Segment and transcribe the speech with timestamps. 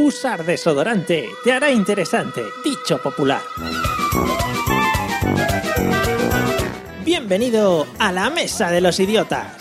[0.00, 3.42] Usar desodorante te hará interesante, dicho popular.
[7.04, 9.56] Bienvenido a la Mesa de los Idiotas.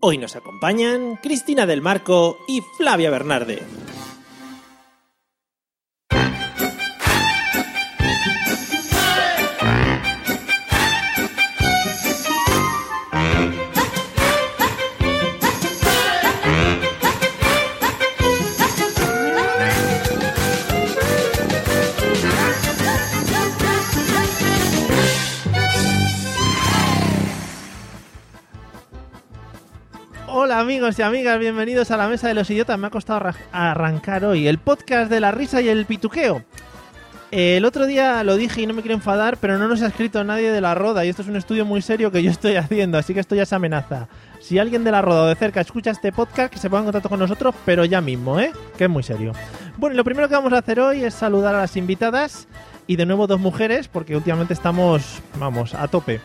[0.00, 3.62] Hoy nos acompañan Cristina del Marco y Flavia Bernarde.
[30.52, 32.78] Hola amigos y amigas, bienvenidos a la Mesa de los Idiotas.
[32.78, 36.44] Me ha costado arra- arrancar hoy el podcast de la risa y el pituqueo.
[37.30, 40.22] El otro día lo dije y no me quiero enfadar, pero no nos ha escrito
[40.24, 42.98] nadie de la Roda y esto es un estudio muy serio que yo estoy haciendo,
[42.98, 44.08] así que esto ya es amenaza.
[44.40, 46.84] Si alguien de la Roda o de cerca escucha este podcast, que se ponga en
[46.84, 48.52] contacto con nosotros, pero ya mismo, ¿eh?
[48.76, 49.32] Que es muy serio.
[49.78, 52.46] Bueno, lo primero que vamos a hacer hoy es saludar a las invitadas
[52.86, 56.20] y de nuevo dos mujeres, porque últimamente estamos, vamos, a tope.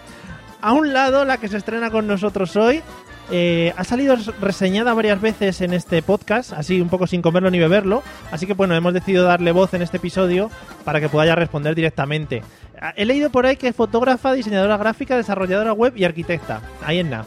[0.61, 2.81] A un lado, la que se estrena con nosotros hoy,
[3.30, 7.59] eh, ha salido reseñada varias veces en este podcast, así un poco sin comerlo ni
[7.59, 8.02] beberlo.
[8.31, 10.50] Así que bueno, hemos decidido darle voz en este episodio
[10.83, 12.41] para que pueda responder directamente.
[12.81, 16.61] Ah, He leído por ahí que es fotógrafa, diseñadora gráfica, desarrolladora web y arquitecta.
[16.83, 17.25] Ahí en nada.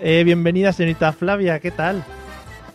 [0.00, 2.02] Eh, bienvenida, señorita Flavia, ¿qué tal?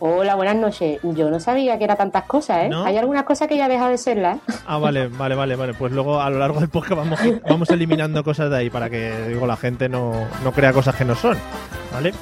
[0.00, 1.00] Hola, buenas noches.
[1.02, 2.68] Yo no sabía que era tantas cosas, ¿eh?
[2.68, 2.84] ¿No?
[2.84, 4.38] Hay algunas cosas que ya deja de serlas.
[4.66, 5.74] Ah, vale, vale, vale, vale.
[5.74, 9.28] Pues luego a lo largo del podcast vamos, vamos eliminando cosas de ahí para que
[9.28, 10.12] digo, la gente no,
[10.44, 11.36] no crea cosas que no son.
[11.92, 12.12] ¿Vale?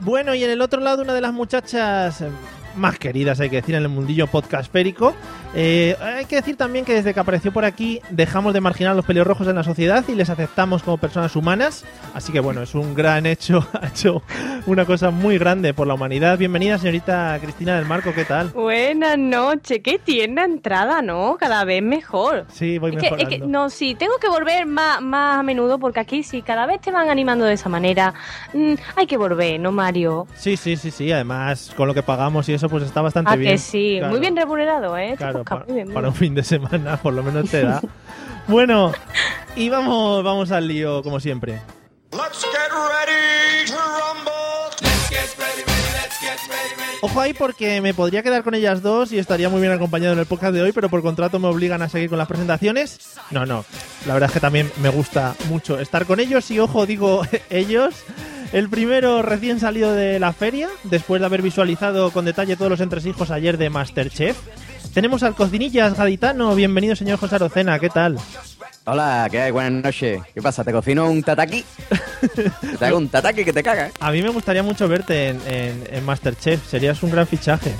[0.00, 2.28] Bueno, y en el otro lado, una de las muchachas eh,
[2.76, 5.14] más queridas, hay que decir, en el mundillo podcastférico.
[5.54, 8.94] Eh, hay que decir también que desde que apareció por aquí dejamos de marginar a
[8.94, 11.84] los pelirrojos en la sociedad y les aceptamos como personas humanas.
[12.14, 14.22] Así que bueno, es un gran hecho, ha hecho
[14.66, 16.36] una cosa muy grande por la humanidad.
[16.38, 18.48] Bienvenida, señorita Cristina del Marco, ¿qué tal?
[18.48, 21.36] Buenas noches, qué tierna entrada, ¿no?
[21.40, 22.44] Cada vez mejor.
[22.52, 23.30] Sí, voy Es que, es mejorando.
[23.46, 26.80] que, no, sí, tengo que volver más, más a menudo porque aquí sí, cada vez
[26.82, 28.12] te van animando de esa manera.
[28.52, 30.26] Mm, hay que volver, ¿no, Mario?
[30.36, 31.10] Sí, sí, sí, sí.
[31.10, 33.52] Además, con lo que pagamos y eso, pues está bastante Ah, bien.
[33.52, 34.10] que sí, Claro.
[34.12, 35.12] muy bien remunerado, ¿eh?
[35.12, 37.80] Este Claro, para un fin de semana, por lo menos te da.
[38.48, 38.92] bueno,
[39.56, 41.60] y vamos, vamos al lío, como siempre.
[42.12, 44.32] Let's get ready to rumble.
[44.80, 46.98] Let's get ready, ready, let's get ready, ready.
[47.02, 50.18] Ojo ahí porque me podría quedar con ellas dos y estaría muy bien acompañado en
[50.18, 53.16] el podcast de hoy, pero por contrato me obligan a seguir con las presentaciones.
[53.30, 53.64] No, no.
[54.06, 57.94] La verdad es que también me gusta mucho estar con ellos y ojo, digo ellos.
[58.52, 62.80] El primero recién salido de la feria, después de haber visualizado con detalle todos los
[62.80, 64.38] entresijos ayer de Masterchef.
[64.94, 66.54] Tenemos al cocinillas gaditano.
[66.54, 67.78] Bienvenido, señor José Arocena.
[67.78, 68.18] ¿Qué tal?
[68.84, 69.50] Hola, ¿qué hay?
[69.50, 70.20] Buenas noches.
[70.34, 70.64] ¿Qué pasa?
[70.64, 71.64] ¿Te cocino un tataki?
[72.78, 73.92] Te hago un tataki que te caga, ¿eh?
[74.00, 76.66] A mí me gustaría mucho verte en, en- en Masterchef.
[76.68, 77.72] Serías un gran fichaje.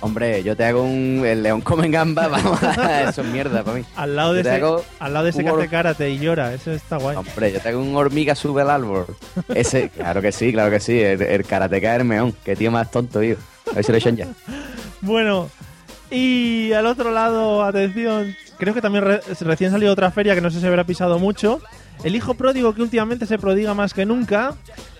[0.00, 1.22] Hombre, yo te hago un...
[1.26, 2.58] El león come gamba, vamos,
[3.08, 3.84] eso es mierda para mí.
[3.94, 6.54] Al lado de ese, hago al lado de ese que hace karate y llora.
[6.54, 7.16] Eso está guay.
[7.16, 9.06] Hombre, yo te hago un hormiga sube al árbol.
[9.54, 10.98] Ese, claro que sí, claro que sí.
[10.98, 12.34] El, el karateca Hermeón.
[12.44, 13.36] Qué tío más tonto, tío.
[13.70, 14.26] A ver si lo echan ya.
[15.02, 15.50] Bueno,
[16.10, 20.50] y al otro lado, atención, creo que también re- recién salió otra feria que no
[20.50, 21.60] sé si habrá pisado mucho.
[22.04, 24.54] El hijo pródigo que últimamente se prodiga más que nunca.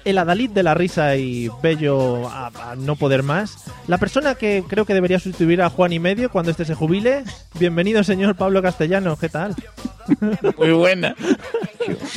[0.09, 3.65] El Adalid de la risa y bello a, a no poder más.
[3.89, 7.25] La persona que creo que debería sustituir a Juan y medio cuando este se jubile.
[7.61, 9.19] Bienvenido, señor Pablo Castellano.
[9.19, 9.55] ¿Qué tal?
[10.57, 11.15] Muy buena.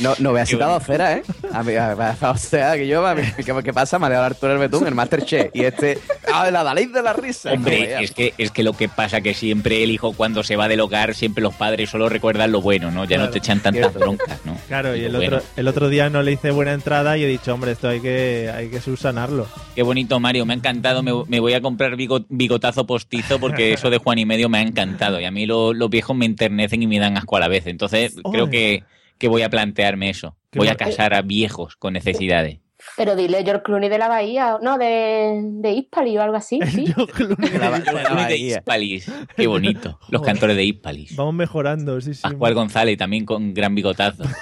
[0.00, 1.22] No, no veas citado cera, ¿eh?
[1.52, 3.98] A mí, a- a- o sea, que yo, a mí, ¿qué, qué pasa?
[3.98, 5.50] Me ha dado Arturo el Betún, el Masterchef.
[5.54, 5.98] Y este...
[6.32, 7.52] ¡Ah, el Adalid de la risa!
[7.52, 10.68] Hombre, es que, es que lo que pasa que siempre el hijo cuando se va
[10.68, 13.04] del hogar, siempre los padres solo recuerdan lo bueno, ¿no?
[13.04, 14.56] Ya Claro, no te echan tantas broncas, ¿no?
[14.68, 17.26] Claro, y el bueno, otro, el otro día no le hice buena entrada y he
[17.26, 19.48] dicho, hombre, esto hay que, hay que subsanarlo.
[19.74, 21.02] Qué bonito, Mario, me ha encantado.
[21.02, 24.58] Me, me voy a comprar bigo- bigotazo postizo porque eso de Juan y medio me
[24.58, 25.18] ha encantado.
[25.20, 27.66] Y a mí lo- los viejos me enternecen y me dan asco a la vez.
[27.66, 28.84] Entonces, creo que,
[29.18, 30.36] que voy a plantearme eso.
[30.52, 32.58] Qué Voy a casar a viejos con necesidades.
[32.96, 36.84] Pero dile George Clooney de la Bahía, no, de, de Hispali o algo así, ¿sí?
[36.96, 37.50] Yo, Clooney.
[37.58, 38.56] La- la de Bahía.
[38.58, 39.10] Hispalis.
[39.36, 39.98] Qué bonito.
[40.08, 40.34] Los Joder.
[40.34, 41.16] cantores de Hispalis.
[41.16, 42.22] Vamos mejorando, sí, sí.
[42.22, 44.22] Pascual González también con gran bigotazo.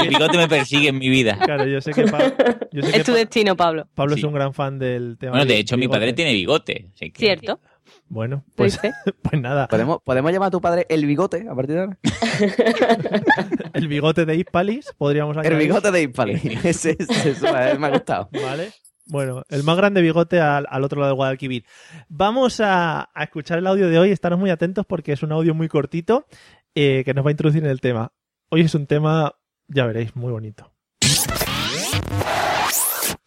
[0.00, 1.38] El bigote me persigue en mi vida.
[1.44, 2.32] Claro, yo sé que, Pa-
[2.72, 3.88] yo sé que Es tu Pa- destino, Pablo.
[3.94, 4.20] Pablo Sí.
[4.20, 5.32] es un gran fan del tema.
[5.32, 6.90] Bueno, de hecho, mi padre tiene bigote.
[6.94, 7.60] así que- Cierto.
[8.10, 8.78] Bueno, pues,
[9.22, 11.98] pues nada, ¿Podemos, ¿Podemos llamar a tu padre el bigote a partir de ahora?
[13.74, 15.58] el bigote de Hispalis podríamos El añadir.
[15.68, 16.32] bigote de Impali.
[16.64, 18.28] Ese, ese- ese me ha gustado.
[18.32, 18.72] Vale.
[19.06, 21.64] Bueno, el más grande bigote al, al otro lado de Guadalquivir.
[22.08, 24.10] Vamos a, a escuchar el audio de hoy.
[24.10, 26.26] Estaros muy atentos porque es un audio muy cortito
[26.74, 28.12] eh, que nos va a introducir en el tema.
[28.50, 29.34] Hoy es un tema,
[29.68, 30.72] ya veréis, muy bonito.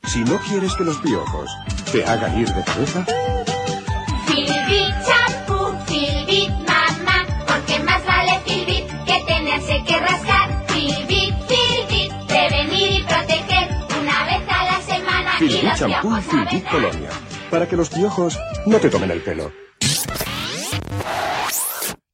[0.03, 1.49] Si no quieres que los piojos
[1.91, 3.05] te hagan ir de cabeza,
[4.27, 10.65] Filbit champú, Filbit mamá, porque más vale Filbit que tenerse que rascar.
[10.67, 13.69] Filbit, Filbit, prevenir y proteger
[14.01, 17.09] una vez a la semana y Filbit champú Filbit colonia.
[17.49, 19.51] Para que los piojos no te tomen el pelo.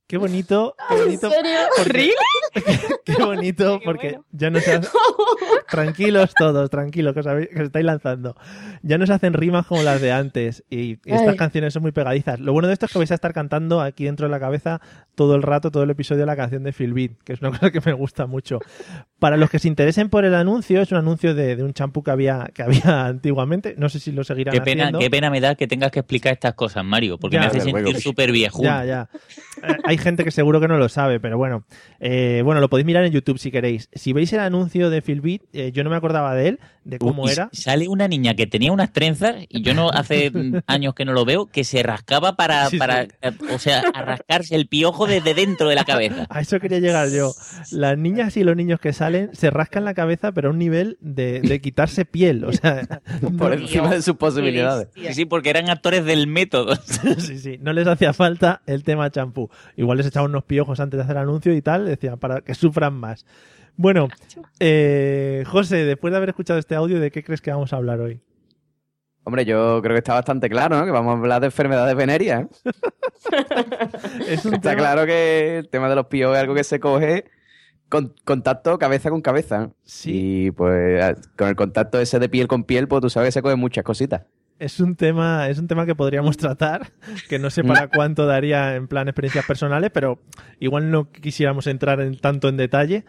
[0.07, 1.29] Qué bonito, qué bonito.
[1.77, 2.11] porque-
[3.05, 4.25] Qué bonito, porque bueno.
[4.31, 4.87] ya no se hace-
[5.69, 8.35] Tranquilos todos, tranquilos, que os, habéis- que os estáis lanzando.
[8.83, 10.63] Ya no se hacen rimas como las de antes.
[10.69, 12.39] Y, y estas canciones son muy pegadizas.
[12.39, 14.79] Lo bueno de esto es que vais a estar cantando aquí dentro de la cabeza
[15.15, 17.71] todo el rato, todo el episodio, la canción de Phil Beat, que es una cosa
[17.71, 18.59] que me gusta mucho.
[19.19, 22.01] Para los que se interesen por el anuncio, es un anuncio de, de un champú
[22.03, 23.75] que había, que había antiguamente.
[23.77, 24.99] No sé si lo seguirán Qué pena, haciendo.
[24.99, 27.41] qué pena me da que tengas que explicar estas cosas, Mario, porque Ya.
[27.41, 28.63] me hace sentir súper viejo.
[28.63, 29.09] Ya, ya.
[29.63, 31.63] Eh, hay gente que seguro que no lo sabe, pero bueno.
[31.99, 33.89] Eh, bueno, lo podéis mirar en YouTube si queréis.
[33.93, 37.27] Si veis el anuncio de Philbit, eh, yo no me acordaba de él, de cómo
[37.29, 37.49] era.
[37.51, 40.31] Sale una niña que tenía unas trenzas, y yo no hace
[40.67, 43.09] años que no lo veo, que se rascaba para, Sí, para sí.
[43.21, 46.25] eh, o sea, a rascarse el piojo desde dentro de la cabeza.
[46.29, 47.33] A eso quería llegar yo.
[47.71, 50.97] Las niñas y los niños que salen se rascan la cabeza, pero a un nivel
[51.01, 52.43] de, de quitarse piel.
[52.45, 53.01] O sea,
[53.37, 54.89] Por no, encima de sus posibilidades.
[54.95, 56.75] Sí, sí, porque eran actores del método.
[57.17, 59.49] sí, sí, no les hacía falta el tema champú.
[59.87, 62.53] Igual les echaban unos piojos antes de hacer el anuncio y tal, decía, para que
[62.53, 63.25] sufran más.
[63.77, 64.09] Bueno,
[64.59, 68.01] eh, José, después de haber escuchado este audio, ¿de qué crees que vamos a hablar
[68.01, 68.19] hoy?
[69.23, 70.83] Hombre, yo creo que está bastante claro, ¿no?
[70.85, 72.43] Que vamos a hablar de enfermedades venéreas.
[72.65, 72.71] ¿eh?
[74.27, 76.79] Es un Está tema- claro que el tema de los piojos es algo que se
[76.79, 77.25] coge
[77.89, 79.69] con contacto cabeza con cabeza.
[79.83, 80.45] Sí.
[80.47, 83.41] Y pues con el contacto ese de piel con piel, pues tú sabes que se
[83.41, 84.23] cogen muchas cositas.
[84.59, 86.91] Es un tema, es un tema que podríamos tratar,
[87.29, 90.19] que no sé para cuánto daría en plan experiencias personales, pero
[90.59, 93.05] igual no quisiéramos entrar en tanto en detalle,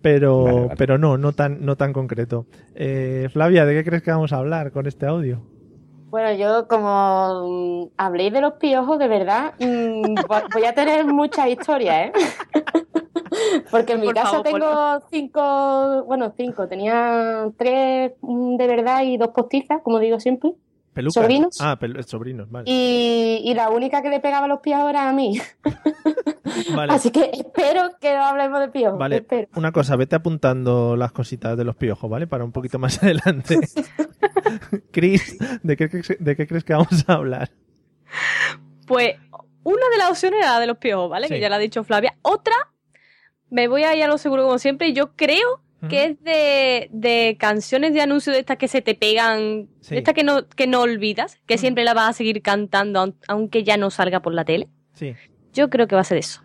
[0.00, 0.74] pero, Vale, vale.
[0.78, 2.46] pero no, no tan, no tan concreto.
[2.74, 5.42] Eh, Flavia, ¿de qué crees que vamos a hablar con este audio?
[6.08, 11.04] Bueno, yo como mm, habléis de los piojos, de verdad, mm, vo- voy a tener
[11.04, 12.12] muchas historias, ¿eh?
[13.70, 19.02] Porque en mi Por casa favor, tengo cinco, bueno, cinco, tenía tres mm, de verdad
[19.02, 20.52] y dos postizas, como digo siempre.
[20.96, 21.14] ¿Pelucas?
[21.14, 21.60] ¿Sobrinos?
[21.60, 22.64] Ah, pel- sobrinos, vale.
[22.70, 25.38] Y, y la única que le pegaba los piojos era a mí.
[26.74, 28.98] Vale, Así que espero que no hablemos de piojos.
[28.98, 29.16] vale.
[29.16, 29.48] espero.
[29.56, 32.26] Una cosa, vete apuntando las cositas de los piojos, ¿vale?
[32.26, 33.58] Para un poquito más adelante.
[34.90, 37.50] Chris, ¿de qué, crees- ¿de qué crees que vamos a hablar?
[38.86, 39.16] Pues
[39.64, 41.28] una de las opciones era la de los piojos, ¿vale?
[41.28, 41.34] Sí.
[41.34, 42.16] Que ya la ha dicho Flavia.
[42.22, 42.54] Otra,
[43.50, 44.88] me voy a ir a lo seguro como siempre.
[44.88, 48.94] y Yo creo que es de, de canciones de anuncios de estas que se te
[48.94, 49.94] pegan, Sí.
[49.94, 53.14] de estas que no, que no olvidas, que siempre la vas a seguir cantando aun-
[53.28, 54.68] aunque ya no salga por la tele.
[54.94, 55.14] Sí.
[55.52, 56.42] Yo creo que va a ser eso.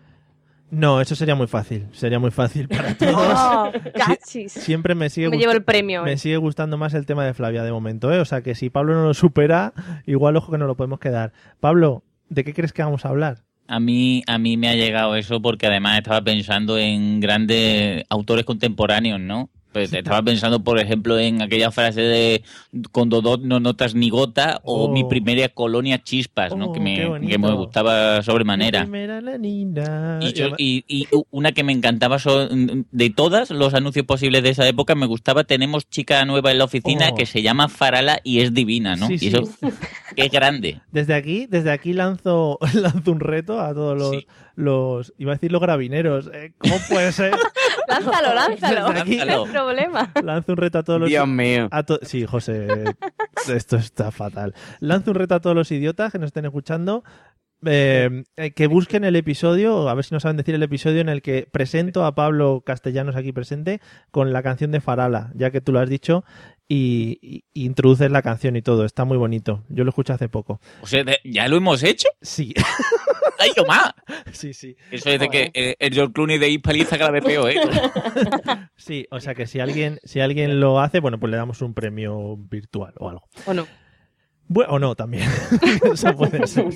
[0.70, 1.86] No, eso sería muy fácil.
[1.92, 3.38] Sería muy fácil para todos.
[3.38, 4.52] Oh, cachis.
[4.52, 6.02] Siempre me sigue Me llevo el premio.
[6.02, 6.18] Me eh.
[6.18, 8.20] sigue gustando más el tema de Flavia de momento, ¿eh?
[8.20, 9.74] O sea que si Pablo no lo supera,
[10.06, 11.32] igual ojo que no lo podemos quedar.
[11.60, 13.42] Pablo, ¿de qué crees que vamos a hablar?
[13.72, 18.44] A mí, a mí me ha llegado eso porque además estaba pensando en grandes autores
[18.44, 19.48] contemporáneos, ¿no?
[19.72, 22.42] Pues estaba pensando, por ejemplo, en aquella frase de
[22.90, 24.92] con Dodot no notas ni gota o Oh.
[24.92, 26.66] mi primera colonia chispas, ¿no?
[26.66, 28.80] Oh, que, me, que gustaba Mi sobremanera.
[28.82, 30.18] primera la nina.
[30.20, 34.50] Y, yo- y- y una que me encantaba son- de todas los anuncios posibles de
[34.50, 37.14] esa época, me gustaba Tenemos chica nueva en la oficina Oh.
[37.14, 39.06] que se llama Farala y es divina, ¿no?
[39.06, 39.26] Sí, y sí.
[39.28, 39.42] eso
[40.16, 40.80] qué grande.
[40.90, 44.26] Desde aquí, desde aquí lanzo, lanzo un reto a todos los, Sí.
[44.56, 46.28] los iba a decir los gravineros.
[46.32, 46.52] ¿eh?
[46.58, 47.32] ¿Cómo puede ser?
[47.88, 48.88] Lánzalo, lánzalo.
[48.88, 49.26] Desde aquí- hay
[49.64, 50.12] problema.
[50.22, 51.68] lanzo un reto a todos los Dios mío.
[51.70, 52.66] A to- sí, José,
[53.54, 54.54] esto está fatal.
[54.80, 57.04] Lanzo un reto a todos los idiotas que nos estén escuchando.
[57.64, 61.08] eh, eh, que busquen el episodio, a ver si no saben decir el episodio en
[61.08, 65.60] el que presento a Pablo Castellanos aquí presente con la canción de Farala, ya que
[65.60, 66.24] tú lo has dicho,
[66.68, 68.84] y, y- y introduces la canción y todo.
[68.84, 69.64] Está muy bonito.
[69.68, 70.60] Yo lo escuché hace poco.
[70.80, 72.08] O sea, ¿ya lo hemos hecho?
[72.20, 72.54] Sí,
[73.38, 73.92] ¡Ay, yo más!
[74.32, 74.76] sí, sí.
[74.90, 77.56] Eso es de que eh, el George Clooney de Hispaliza cada vez peor, ¿eh?
[78.76, 81.74] Sí, o sea que si alguien, si alguien lo hace, bueno, pues le damos un
[81.74, 83.28] premio virtual o algo.
[83.46, 83.66] ¿O no?
[84.52, 85.28] Bueno, o no, también.
[85.92, 86.66] Eso puede ser.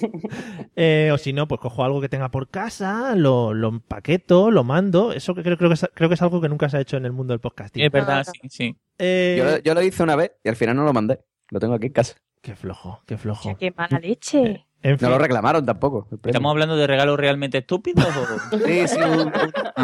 [0.75, 4.65] Eh, o si no, pues cojo algo que tenga por casa, lo, lo empaqueto, lo
[4.65, 5.13] mando.
[5.13, 6.97] Eso que creo, creo, que es, creo que es algo que nunca se ha hecho
[6.97, 7.83] en el mundo del podcasting.
[7.85, 8.77] Es verdad, sí, sí.
[8.99, 11.21] Eh, Yo, lo- yo lo hice una vez y al final no lo mandé.
[11.51, 12.17] Lo tengo aquí en casa.
[12.43, 13.57] Qué flojo, qué flojo.
[13.57, 14.67] Qué mala leche.
[14.89, 16.07] En fin, No lo reclamaron tampoco.
[16.25, 18.07] ¿Estamos hablando de regalos realmente estúpidos?
[18.07, 19.33] o- Sí, sí, un,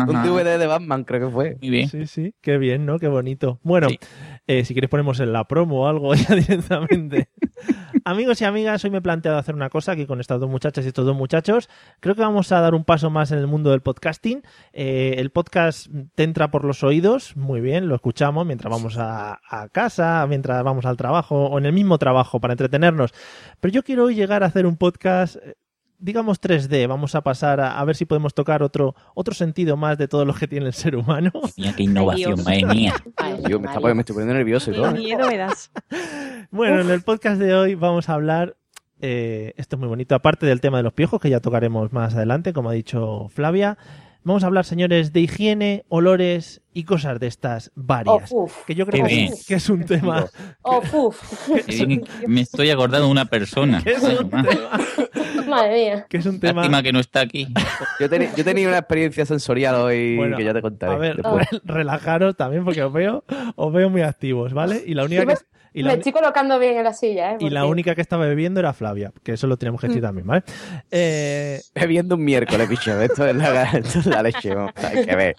[0.09, 0.23] un-.
[0.23, 1.57] DVD de Batman creo que fue.
[1.61, 1.89] Muy bien.
[1.89, 3.01] sí, sí, qué bien, ¿no?
[3.01, 3.59] Qué bonito.
[3.65, 3.99] Bueno, Sí.
[4.47, 7.29] eh, si quieres ponemos en la promo o algo ya directamente.
[8.05, 10.85] Amigos y amigas, hoy me he planteado hacer una cosa aquí con estas dos muchachas
[10.85, 11.69] y estos dos muchachos.
[12.01, 14.43] Creo que vamos a dar un paso más en el mundo del podcasting.
[14.73, 19.41] Eh, el podcast te entra por los oídos, muy bien, lo escuchamos mientras vamos a,
[19.49, 23.13] a casa, mientras vamos al trabajo o en el mismo trabajo para entretenernos.
[23.61, 25.55] Pero yo quiero hoy llegar a hacer un podcast, eh,
[26.03, 26.87] digamos 3D.
[26.89, 30.25] Vamos a pasar a, a ver si podemos tocar otro, otro sentido más de todo
[30.25, 31.31] lo que tiene el ser humano.
[31.57, 32.95] Mira qué innovación, madre mía.
[33.49, 33.95] Yo me, Mario.
[33.95, 34.93] me estoy poniendo nervioso y Qué todo.
[34.93, 35.71] miedo me das.
[36.51, 38.57] Bueno, en el podcast de hoy vamos a hablar,
[39.01, 42.15] eh, esto es muy bonito, aparte del tema de los piojos, que ya tocaremos más
[42.15, 43.79] adelante, como ha dicho Flavia,
[44.25, 48.33] vamos a hablar, señores, de higiene, olores y cosas de estas varias.
[48.33, 48.65] Oh, uf.
[48.67, 50.27] que yo creo que, que es un tema...
[50.63, 51.49] Oh, uf.
[51.67, 53.83] Qué bien, Me estoy acordando de una persona.
[53.85, 54.81] que es un tema,
[55.49, 56.07] Madre mía.
[56.09, 57.47] que es un tema Lástima que no está aquí.
[58.01, 60.93] Yo, teni- yo tenía una experiencia sensorial hoy Bueno, que ya te contaré.
[60.93, 61.47] A ver, después.
[61.65, 63.25] relajaros también porque os veo,
[63.57, 64.83] os veo muy activos, ¿vale?
[64.87, 65.35] Y la única que,
[65.75, 67.37] y Me estoy colocando bien en la silla, ¿eh?
[67.41, 70.27] y la única que estaba bebiendo era Flavia, que eso lo tenemos que decir también,
[70.27, 70.43] ¿vale?
[70.91, 73.01] Eh, Bebiendo un miércoles, bicho.
[73.01, 74.55] Esto es la, esto es la leche.
[74.55, 75.37] vamos, Hay que ver.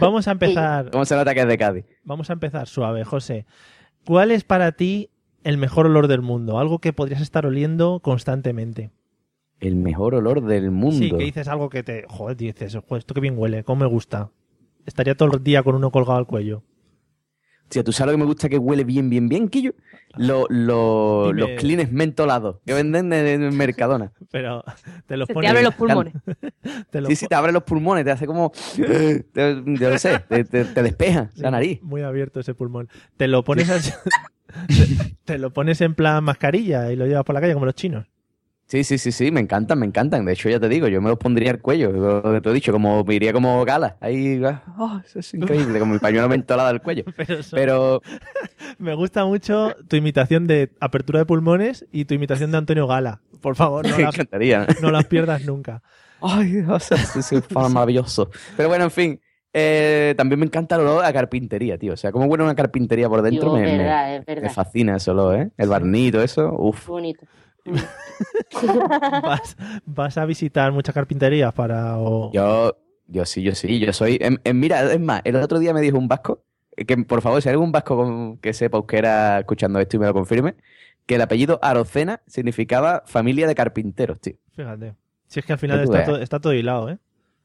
[0.00, 1.84] vamos a empezar ¿Cómo se nota que es de Cádiz?
[2.04, 3.46] Vamos a empezar suave, José.
[4.04, 5.10] ¿Cuál es para ti
[5.44, 6.58] el mejor olor del mundo?
[6.58, 8.90] Algo que podrías estar oliendo constantemente.
[9.60, 10.96] El mejor olor del mundo.
[10.98, 12.04] Sí, que dices algo que te...
[12.08, 14.30] Joder, dices, "Joder, esto que bien huele, cómo me gusta.
[14.86, 16.62] Estaría todo el día con uno colgado al cuello.
[17.68, 19.74] Tío, ¿tú sabes lo que me gusta que huele bien, bien, bien, Quillo?
[20.16, 21.40] Lo- lo- Dime.
[21.40, 24.12] Los cleans mentolados que venden en, Mercadona.
[24.32, 24.64] Pero
[25.06, 25.50] te los Se te pones...
[25.50, 26.14] abren los pulmones.
[26.90, 28.50] te los Sí, sí, te abre los pulmones, te hace como...
[28.76, 31.82] te- yo no sé, te, te- te despeja Sí, la nariz.
[31.82, 32.88] Muy abierto ese pulmón.
[33.16, 33.92] Te lo pones así-
[34.68, 37.74] te, te lo pones en plan mascarilla y lo llevas por la calle como los
[37.74, 38.06] chinos.
[38.68, 40.26] Sí, sí, sí, sí, me encantan, me encantan.
[40.26, 42.52] De hecho, ya te digo, yo me los pondría al cuello, lo que te he
[42.52, 43.96] dicho, como me iría como gala.
[43.98, 45.32] Ahí, ah, eso es
[45.72, 47.04] increíble, como el pañuelo mentolado al cuello.
[47.16, 48.02] Pero, eso- Pero
[48.78, 53.22] me gusta mucho tu imitación de apertura de pulmones y tu imitación de Antonio Gala.
[53.40, 54.66] Por favor, no me la- encantaría.
[54.82, 55.82] no las pierdas nunca.
[56.20, 58.28] Ay, Dios, es es maravilloso.
[58.54, 59.20] Pero bueno, en fin,
[59.54, 61.94] eh, también me encanta el olor a carpintería, tío.
[61.94, 65.36] O sea, cómo huele una carpintería por dentro, Yo, me, me- verdad, fascina ese olor,
[65.40, 65.50] ¿eh?
[65.56, 66.86] El barnito, eso, uff.
[66.88, 67.24] Bonito.
[69.22, 69.56] ¿Vas,
[69.86, 71.98] vas a visitar muchas carpinterías para...
[71.98, 74.18] o- Yo, yo sí, yo sí, yo soy...
[74.20, 76.42] em- em, mira, es más, el otro día me dijo un vasco,
[76.76, 80.00] eh, que por favor, si hay algún vasco con- que sepa euskera escuchando esto y
[80.00, 80.54] me lo confirme,
[81.06, 84.34] que el apellido Arocena significaba familia de carpinteros, tío.
[84.54, 84.94] Fíjate.
[85.26, 86.98] Si es que al final está está todo hilado, ¿eh?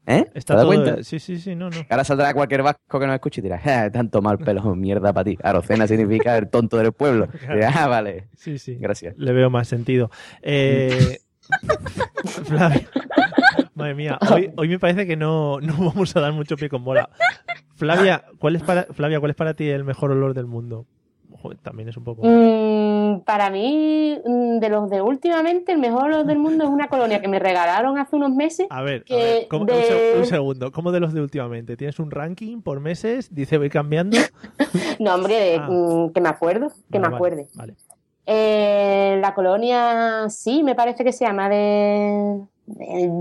[0.06, 0.26] ¿Eh?
[0.34, 0.66] Está ¿Te das todo...
[0.66, 1.02] cuenta?
[1.04, 1.76] Sí, sí, sí, no, no.
[1.88, 5.24] Ahora saldrá cualquier vasco que nos escuche y dirá, "Ja, tanto mal pelo, mierda para
[5.24, 5.38] ti.
[5.42, 7.28] Arocena significa el tonto del pueblo.
[7.54, 8.76] Dirá, ah, vale, Sí, sí.
[8.78, 9.14] gracias.
[9.16, 10.10] Le veo más sentido.
[10.42, 11.18] Eh...
[12.24, 12.88] Flavia.
[13.74, 16.84] Madre mía, hoy, hoy me parece que no, no vamos a dar mucho pie con
[16.84, 17.10] bola.
[17.74, 20.86] Flavia, ¿cuál es para, Flavia, ¿cuál es para ti el mejor olor del mundo?
[21.44, 22.22] Joder, también es un poco...
[22.24, 27.20] Mm, para mí, mm, de los de últimamente, el mejor del mundo es una colonia
[27.20, 28.66] que me regalaron hace unos meses.
[28.70, 31.76] A ver, a ver, ¿cómo- un, de- un segundo, ¿cómo de los de últimamente?
[31.76, 33.34] ¿Tienes un ranking por meses?
[33.34, 34.16] Dice, voy cambiando.
[35.00, 35.68] No, hombre, Ah.
[35.70, 37.46] mm, que me acuerdo, que Vale, me acuerde.
[37.54, 37.74] Vale.
[38.26, 42.40] Eh, la colonia, sí, me parece que se llama de,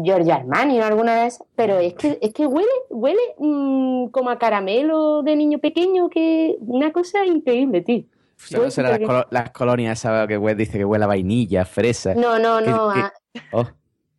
[0.05, 4.37] Giorgio Armani o alguna de esas, pero es que, es que huele, huele como a
[4.39, 8.03] caramelo de niño pequeño, que una cosa increíble, tío.
[8.37, 11.65] Solo Huele serán las, colo- las colonias esas que hue- dice que huele a vainilla,
[11.65, 12.13] fresa.
[12.15, 12.93] No, no, ¿Qué- no.
[12.93, 13.13] qué- ah,
[13.51, 13.67] Oh,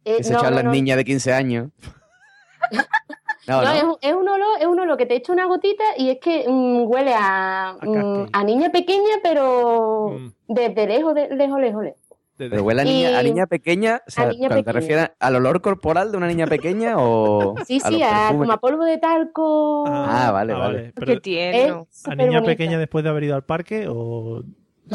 [0.04, 0.70] eh, que se no, echan no, las no.
[0.70, 1.68] niñas de 15 años.
[3.46, 3.72] No, No, no.
[3.74, 6.18] Es, un, es un olor, es un olor que te echa una gotita y es
[6.18, 10.32] que mm, huele a, mm, a niña pequeña, pero Mm.
[10.48, 12.00] desde lejos, de, lejos, lejos, lejos.
[12.36, 15.10] Pero huele a niña, a Y- niña pequeña, o sea, a niña cuando te refieres
[15.20, 18.84] al olor corporal de una niña pequeña o Sí, a sí, a, como a polvo
[18.84, 19.84] de talco.
[19.86, 20.92] Ah, vale, vale.
[20.94, 21.86] Pero, Qué tierno.
[22.06, 22.44] ¿A niña bonita.
[22.46, 24.42] pequeña después de haber ido al parque o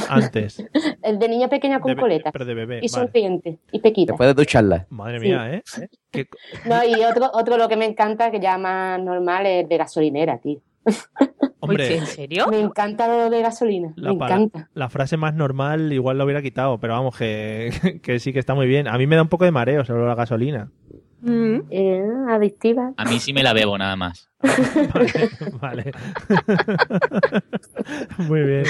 [0.09, 0.63] antes?
[1.01, 2.31] El de niña pequeña con De coletas.
[2.33, 2.75] Pero de bebé.
[2.77, 2.89] Y vale.
[2.89, 3.59] sonriente.
[3.71, 4.11] Y pequita.
[4.13, 4.85] después de ducharla.
[4.89, 5.25] Madre Sí.
[5.27, 5.63] mía, ¿eh?
[6.11, 9.67] ¿Qué co- No, y otro, otro lo que me encanta, que ya más normal, es
[9.69, 10.59] de gasolinera, tío.
[11.59, 12.47] Hombre, ¿En serio?
[12.49, 13.91] Me encanta lo de gasolina.
[13.95, 14.69] La me pala- encanta.
[14.73, 18.55] la frase más normal igual lo hubiera quitado, pero vamos, que, que sí que está
[18.55, 18.87] muy bien.
[18.87, 20.69] A mí me da un poco de mareo el olor a gasolina.
[21.21, 21.59] Mm.
[21.69, 22.93] Eh, adictiva.
[22.95, 24.29] A mí sí me la bebo nada más.
[25.61, 25.91] vale.
[28.19, 28.63] Muy bien.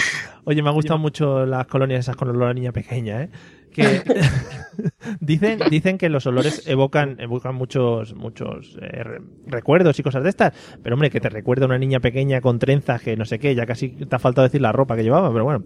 [0.45, 3.29] Oye, me han gustado mucho las colonias esas con olor a niña pequeña, ¿eh?
[3.71, 4.01] Que
[5.19, 10.29] dicen, dicen que los olores evocan, evocan muchos, muchos eh, re- recuerdos y cosas de
[10.29, 10.53] estas.
[10.81, 13.55] Pero hombre, que te recuerda a una niña pequeña con trenzas que no sé qué,
[13.55, 15.63] ya casi te ha faltado decir la ropa que llevaba, pero bueno.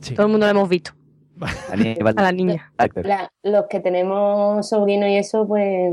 [0.00, 0.14] Sí.
[0.14, 0.92] Todo el mundo lo hemos visto.
[1.70, 2.72] A la niña.
[3.02, 5.92] La- los que tenemos sobrinos y eso, pues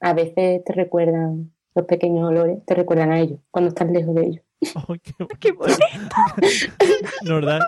[0.00, 4.22] a veces te recuerdan, los pequeños olores, te recuerdan a ellos, cuando estás lejos de
[4.26, 4.44] ellos.
[4.60, 5.76] Qué- ¡Qué bonito!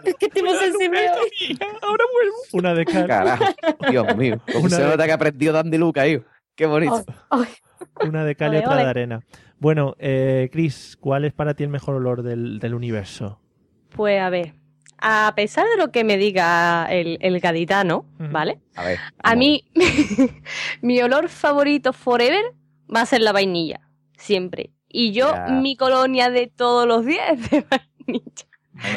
[0.05, 1.59] Es que estoy muy sensible hoy.
[1.83, 2.35] Ahora vuelvo.
[2.53, 3.45] una de cal, Carajo,
[3.91, 4.41] Dios mío.
[4.53, 6.25] Como Una se de- nota que ha aprendido Dandy Luca, hijo.
[6.55, 7.05] Qué bonito.
[8.07, 9.23] Una de cal y otra de arena.
[9.59, 13.41] Bueno, eh, Chris, ¿cuál es para ti el mejor olor del, del universo?
[13.91, 14.55] Pues a ver,
[14.99, 18.05] a pesar de lo que me diga el, el gaditano.
[18.19, 18.61] ¿vale?
[18.75, 18.99] A ver.
[19.23, 19.65] A mí,
[20.83, 22.43] mi olor favorito forever
[22.95, 23.81] va a ser la vainilla,
[24.19, 24.71] siempre.
[24.93, 25.47] Y yo, Ya.
[25.51, 28.47] mi colonia de todos los días de vainilla.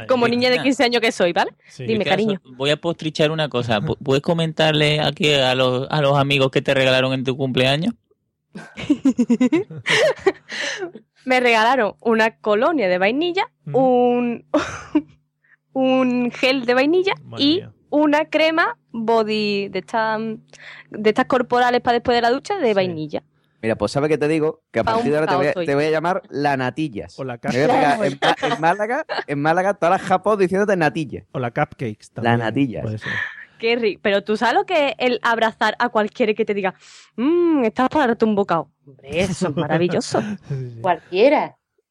[0.08, 1.52] Como niña de 15 años que soy, ¿vale?
[1.70, 1.86] Sí.
[1.86, 2.42] Dime, cariño.
[2.58, 3.80] Voy a postrichar una cosa.
[3.82, 7.94] ¿Pu- ¿Puedes comentarle aquí a los, a los amigos que te regalaron en tu cumpleaños?
[11.26, 14.46] Me regalaron una colonia de vainilla, un,
[15.74, 17.74] un gel de vainilla Madre y mía.
[17.90, 20.20] una crema body de estas
[20.92, 22.74] de estas corporales para después de la ducha de Sí.
[22.74, 23.24] vainilla.
[23.66, 24.62] Mira, pues ¿sabes qué te digo?
[24.72, 25.66] Que a partir de ahora te voy, a, cao soy.
[25.66, 27.18] te voy a llamar la Natillas.
[27.20, 30.76] O la, Me cap- voy a pegar en, Málaga, en Málaga, todas las japos diciéndote
[30.78, 31.26] Natillas.
[31.32, 32.40] o la cupcakes también.
[32.40, 32.84] natillas.
[32.84, 33.12] puede ser.
[33.58, 34.02] Qué rico.
[34.04, 36.76] Pero tú sabes lo que es el abrazar a cualquiera que te diga,
[37.16, 38.70] mmm, estás para darte un bocado.
[38.86, 40.22] Hombre, eso es maravilloso.
[40.50, 40.80] Sí, sí.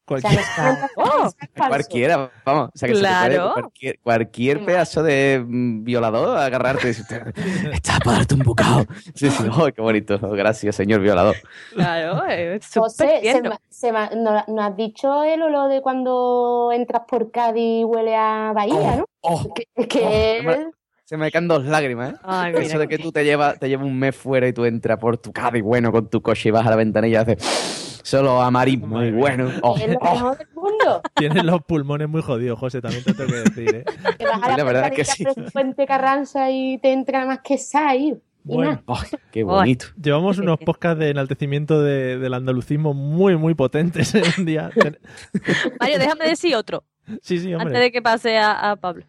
[0.04, 0.42] Cualquiera.
[0.42, 1.68] O sea, se Oh.
[1.68, 2.70] Cualquiera, vamos.
[2.74, 3.34] O sea, que se Claro.
[3.34, 7.22] puede cualquier, cualquier pedazo de mm, violador agarrarte y decirte,
[7.72, 8.84] estás para darte un bocado.
[9.14, 10.18] Sí, sí, oh, qué bonito.
[10.18, 11.36] Gracias, señor violador.
[11.74, 16.70] Claro, es José, se ma- se ma- no, no has dicho el olor de cuando
[16.72, 19.06] entras por Cádiz y huele a Bahía, ¿no?
[19.20, 19.42] Oh,
[19.74, 20.70] Es que, Oh, me-
[21.06, 22.16] se me caen dos lágrimas, ¿eh?
[22.22, 22.54] Ay.
[22.58, 25.18] Eso de que tú te llevas, te llevas un mes fuera y tú entras por
[25.18, 28.86] tu Cádiz bueno con tu coche y vas a la ventanilla y haces solo amarismo
[28.86, 29.20] Madre y mía.
[29.20, 29.50] bueno.
[29.62, 30.14] Oh, es lo oh.
[30.14, 31.02] mejor del mundo.
[31.16, 33.84] Tienes los pulmones muy jodidos, José, también te tengo que decir, ¿eh?
[34.18, 35.24] Que vas a la, la verdad es que sí.
[35.52, 38.20] Puente Carranza y te entra más que salir.
[38.46, 38.82] Y Bueno.
[38.86, 39.00] Oh,
[39.32, 39.86] qué bonito.
[40.00, 44.70] llevamos unos podcasts de enaltecimiento de- del andalucismo muy, muy potentes en un día.
[45.80, 46.84] Mario, déjame decir otro,
[47.22, 47.80] Sí, sí, antes hombre.
[47.80, 49.06] de que pase a, a Pablo.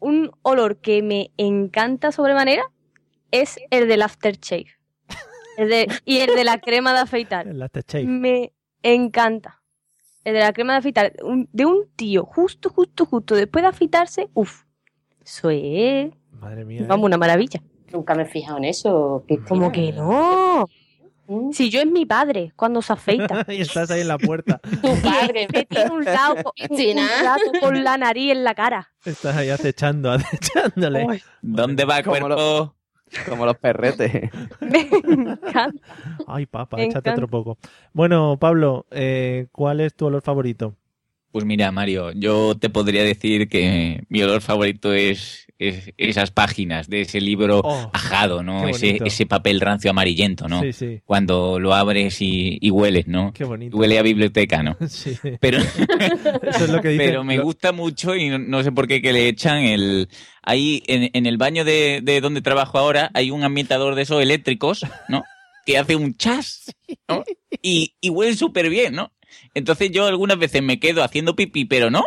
[0.00, 2.62] Un olor que me encanta sobremanera
[3.30, 4.66] es el del aftershave.
[5.58, 7.46] El de, y el de la crema de afeitar.
[7.48, 8.06] El.
[8.06, 9.60] Me encanta.
[10.24, 11.12] El de la crema de afeitar.
[11.22, 14.62] un- de un tío, justo, justo, justo, después de afeitarse, uff.
[15.24, 16.82] Eso es, Madre mía.
[16.82, 16.86] ¿eh?
[16.86, 17.60] vamos, una maravilla.
[17.92, 19.24] Nunca me he fijado en eso.
[19.48, 20.66] Como que no.
[21.26, 21.52] Mm.
[21.52, 23.44] Si yo es mi padre cuando se afeita.
[23.48, 24.58] y estás ahí en la puerta.
[24.82, 25.48] Tu padre.
[25.52, 27.02] Me tiene un lado, con- un, Cristina.
[27.02, 28.92] un rato con la nariz en la cara.
[29.04, 31.22] Estás ahí acechando, acechándole.
[31.42, 32.74] ¿Dónde va cuerpo?
[33.28, 34.30] Como los perretes.
[34.60, 35.72] Me encanta.
[36.26, 37.12] Ay, papa, Me échate encanta.
[37.12, 37.58] otro poco.
[37.92, 40.74] Bueno, Pablo, eh, ¿cuál es tu olor favorito?
[41.32, 46.88] Pues mira, Mario, yo te podría decir que mi olor favorito es, es esas páginas
[46.88, 48.68] de ese libro Oh, ajado, ¿no?
[48.68, 50.62] Ese, ese papel rancio amarillento, ¿no?
[50.62, 53.32] Sí, sí, Cuando lo abres y, y hueles, ¿no?
[53.32, 53.76] qué bonito.
[53.76, 54.76] Huele a biblioteca, ¿no?
[54.88, 55.58] Sí, Pero,
[56.42, 57.04] eso es lo que dice.
[57.04, 60.08] pero me gusta mucho y no, no sé por qué que le echan el...
[60.42, 64.22] Ahí en, en el baño de, de donde trabajo ahora hay un ambientador de esos
[64.22, 65.22] eléctricos, ¿no?
[65.66, 66.74] Que hace un chas,
[67.08, 67.24] ¿no?
[67.62, 69.12] Y, y huele súper bien, ¿no?
[69.54, 72.02] Entonces yo algunas veces me quedo haciendo pipí, pero no,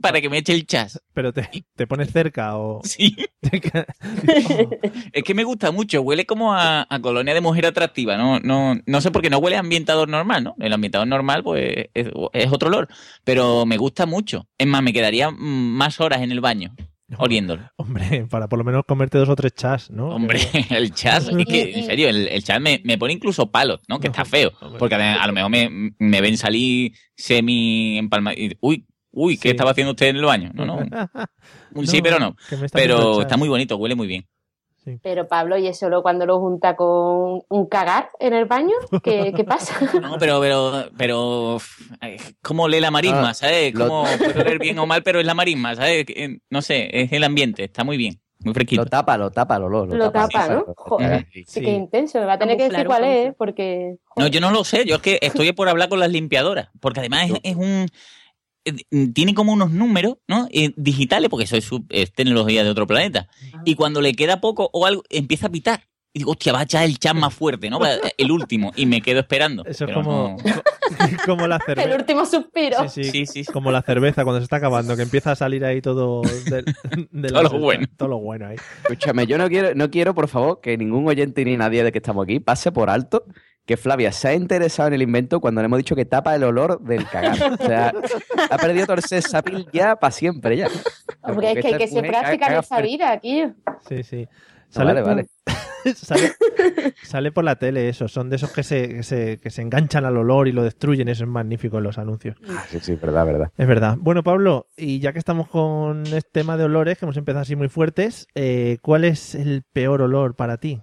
[0.00, 1.00] para que me eche el chas.
[1.14, 2.80] Pero te, te pones cerca o...
[2.84, 3.16] Sí.
[3.44, 4.70] Oh,
[5.12, 8.76] Es que me gusta mucho, huele como a, a colonia de mujer atractiva, no, no,
[8.86, 10.54] no sé por qué no huele a ambientador normal, ¿no?
[10.60, 12.88] El ambientador normal, pues, es, es otro olor,
[13.24, 14.46] pero me gusta mucho.
[14.58, 16.74] Es más, me quedaría más horas en el baño
[17.18, 17.70] oliéndolo.
[17.76, 20.08] Hombre, para por lo menos comerte dos o tres chas, ¿no?
[20.08, 23.80] Hombre, el chas, es que, en serio, el, el chas me, me pone incluso palos,
[23.88, 24.00] ¿no?
[24.00, 24.78] Que está feo, Hombre.
[24.78, 29.48] porque a, a lo mejor me, me ven salir semi empalmado uy, uy, ¿qué Sí.
[29.50, 30.50] estaba haciendo usted en el baño?
[30.54, 30.76] No, no,
[31.74, 32.34] un sí, pero no.
[32.72, 34.26] Pero está muy bonito, huele muy bien.
[35.00, 38.74] Pero Pablo, ¿y eso lo cuando lo junta con un cagar en el baño?
[39.04, 39.74] ¿Qué, qué pasa?
[40.02, 41.58] No, pero, pero, pero,
[42.00, 43.72] eh, ¿cómo lee la marisma, Ah, sabes?
[43.74, 46.04] lo- ¿Cómo puede oler bien o mal, pero es la marisma, sabes?
[46.04, 48.82] Que, No sé, es el ambiente, está muy bien, muy fresquito.
[48.82, 50.64] Lo tapa, lo tapa, lo, lo, Lo tapa, ¿no?
[50.66, 51.26] sí, Joder.
[51.32, 51.44] sí.
[51.46, 52.18] Sí, que intenso.
[52.18, 53.98] Me va a tener que decir cuál es, porque...
[54.16, 56.98] No, yo no lo sé, yo es que estoy por hablar con las limpiadoras, porque
[56.98, 57.86] además es, es un...
[58.64, 60.48] eh, Tiene como unos números, ¿no?
[60.50, 63.28] Eh, digitales, porque eso es, su- es tecnología de otro planeta.
[63.64, 65.88] Y cuando le queda poco o algo, empieza a pitar.
[66.14, 67.78] y digo, hostia, va a echar el chat más fuerte, ¿no?
[68.18, 68.70] El último.
[68.76, 69.64] Y me quedo esperando.
[69.64, 70.62] Eso es como, no-
[71.26, 71.96] como la El cerveza.
[71.96, 72.86] último suspiro.
[72.88, 73.52] Sí, sí, Sí, sí, sí.
[73.52, 76.20] Como la cerveza cuando se está acabando, que empieza a salir ahí todo
[76.50, 76.64] del-
[77.10, 77.86] de la Todo lo bueno.
[77.96, 78.56] Todo lo bueno ahí.
[78.82, 81.98] Escúchame, yo no quiero, no quiero, por favor, que ningún oyente ni nadie de que
[81.98, 83.24] estamos aquí pase por alto
[83.66, 86.44] que Flavia se ha interesado en el invento cuando le hemos dicho que tapa el
[86.44, 87.52] olor del cagar.
[87.52, 87.92] O sea,
[88.50, 90.68] ha perdido todo el sex appeal ya para siempre ya.
[91.22, 93.44] Porque es que hay que ser práctica en esta vida aquí.
[93.88, 94.28] Sí, sí.
[94.76, 95.26] No, vale, vale.
[95.94, 96.32] sale,
[97.02, 98.08] sale por la tele eso.
[98.08, 101.08] Son de esos que se, que, se, que se enganchan al olor y lo destruyen.
[101.08, 102.36] Eso es magnífico en los anuncios.
[102.48, 103.52] Ah, Sí, sí, verdad, verdad.
[103.56, 103.96] Es verdad.
[103.98, 107.56] Bueno, Pablo, y ya que estamos con este tema de olores, que hemos empezado así
[107.56, 110.82] muy fuertes, eh, ¿cuál es el peor olor para ti?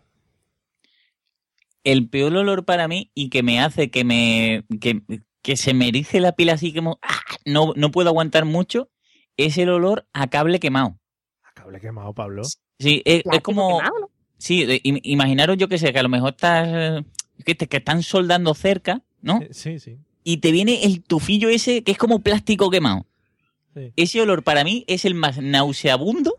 [1.83, 5.01] El peor olor para mí y que me hace que me que,
[5.41, 7.19] que se me erice la piel así como ¡ah!
[7.45, 8.89] no, no puedo aguantar mucho
[9.37, 10.99] es el olor a cable quemado.
[11.43, 12.43] A cable quemado, Pablo.
[12.79, 14.09] Sí, es, es como quemado, ¿no?
[14.37, 17.03] sí, de- imaginaros yo que sé que a lo mejor estás
[17.45, 19.41] que, te- que están soldando cerca, ¿no?
[19.41, 19.97] Eh, Sí, sí.
[20.25, 23.05] Y te viene el tufillo ese que es como plástico quemado.
[23.73, 23.93] Sí.
[23.95, 26.35] Ese olor para mí es el más nauseabundo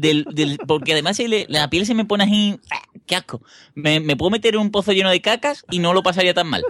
[0.00, 2.82] del, del porque además se le- la piel se me pone así, ¡ah!
[3.06, 3.40] qué asco.
[3.74, 6.48] Me, me puedo meter en un pozo lleno de cacas y no lo pasaría tan
[6.48, 6.62] mal.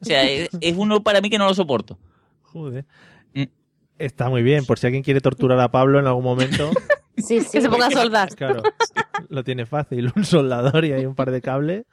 [0.00, 1.98] O sea, es, es un olor para mí que no lo soporto.
[2.42, 2.84] Joder.
[3.34, 3.44] Mm.
[3.98, 6.70] Está muy bien, por si alguien quiere torturar a Pablo en algún momento.
[7.18, 7.48] Sí, sí.
[7.50, 8.28] Que se ponga a soldar.
[8.36, 8.62] Claro,
[9.28, 10.12] lo tiene fácil.
[10.14, 11.84] Un soldador y hay un par de cables.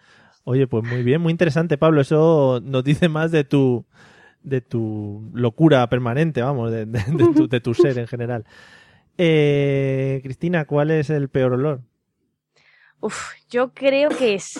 [0.44, 2.00] Oye, pues muy bien, muy interesante, Pablo.
[2.02, 3.86] Eso nos dice más de tu
[4.44, 8.46] de tu locura permanente, vamos, de, de- de tu, de tu ser en general.
[9.18, 11.82] Eh, Cristina, ¿cuál es el peor olor?
[13.00, 14.60] Uf, yo creo que es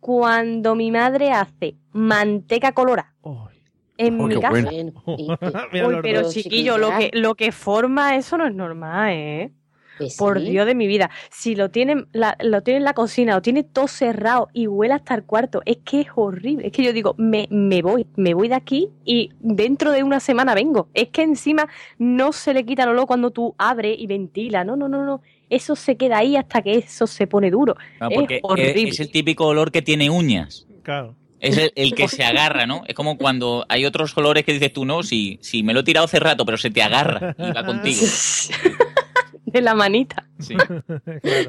[0.00, 3.62] cuando mi madre hace manteca colorada Ay,
[3.98, 4.50] en Oh, mi casa.
[4.50, 4.92] bueno.
[5.06, 9.52] Uy, pero chiquillo, lo que, lo que forma eso no es normal, ¿eh?
[9.98, 10.16] Sí.
[10.18, 11.10] Por Dios de mi vida.
[11.30, 14.94] Si lo tienen, la, lo tiene en la cocina, lo tiene todo cerrado y huele
[14.94, 16.66] hasta el cuarto, es que es horrible.
[16.66, 20.20] Es que yo digo, me, me voy, me voy de aquí y dentro de una
[20.20, 20.88] semana vengo.
[20.94, 24.64] Es que encima no se le quita el olor cuando tú abres y ventila.
[24.64, 25.22] No, no, no, no.
[25.50, 27.76] Eso se queda ahí hasta que eso se pone duro.
[28.00, 28.88] No, Es porque es, horrible.
[28.90, 30.66] es el típico olor que tiene uñas.
[30.82, 31.14] Claro.
[31.40, 32.82] Es el, el que se agarra, ¿no?
[32.88, 35.84] Es como cuando hay otros olores que dices tú, no, si, si me lo he
[35.84, 38.00] tirado hace rato, pero se te agarra y va contigo.
[39.52, 40.28] de la manita.
[40.38, 40.82] Sí, Claro.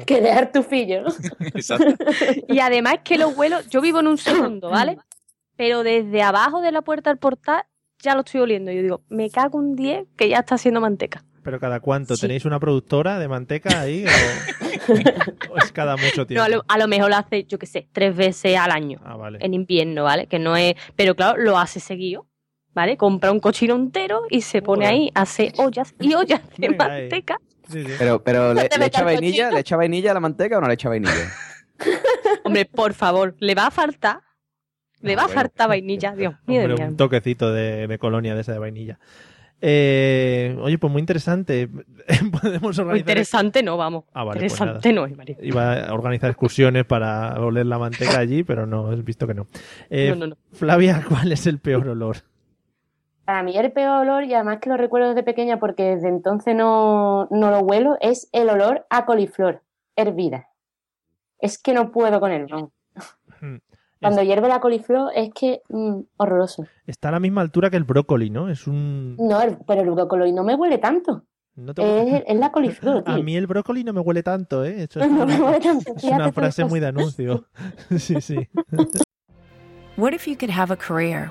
[0.06, 1.04] Que dejar tu fillo.
[1.40, 1.94] exacto.
[2.48, 4.98] Y además es que los vuelos, yo vivo en un segundo, ¿vale?
[5.56, 7.62] Pero desde abajo de la puerta del portal
[8.02, 8.72] ya lo estoy oliendo.
[8.72, 11.22] Yo digo, me cago un 10 que ya está haciendo manteca.
[11.42, 12.22] Pero cada cuánto, Sí.
[12.22, 14.04] ¿tenéis una productora de manteca ahí?
[14.04, 14.92] ¿O,
[15.52, 16.34] o es cada mucho tiempo?
[16.40, 19.00] No, a, lo, a lo mejor lo hace, yo qué sé, tres veces al año.
[19.04, 19.38] Ah, vale.
[19.40, 20.26] En invierno, ¿vale?
[20.26, 20.74] Que no es.
[20.96, 22.26] Pero claro, lo hace seguido.
[22.72, 22.96] ¿Vale?
[22.96, 27.08] Compra un cochino entero y se pone ahí, hace ollas y ollas de Venga ahí.
[27.70, 27.88] Manteca.
[27.88, 27.96] Sí, sí.
[27.98, 29.44] Pero, pero ¿le, le echa vainilla?
[29.44, 29.50] cochino.
[29.54, 31.32] ¿Le echa vainilla a la manteca o no le echa vainilla?
[32.44, 34.20] Hombre, por favor, le va a faltar.
[35.00, 36.62] Le Ah, va a faltar vainilla, Dios mío.
[36.64, 38.98] Hombre, un toquecito de, de colonia de esa de vainilla.
[39.62, 41.68] Eh, oye, pues muy interesante.
[42.42, 42.96] Podemos Muy organizar.
[42.98, 44.04] interesante no, vamos.
[44.12, 45.36] Ah, vale, pues interesante no es, María.
[45.42, 49.48] Iba a organizar excursiones para oler la manteca allí, pero no, he visto que no.
[49.90, 50.36] Eh, No, no, no.
[50.52, 52.16] Flavia, ¿cuál es el peor olor?
[53.30, 56.52] Para mí el peor olor, y además que lo recuerdo desde pequeña porque desde entonces
[56.52, 59.62] no, no lo huelo, es el olor a coliflor
[59.94, 60.48] hervida.
[61.38, 62.48] Es que no puedo con él.
[62.50, 62.72] no.
[63.40, 63.58] Hmm.
[64.00, 66.64] Cuando hierve la coliflor es que mm, horroroso.
[66.88, 68.48] Está a la misma altura que el brócoli, ¿no?
[68.48, 69.14] Es un.
[69.16, 71.22] No, el- pero el brócoli no me huele tanto.
[71.54, 73.14] no te- Es, es la coliflor, tío.
[73.14, 74.82] A mí el brócoli no me huele tanto, ¿eh?
[74.90, 75.92] Eso es No me una, huele tanto.
[75.96, 77.44] es una frase muy de anuncio.
[77.96, 78.48] sí, sí.
[79.96, 81.30] What if you could have a career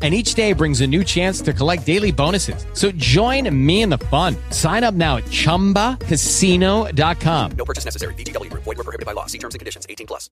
[0.00, 2.64] and each day brings a new chance to collect daily bonuses.
[2.72, 4.34] So join me in the fun.
[4.50, 7.50] Sign up now at ChumbaCasino.com.
[7.58, 8.14] No purchase necessary.
[8.14, 8.62] VGW Group.
[8.64, 9.26] Void were prohibited by law.
[9.26, 9.84] See terms and conditions.
[9.86, 10.30] 18 plus.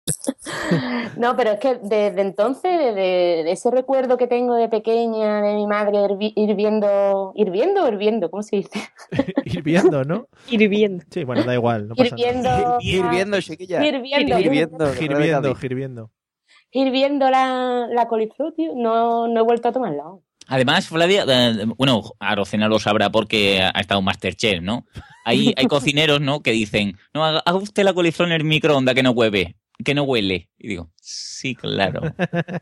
[1.16, 5.66] No, pero es que desde entonces, desde ese recuerdo que tengo de pequeña de mi
[5.66, 5.98] madre
[6.36, 8.70] hirviendo, hirviendo o hirviendo, ¿cómo se dice?
[9.44, 10.28] Hirviendo, ¿no?
[10.48, 11.04] Hirviendo.
[11.10, 11.88] Sí, bueno, da igual.
[11.88, 13.84] No pasa Hirviendo, Hirviendo, chiquilla.
[13.84, 14.38] Hirviendo.
[14.38, 14.78] Hirviendo.
[14.78, 15.54] nada.
[15.60, 16.10] Hirviendo,
[16.70, 17.30] hirviendo.
[17.30, 18.72] la, la coliflor, tío.
[18.74, 20.04] No, no he vuelto a tomarla.
[20.48, 24.86] Además, Flavia, eh, bueno, Arocena lo sabrá porque ha estado en Masterchef, ¿no?
[25.26, 26.40] Hay, hay cocineros, ¿no?
[26.40, 30.02] Que dicen, no, haga usted la coliflor en el microondas que no hueve, que no
[30.02, 30.48] huele.
[30.58, 32.02] Y digo, sí, claro.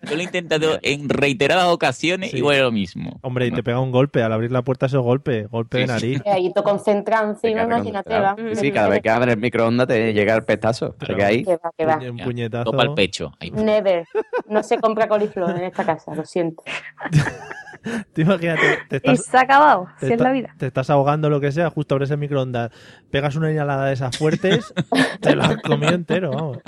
[0.03, 2.39] Yo lo he intentado en reiteradas ocasiones Sí.
[2.39, 3.19] y huele lo mismo.
[3.23, 4.23] Hombre, y te pega un golpe.
[4.23, 5.45] Al abrir la puerta, eso golpe.
[5.47, 5.93] Golpe de Sí, sí.
[5.95, 6.23] nariz.
[6.27, 8.37] Eh, Ahí todo concentrado encima, Te imagínate, va.
[8.37, 10.91] Sí, sí, cada vez que abres el microondas te llega el pestazo.
[10.93, 11.43] Te Pero- queda ahí.
[11.45, 11.97] Que va, que va.
[12.11, 12.65] Un puñetazo.
[12.71, 13.33] Topa el pecho.
[13.41, 13.51] Ahí.
[13.51, 14.05] Never.
[14.49, 16.63] No se compra coliflor en esta casa, lo siento.
[18.15, 20.55] Tú imagínate, te Y estás, se ha acabado, te si es la vida.
[20.59, 22.71] te estás ahogando lo que sea, justo abres el microondas,
[23.11, 24.73] pegas una inhalada de esas fuertes,
[25.21, 26.59] te lo has comido entero, vamos.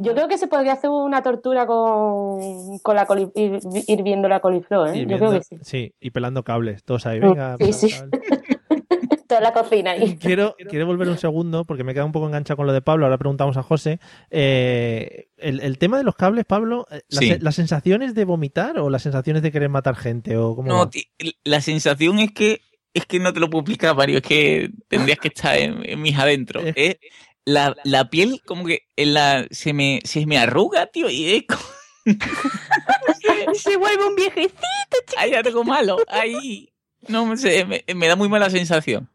[0.00, 4.40] Yo creo que se podría hacer una tortura con, con la coli- ir, hirviendo la
[4.40, 5.06] coliflor, ¿eh?
[5.06, 5.58] Yo creo que sí.
[5.62, 7.56] sí, y pelando cables, todos ahí, Mm, venga.
[7.58, 7.90] sí, sí.
[7.90, 8.20] cables.
[9.28, 10.16] Toda la cocina ahí.
[10.16, 13.06] Quiero, quiero volver un segundo, porque me queda un poco enganchado con lo de Pablo,
[13.06, 13.98] ahora preguntamos a José.
[14.30, 17.36] Eh, el, el tema de los cables, Pablo, eh, ¿las, Sí.
[17.40, 20.36] ¿las sensaciones de vomitar o las sensaciones de querer matar gente?
[20.36, 20.90] O cómo No,
[21.44, 22.60] la sensación es que
[22.94, 26.00] es que no te lo puedo explicar, Mario, es que tendrías que estar en, en
[26.00, 26.64] mis adentros.
[27.44, 31.44] La, la piel como que en la, se, me, se me arruga, tío, y es
[31.46, 31.62] como...
[33.54, 34.56] Se vuelve un viejecito.
[35.18, 36.72] Ahí ya tengo malo, ahí...
[37.08, 39.08] No sé, me, me da muy mala sensación.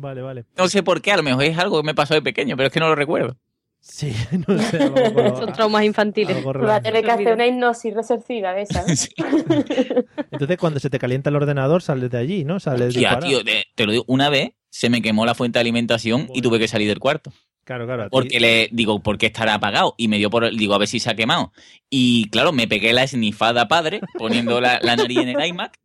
[0.00, 0.44] Vale, vale.
[0.56, 2.68] No sé por qué, a lo mejor es algo que me pasó de pequeño, pero
[2.68, 3.36] es que no lo recuerdo.
[3.80, 4.12] Sí,
[4.48, 4.78] no sé.
[4.82, 6.44] algo- Son traumas infantiles.
[6.46, 8.80] Va a tener que hacer una hipnosis receptiva de esa.
[8.82, 8.96] ¿eh?
[8.96, 9.08] Sí.
[10.30, 12.60] Entonces, cuando se te calienta el ordenador, sales de allí, ¿no?
[12.60, 13.26] Sales Tía, disparado.
[13.28, 16.40] tío, te, te lo digo, una vez se me quemó la fuente de alimentación y
[16.42, 17.32] tuve que salir del cuarto.
[17.64, 18.04] Claro, claro.
[18.04, 19.94] ti- Porque le digo, ¿por qué estará apagado?
[19.98, 21.52] Y me dio por, digo, a ver si se ha quemado.
[21.90, 25.78] Y claro, me pegué la esnifada padre, poniendo la, la nariz en el iMac,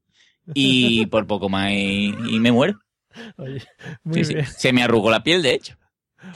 [0.54, 2.80] y por poco más y, y me muero.
[3.38, 3.62] Oye,
[4.04, 4.34] muy Sí, sí.
[4.36, 4.46] bien.
[4.46, 5.76] Se me arrugó la piel, de hecho.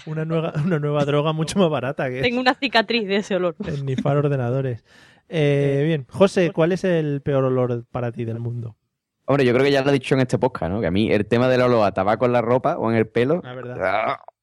[0.06, 3.56] Una nueva, una nueva droga mucho más barata que Tengo una cicatriz de ese olor.
[3.65, 4.84] es nifar ordenadores.
[5.32, 8.76] Eh, bien, José, ¿cuál es el peor olor para ti del mundo?
[9.26, 10.82] Hombre, yo creo que ya lo he dicho en este podcast, ¿no?
[10.82, 13.06] Que a mí el tema del olor a tabaco en la ropa o en el
[13.08, 13.78] pelo La verdad.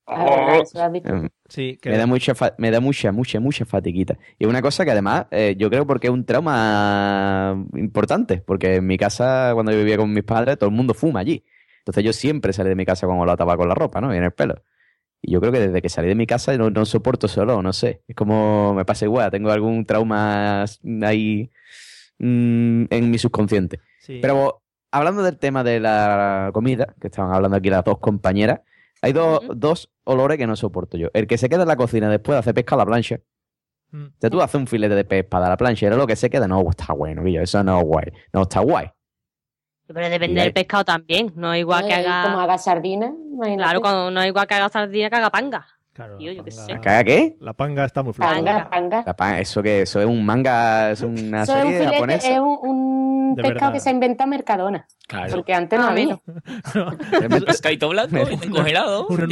[0.07, 1.09] ah, verdad, dicho.
[1.09, 4.62] em, Sí, que me da mucha me da mucha mucha mucha fatiguita y es una
[4.62, 9.51] cosa que además eh, yo creo porque es un trauma importante porque en mi casa
[9.55, 11.44] cuando yo vivía con mis padres todo el mundo fuma allí
[11.87, 14.12] entonces yo siempre salí de mi casa con olor a tabaco en la ropa no
[14.14, 14.62] y en el pelo
[15.22, 17.62] y yo creo que desde que salí de mi casa no, no soporto ese olor
[17.62, 20.64] no sé es como me pasa igual tengo algún trauma
[21.03, 21.51] ahí
[22.18, 24.18] mm, en mi subconsciente sí.
[24.20, 24.62] pero
[24.96, 28.61] hablando del tema de la comida, que estaban hablando aquí las dos compañeras,
[29.03, 31.09] hay dos, dos olores que no soporto yo.
[31.12, 33.20] El que se queda en la cocina después de hacer pesca a la plancha.
[33.90, 34.07] Mm.
[34.07, 36.16] O sea, tú haces un filete de pez para la plancha y era lo que
[36.16, 36.49] se queda.
[36.49, 38.12] No, está bueno, eso no es guay.
[38.33, 38.88] No, está guay.
[39.87, 41.33] Pero depende del pescado también.
[41.37, 42.42] No es igual que Eh, Como haga.
[42.42, 43.62] haga sardina, imagínate.
[43.62, 45.66] Claro, cuando no es igual que haga sardina que haga panga.
[45.92, 46.81] Claro, Tío, la yo qué panga- sé.
[46.83, 47.37] ¿Caga qué?
[47.40, 48.35] La panga está muy floja.
[48.35, 49.03] Panga, panga.
[49.07, 51.94] La pan- eso que eso es un manga, es una Eso es un serie filete,
[51.94, 52.29] japonesa.
[52.35, 53.72] es un, un pescado verdad.
[53.72, 54.87] que se ha inventado Mercadona.
[55.09, 55.37] Claro.
[55.37, 56.18] Porque antes no Ah, había.
[57.31, 58.16] Un pescadito blanco,
[58.51, 59.07] congelado.
[59.07, 59.27] tú no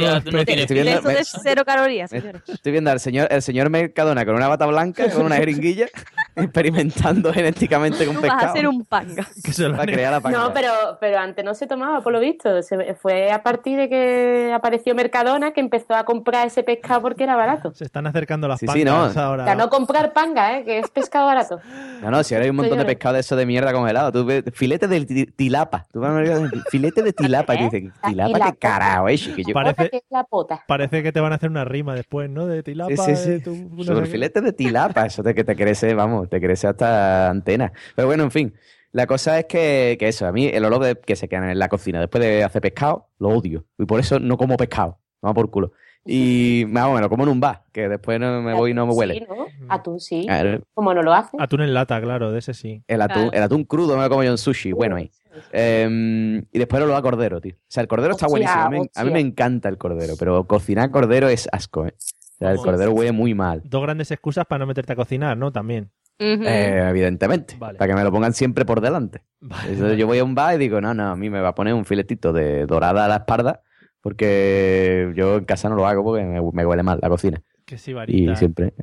[0.45, 2.41] tienes Estoy viendo- Eso de cero calorías, me- señores.
[2.47, 5.85] Estoy viendo al señor, el señor Mercadona con una bata blanca, con una jeringuilla,
[6.43, 8.53] experimentando genéticamente con Tú vas a pescado.
[8.53, 9.27] hacer un panga.
[9.43, 10.37] Que se lo crear la panga.
[10.37, 12.61] No, pero, pero antes no se tomaba, por lo visto.
[12.61, 17.23] Se- fue a partir de que apareció Mercadona que empezó a comprar ese pescado porque
[17.23, 17.73] era barato.
[17.73, 19.21] Se están acercando las Sí, sí, pangas no.
[19.21, 19.43] ahora.
[19.43, 20.63] O sea, no comprar panga, ¿eh?
[20.65, 21.59] que es pescado barato.
[22.01, 24.11] No, no, si ahora hay un montón de pescado de eso de mierda congelado.
[24.11, 25.85] Tú ves, filete de ti- tilapa.
[25.91, 26.37] Tú vas a ver,
[26.69, 27.55] filete de tilapa.
[27.55, 29.53] Y dices, La tilapa, qué carajo, eh, chiquillo.
[29.53, 30.63] Parece- Pota que es la pota.
[30.67, 32.45] Parece que te van a hacer una rima después, ¿no?
[32.45, 32.89] De tilapa.
[32.95, 33.29] Sí, sí, sí.
[33.31, 36.41] de tu- no sé Sobre filete de tilapa, eso te, que te crece, vamos, te
[36.41, 37.71] crece hasta antena.
[37.95, 38.53] Pero bueno, en fin,
[38.91, 41.59] la cosa es que, que eso, a mí el olor de, que se queda en
[41.59, 43.65] la cocina después de hacer pescado, lo odio.
[43.77, 45.73] Y por eso no como pescado, vamos por culo.
[46.05, 48.85] Y vamos, me lo como en un bar, que después no me voy y no
[48.85, 49.15] me huele.
[49.15, 49.47] Sí, ¿no?
[49.67, 50.23] Atún sí.
[50.25, 51.35] Claro, Como no lo hace.
[51.39, 52.83] Atún en lata, claro, de ese sí.
[52.87, 55.11] El atún, el atún crudo me lo como yo en sushi, bueno ahí.
[55.51, 57.55] Eh, y después lo a cordero, tío.
[57.55, 58.61] O sea, el cordero está buenísimo.
[58.61, 61.95] A mí, a mí me encanta el cordero, pero cocinar cordero es asco, ¿eh?
[61.97, 63.61] O sea, el cordero huele muy mal.
[63.65, 65.51] Dos grandes excusas para no meterte a cocinar, ¿no?
[65.51, 65.91] También.
[66.19, 67.55] Eh, evidentemente.
[67.57, 67.77] Vale.
[67.77, 69.21] Para que me lo pongan siempre por delante.
[69.41, 69.97] Vale, Entonces vale.
[69.97, 71.73] yo voy a un bar y digo, no, no, a mí me va a poner
[71.73, 73.61] un filetito de dorada a la espalda
[74.01, 77.41] porque yo en casa no lo hago porque me, me huele mal la cocina.
[77.65, 78.35] Que Y sibarita.
[78.35, 78.73] siempre,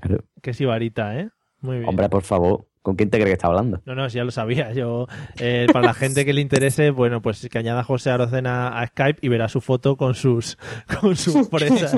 [0.42, 1.30] Que sibarita, ¿eh?
[1.60, 1.88] Muy bien.
[1.88, 3.80] hombre, por favor, ¿Con quién te crees que está hablando?
[3.86, 4.72] No, no, sí, ya lo sabía.
[4.72, 5.06] Yo,
[5.38, 8.86] eh, para la gente que le interese, bueno, pues que añada a José Arocena a
[8.88, 10.58] Skype y verá su foto con sus,
[11.00, 11.94] con sus fresas.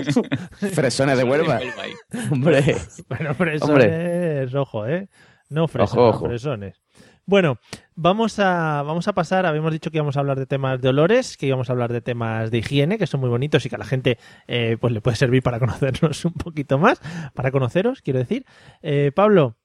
[0.74, 1.58] Fresones de Huelva.
[2.30, 2.76] Hombre.
[3.08, 5.08] Bueno, fresones, ojo, ¿eh?
[5.48, 6.26] No fresas, Ojo, no, ojo.
[6.26, 6.82] fresones.
[7.26, 7.58] Bueno,
[7.94, 9.46] vamos a, vamos a pasar.
[9.46, 12.02] Habíamos dicho que íbamos a hablar de temas de olores, que íbamos a hablar de
[12.02, 15.00] temas de higiene, que son muy bonitos y que a la gente eh, pues le
[15.00, 17.00] puede servir para conocernos un poquito más,
[17.32, 18.44] para conoceros, quiero decir.
[18.82, 19.56] Eh, Pablo,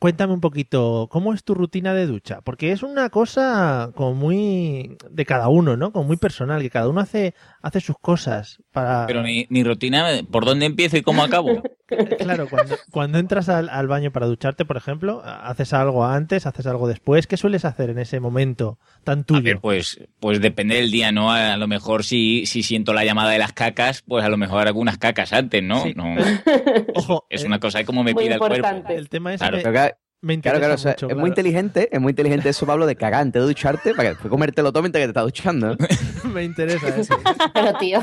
[0.00, 2.40] cuéntame un poquito, ¿cómo es tu rutina de ducha?
[2.42, 5.92] Porque es una cosa como muy de cada uno, ¿no?
[5.92, 9.06] Como muy personal, que cada uno hace, hace sus cosas para...
[9.06, 11.62] Pero mi, mi rutina, ¿por dónde empiezo y cómo acabo?
[12.18, 16.64] Claro, cuando, cuando entras al, al baño para ducharte, por ejemplo, ¿haces algo antes, haces
[16.68, 17.26] algo después?
[17.26, 19.40] ¿Qué sueles hacer en ese momento tan tuyo?
[19.40, 21.32] A ver, pues, pues depende del día, ¿no?
[21.32, 24.68] A lo mejor si, si siento la llamada de las cacas, pues a lo mejor
[24.68, 25.84] hago unas cacas antes, ¿no?
[25.96, 26.14] no
[26.94, 28.58] Ojo, es eh, una cosa de cómo me pida el cuerpo.
[28.58, 28.94] importante.
[28.94, 29.58] El tema es Claro.
[29.58, 29.89] que
[30.22, 33.22] Claro, claro, o sea, mucho, es muy inteligente, es muy inteligente eso, Pablo, de cagar
[33.22, 35.76] antes de ducharte para que después comértelo todo mientras que te estás duchando.
[36.24, 37.18] me interesa eso.
[37.54, 38.02] Pero, tío,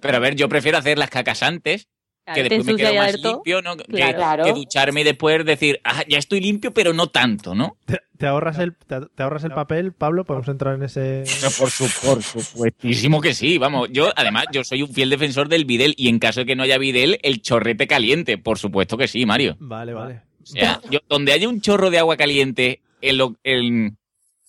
[0.00, 1.86] Pero a ver, yo prefiero hacer las cacas antes,
[2.34, 3.76] que después me quedo ya más limpio, ¿no?
[3.76, 4.44] Que, Claro.
[4.44, 7.76] que ducharme y después decir, ah, ya estoy limpio, pero no tanto, ¿no?
[7.84, 10.24] ¿Te, te ahorras el, te, te ahorras el papel, Pablo?
[10.24, 11.24] ¿Podemos entrar en ese...?
[11.42, 13.88] No, por, su, por supuestísimo que sí, vamos.
[13.92, 16.62] Yo, además, yo soy un fiel defensor del bidel y en caso de que no
[16.64, 18.38] haya bidel, el chorrete caliente.
[18.38, 19.56] Por supuesto que sí, Mario.
[19.58, 20.22] Vale, vale.
[20.42, 23.96] O sea, yo, donde haya un chorro de agua caliente, en lo, en-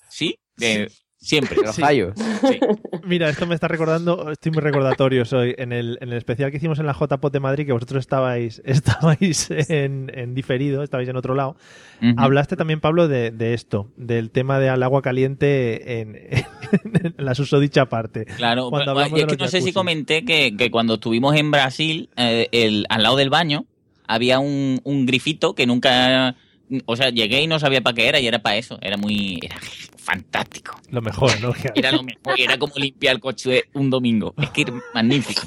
[0.09, 0.37] ¿sí?
[0.57, 1.55] De- siempre.
[1.63, 2.13] Los fallos.
[2.17, 2.59] Sí.
[3.05, 6.57] Mira, esto me está recordando, estoy muy recordatorio hoy, en el, en el especial que
[6.57, 11.15] hicimos en la JPOT de Madrid, que vosotros estabais, estabais en, en diferido, estabais en
[11.15, 11.55] otro lado,
[12.17, 17.85] hablaste también, Pablo, de, de esto, del tema del agua caliente en, en la susodicha
[17.85, 18.25] parte.
[18.25, 21.51] Claro, Cuando pero- es de que no sé si comenté que, que cuando estuvimos en
[21.51, 23.65] Brasil, eh, el, al lado del baño,
[24.07, 26.35] había un, un grifito que nunca.
[26.85, 28.79] O sea, llegué y no sabía para qué era y era para eso.
[28.81, 29.37] Era muy.
[29.41, 29.57] Era
[29.97, 30.79] fantástico.
[30.89, 31.53] Lo mejor, ¿no?
[31.75, 32.33] Era lo mejor.
[32.39, 34.33] Era como limpiar el coche un domingo.
[34.41, 35.43] Es que era magnífico.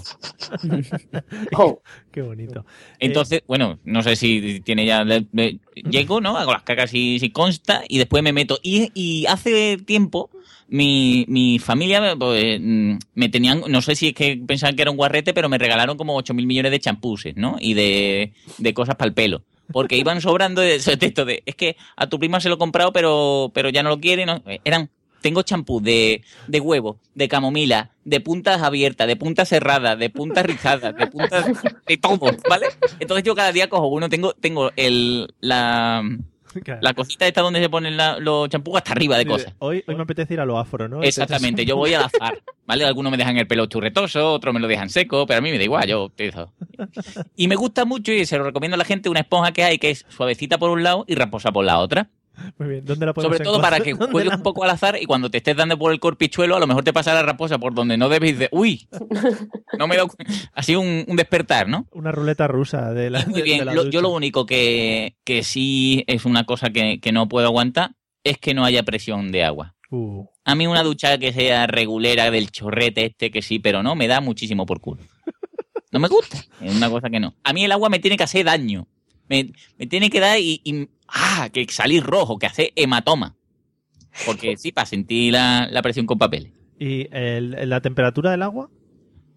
[1.59, 2.65] oh, Qué bonito.
[2.99, 5.05] Entonces, bueno, no sé si tiene ya.
[5.05, 5.59] le- le-
[5.91, 6.37] llego, ¿no?
[6.39, 8.59] Hago las cacas si, si consta y después me meto.
[8.63, 10.31] Y, y hace tiempo.
[10.69, 14.91] Mi, mi familia pues, mm, me tenían, no sé si es que pensaban que era
[14.91, 17.57] un guarrete, pero me regalaron como 8 mil millones de champuses, ¿no?
[17.61, 19.43] Y de, de cosas para el pelo.
[19.73, 22.59] Porque iban sobrando de ese texto de, es que a tu prima se lo he
[22.59, 24.27] comprado, pero, pero ya no lo quiere.
[24.27, 24.43] ¿no?
[24.65, 30.11] Eran, tengo champú de, de huevo, de camomila, de puntas abiertas, de puntas cerradas, de
[30.11, 31.47] puntas rizadas, de puntas,
[31.87, 32.67] de todo, ¿vale?
[33.01, 36.03] Entonces yo cada día cojo uno, tengo, tengo el, la,
[36.65, 36.81] Claro.
[36.83, 39.55] la cosita esta donde se ponen la- los champús hasta arriba de cosas.
[39.59, 41.03] Hoy, hoy me apetece ir a lo afro, ¿no?
[41.03, 42.85] Exactamente, yo voy al azar, ¿vale?
[42.85, 45.59] Algunos me dejan el pelo churretoso, otros me lo dejan seco, pero a mí me
[45.59, 46.53] da igual, yo utilizo.
[47.37, 49.79] Y me gusta mucho y se lo recomiendo a la gente una esponja que hay
[49.79, 52.09] que es suavecita por un lado y raposa por la otra.
[52.59, 52.85] Muy bien.
[52.85, 55.31] ¿Dónde la podemos Sobre todo para que juegues la- un poco al azar y cuando
[55.31, 57.97] te estés dando por el corpichuelo, a lo mejor te pasa la raposa por donde
[57.97, 58.49] no debes de.
[58.53, 58.89] ¡Uy!
[59.79, 60.17] No me he dado cu-
[60.55, 61.87] Así un, un despertar, ¿no?
[61.93, 63.27] Una ruleta rusa de la.
[63.27, 63.59] Muy bien.
[63.61, 63.95] de la Lo- ducha.
[63.95, 67.91] yo lo único que, que sí es una cosa que, que no puedo aguantar
[68.25, 69.75] es que no haya presión de agua.
[69.91, 73.95] Uh, A mí una ducha que sea regulera del chorrete este que sí, pero no,
[73.95, 75.03] me da muchísimo por culo.
[75.93, 76.39] No me gusta.
[76.61, 77.35] Es una cosa que no.
[77.45, 78.89] A mí el agua me tiene que hacer daño.
[79.29, 83.37] Me, me tiene que dar y, y- ah, que salir rojo, que hace hematoma.
[84.25, 86.53] Porque sí, para sentir la, la presión con papeles.
[86.79, 88.71] ¿Y el- la temperatura del agua?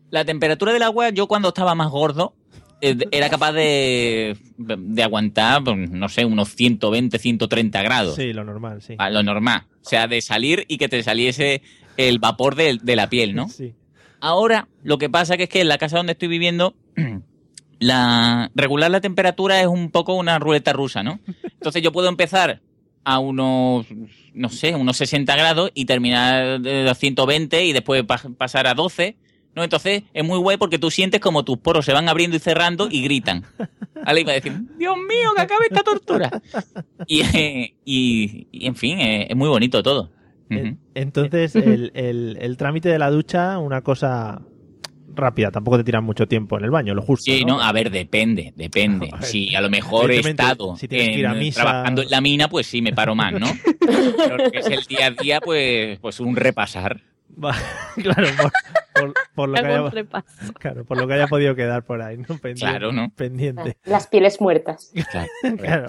[0.10, 2.34] La temperatura del agua, yo cuando estaba más gordo,
[2.82, 8.16] eh, era capaz de, de aguantar, pues, no sé, unos 120, 130 grados.
[8.16, 8.96] Sí, lo normal, sí.
[8.98, 9.64] A lo normal.
[9.84, 11.62] O sea, de salir y que te saliese
[11.98, 13.50] el vapor de, de la piel, ¿no?
[13.50, 13.74] Sí.
[14.22, 16.74] Ahora, lo que pasa que es que en la casa donde estoy viviendo,
[17.80, 21.20] la regular la temperatura es un poco una ruleta rusa, ¿no?
[21.44, 22.62] Entonces yo puedo empezar
[23.06, 23.88] a unos,
[24.34, 28.74] no sé, unos 60 grados y terminar de los 120 y después pa- pasar a
[28.74, 29.16] 12,
[29.56, 29.64] ¿no?
[29.64, 32.88] Entonces es muy guay porque tú sientes como tus poros se van abriendo y cerrando
[32.92, 33.46] y gritan.
[34.06, 34.22] ¿Vale?
[34.22, 36.42] Y va a decir, Dios mío, que acabe esta tortura.
[37.08, 40.12] Y, eh, y, y, en fin, eh, es muy bonito todo.
[40.96, 44.42] Entonces, el, el- el trámite de la ducha, una cosa
[45.14, 47.32] rápida, tampoco te tiran mucho tiempo en el baño, lo justo.
[47.32, 47.58] Sí, ¿no?
[47.58, 49.08] no, a ver, depende, depende.
[49.12, 49.24] Joder.
[49.26, 52.10] Si a lo mejor he estado si tienes que ir a en- misa- trabajando en
[52.10, 53.48] la mina, pues sí me paro más, ¿no?
[53.80, 57.02] Pero lo que es el día a día, pues, pues un repasar.
[58.02, 58.52] Claro, por,
[58.94, 60.54] por- por lo que haya, repaso.
[60.60, 62.26] claro, por lo que haya podido quedar por ahí, ¿no?
[62.26, 62.60] Pendiente.
[62.60, 63.10] Claro, ¿no?
[63.16, 63.78] Pendiente.
[63.86, 64.92] las pieles muertas.
[65.58, 65.88] Claro.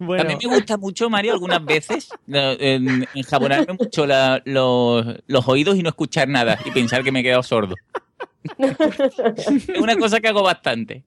[0.00, 5.76] Bueno, También me gusta mucho, Mario, algunas veces en- enjabonarme mucho la- los, los oídos
[5.76, 7.74] y no escuchar nada y pensar que me he quedado sordo.
[8.58, 11.04] Es una cosa que hago bastante.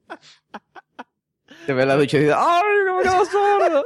[1.65, 2.63] Te ves la ducha y dices, ¡ay,
[2.97, 3.84] me quedo sordo!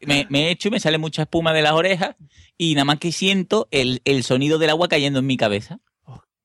[0.00, 2.16] Me, me echo y me sale mucha espuma de las orejas
[2.56, 5.80] y nada más que siento el, el sonido del agua cayendo en mi cabeza.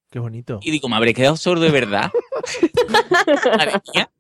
[0.10, 0.60] Qué bonito.
[0.62, 2.12] Y digo, ¿me habré quedado sordo de verdad?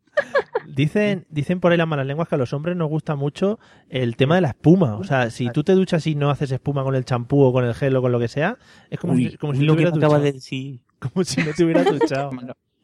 [0.67, 3.59] Dicen, dicen por ahí las malas lenguas que a los hombres nos gusta mucho
[3.89, 4.97] el tema de la espuma.
[4.97, 7.65] O sea, si tú te duchas y no haces espuma con el champú o con
[7.65, 8.57] el gel o con lo que sea,
[8.89, 10.82] es como Uy, si, como si lo que acabas de decir.
[11.13, 12.31] Como si no te hubieras duchado.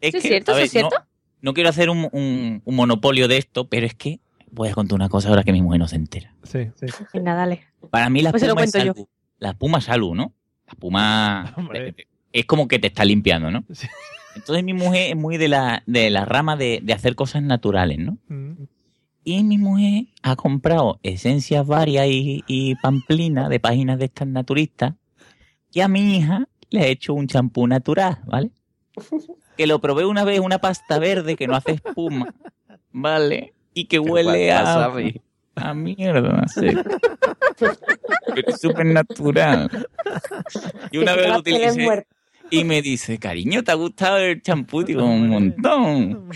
[0.02, 0.52] Es ¿Eso es que, cierto?
[0.52, 0.96] a ¿Eso ver, es cierto?
[1.00, 1.06] No,
[1.42, 4.20] no quiero hacer un, un- un monopolio de esto, pero es que
[4.52, 6.34] voy a contar una cosa ahora que mi mujer no se entera.
[6.44, 6.86] Sí, sí.
[7.14, 7.64] Venga, dale.
[7.90, 8.80] Para mí la Pues espuma es yo.
[8.80, 9.08] salud.
[9.40, 10.34] La espuma es salud, ¿no?
[10.68, 11.96] La espuma Hombre.
[12.32, 13.64] es como que te está limpiando, ¿no?
[13.72, 13.88] Sí.
[14.36, 18.00] Entonces mi mujer es muy de la, de la rama de, de hacer cosas naturales,
[18.00, 18.18] ¿no?
[18.30, 18.64] Mm.
[19.26, 24.96] Y mi mujer ha comprado esencias varias y, y pamplinas de páginas de estas naturistas.
[25.72, 28.52] Y a mi hija le he hecho un champú natural, ¿vale?
[29.56, 32.34] Que lo probé una vez, una pasta verde que no hace espuma,
[32.92, 33.54] ¿vale?
[33.76, 34.92] Y que huele a,
[35.56, 36.70] a mierda, sí.
[37.60, 39.70] Pero es súper natural.
[40.90, 42.08] Y una vez lo utilicé
[42.50, 44.84] y me dice, cariño, ¿te ha gustado el champú?
[44.84, 46.30] Digo, un montón.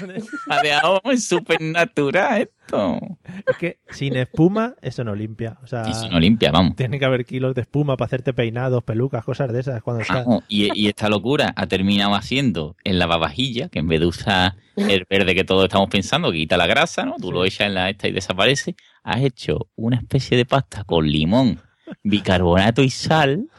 [0.48, 3.00] Ha dejado súper natural esto.
[3.48, 5.58] Es que sin espuma eso no limpia.
[5.64, 6.76] O sea, Y si no limpia, vamos.
[6.76, 9.82] tiene que haber kilos de espuma para hacerte peinados, pelucas, cosas de esas.
[9.82, 10.24] Cuando está...
[10.24, 14.56] Vamos, y, y esta locura ha terminado haciendo el lavavajilla, que en vez de usar
[14.76, 17.16] el verde que todos estamos pensando, que quita la grasa, ¿no?
[17.20, 18.76] Tú lo echas en la esta y desaparece.
[19.04, 21.62] Has hecho una especie de pasta con limón,
[22.04, 23.50] bicarbonato y sal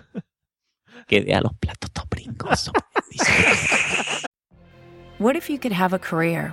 [1.07, 2.73] que deja los platos todos pringosos.
[5.19, 6.53] What if you could have a career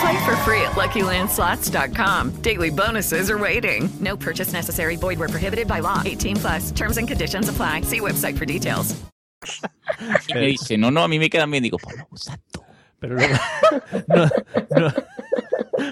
[0.00, 2.42] Play for free at LuckyLandSlots.com.
[2.42, 3.88] Daily bonuses are waiting.
[4.00, 4.96] No purchase necessary.
[4.96, 6.02] Void where prohibited by law.
[6.04, 6.70] 18 plus.
[6.70, 7.82] Terms and conditions apply.
[7.82, 8.94] See website for details.
[10.28, 11.62] Y me dice, no, no, a mí me quedan bien.
[11.62, 12.60] Digo, lo usas tú.
[13.00, 13.34] Pero luego,
[14.08, 14.26] no,
[14.78, 14.92] no.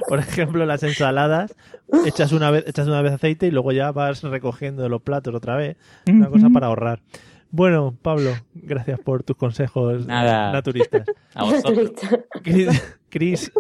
[0.09, 1.55] Por ejemplo, las ensaladas,
[2.05, 5.57] echas una vez, echas una vez aceite y luego ya vas recogiendo los platos otra
[5.57, 5.77] vez.
[6.09, 7.01] Una cosa para ahorrar.
[7.51, 10.53] Bueno, Pablo, gracias por tus consejos Nada.
[10.53, 11.07] naturistas.
[11.35, 11.93] A vosotros.
[12.43, 13.53] Cris, Cris,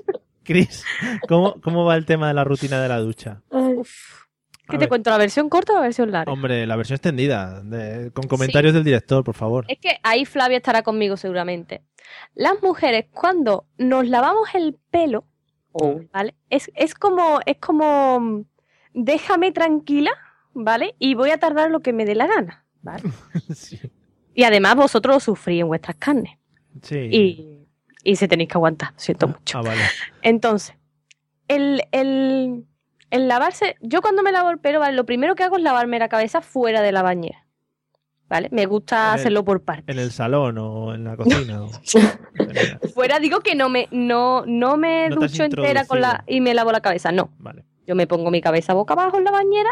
[0.46, 0.84] Cris,
[1.28, 3.42] ¿cómo, ¿cómo va el tema de la rutina de la ducha?
[3.50, 4.88] ¿Qué A te ver.
[4.88, 5.10] cuento?
[5.10, 6.32] ¿La versión corta o la versión larga?
[6.32, 9.64] Hombre, la versión extendida, de- con comentarios del director, por favor.
[9.68, 11.82] Es que ahí Flavia estará conmigo seguramente.
[12.34, 15.24] Las mujeres, cuando nos lavamos el pelo,
[16.12, 16.34] ¿vale?
[16.50, 18.44] Es, es como, es como,
[18.94, 20.10] déjame tranquila,
[20.54, 20.94] ¿vale?
[20.98, 23.02] Y voy a tardar lo que me dé la gana, ¿vale?
[23.54, 23.78] Sí.
[24.34, 26.38] Y además vosotros lo sufrís en vuestras carnes.
[26.82, 26.98] Sí.
[26.98, 27.65] Y,
[28.10, 29.58] y se tenéis que aguantar, siento mucho.
[29.58, 29.80] Ah, vale.
[30.22, 30.74] Entonces,
[31.48, 32.64] el, el,
[33.10, 34.96] el lavarse, yo cuando me lavo el pelo, ¿vale?
[34.96, 37.42] Lo primero que hago es lavarme la cabeza fuera de la bañera.
[38.28, 38.48] ¿Vale?
[38.50, 39.94] Me gusta el- hacerlo por partes.
[39.94, 41.62] En el salón o en la cocina.
[41.62, 41.70] o-
[42.94, 46.52] Fuera digo que no me, no, no me No ducho entera con la, y me
[46.54, 47.30] lavo la cabeza, no.
[47.38, 47.64] Vale.
[47.86, 49.70] Yo me pongo mi cabeza boca abajo en la bañera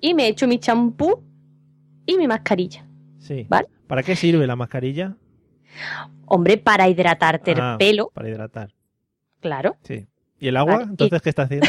[0.00, 1.20] y me echo mi champú
[2.06, 2.86] y mi mascarilla.
[3.18, 3.44] Sí.
[3.48, 3.66] ¿Vale?
[3.88, 5.16] ¿Para qué sirve la mascarilla?
[6.26, 8.70] Hombre, para hidratarte Ah, el pelo, Para hidratar.
[9.40, 9.76] claro.
[9.84, 10.06] Sí.
[10.38, 10.76] ¿Y el agua?
[10.78, 11.66] Vale, Entonces, ¿qué está haciendo?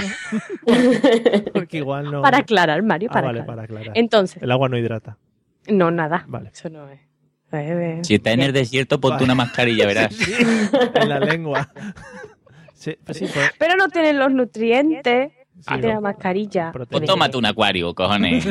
[1.53, 2.21] Porque igual no.
[2.21, 3.67] Para aclarar, Mario, Ah, para vale, aclarar.
[3.67, 3.97] para aclarar.
[3.97, 5.17] Entonces, El agua no hidrata.
[5.67, 6.23] no, nada.
[6.27, 6.51] Vale.
[6.53, 6.99] Eso no es.
[7.53, 10.13] Eh, Si estás en el desierto, ponte una mascarilla, verás.
[10.15, 10.31] Sí,
[10.95, 11.69] en la lengua.
[12.73, 15.93] Sí, pues sí, pues- Pero no tienen los nutrientes Sí, de no.
[15.95, 16.71] la mascarilla.
[16.71, 18.43] Pues tómate un acuario, cojones.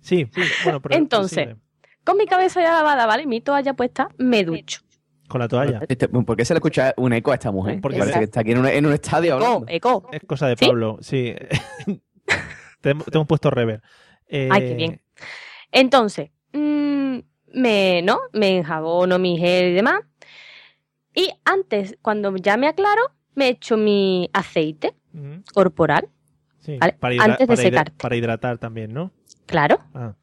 [0.00, 1.54] sí, sí, bueno, pero Entonces.
[2.04, 3.26] Con mi cabeza ya lavada, ¿vale?
[3.26, 4.80] Mi toalla puesta, me ducho.
[5.28, 5.80] con la toalla.
[5.88, 7.80] Este- ¿Por qué se le escucha un eco a esta mujer?
[7.80, 9.64] Porque Parece que está aquí en un, en un estadio hablando.
[9.68, 10.08] Eco.
[10.12, 10.56] Es cosa de.
[10.56, 11.34] Pablo, sí.
[12.80, 13.82] te, hemos- te hemos puesto rever.
[14.28, 15.02] Eh, Ay, qué bien.
[15.72, 17.18] Entonces, mm,
[17.54, 18.20] me, ¿no?
[18.32, 20.00] Me enjabono mi gel y demás.
[21.14, 23.02] Y antes, cuando ya me aclaro,
[23.34, 24.94] me echo mi aceite
[25.52, 26.08] corporal.
[26.60, 26.94] Sí, ¿vale?
[26.94, 27.92] para, Antes de para hidra- secarte.
[28.02, 29.10] para hidratar también, ¿no?
[29.46, 29.78] Claro.
[29.94, 30.14] Ah,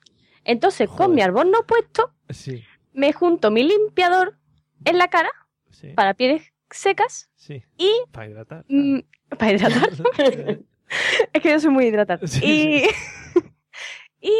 [0.44, 2.64] Entonces, con mi albornoz puesto, sí.
[2.94, 4.38] me junto mi limpiador
[4.86, 5.30] en la cara
[5.96, 7.64] para pieles secas Sí.
[7.78, 8.66] y Para hidratar.
[8.70, 9.00] mm,
[9.38, 9.90] para hidratar.
[11.34, 12.20] es que yo soy muy hidratada.
[12.42, 12.84] y,
[14.22, 14.32] y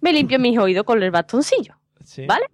[0.00, 1.74] me limpio mis oídos con el bastoncillo.
[2.04, 2.26] Sí.
[2.26, 2.46] ¿Vale?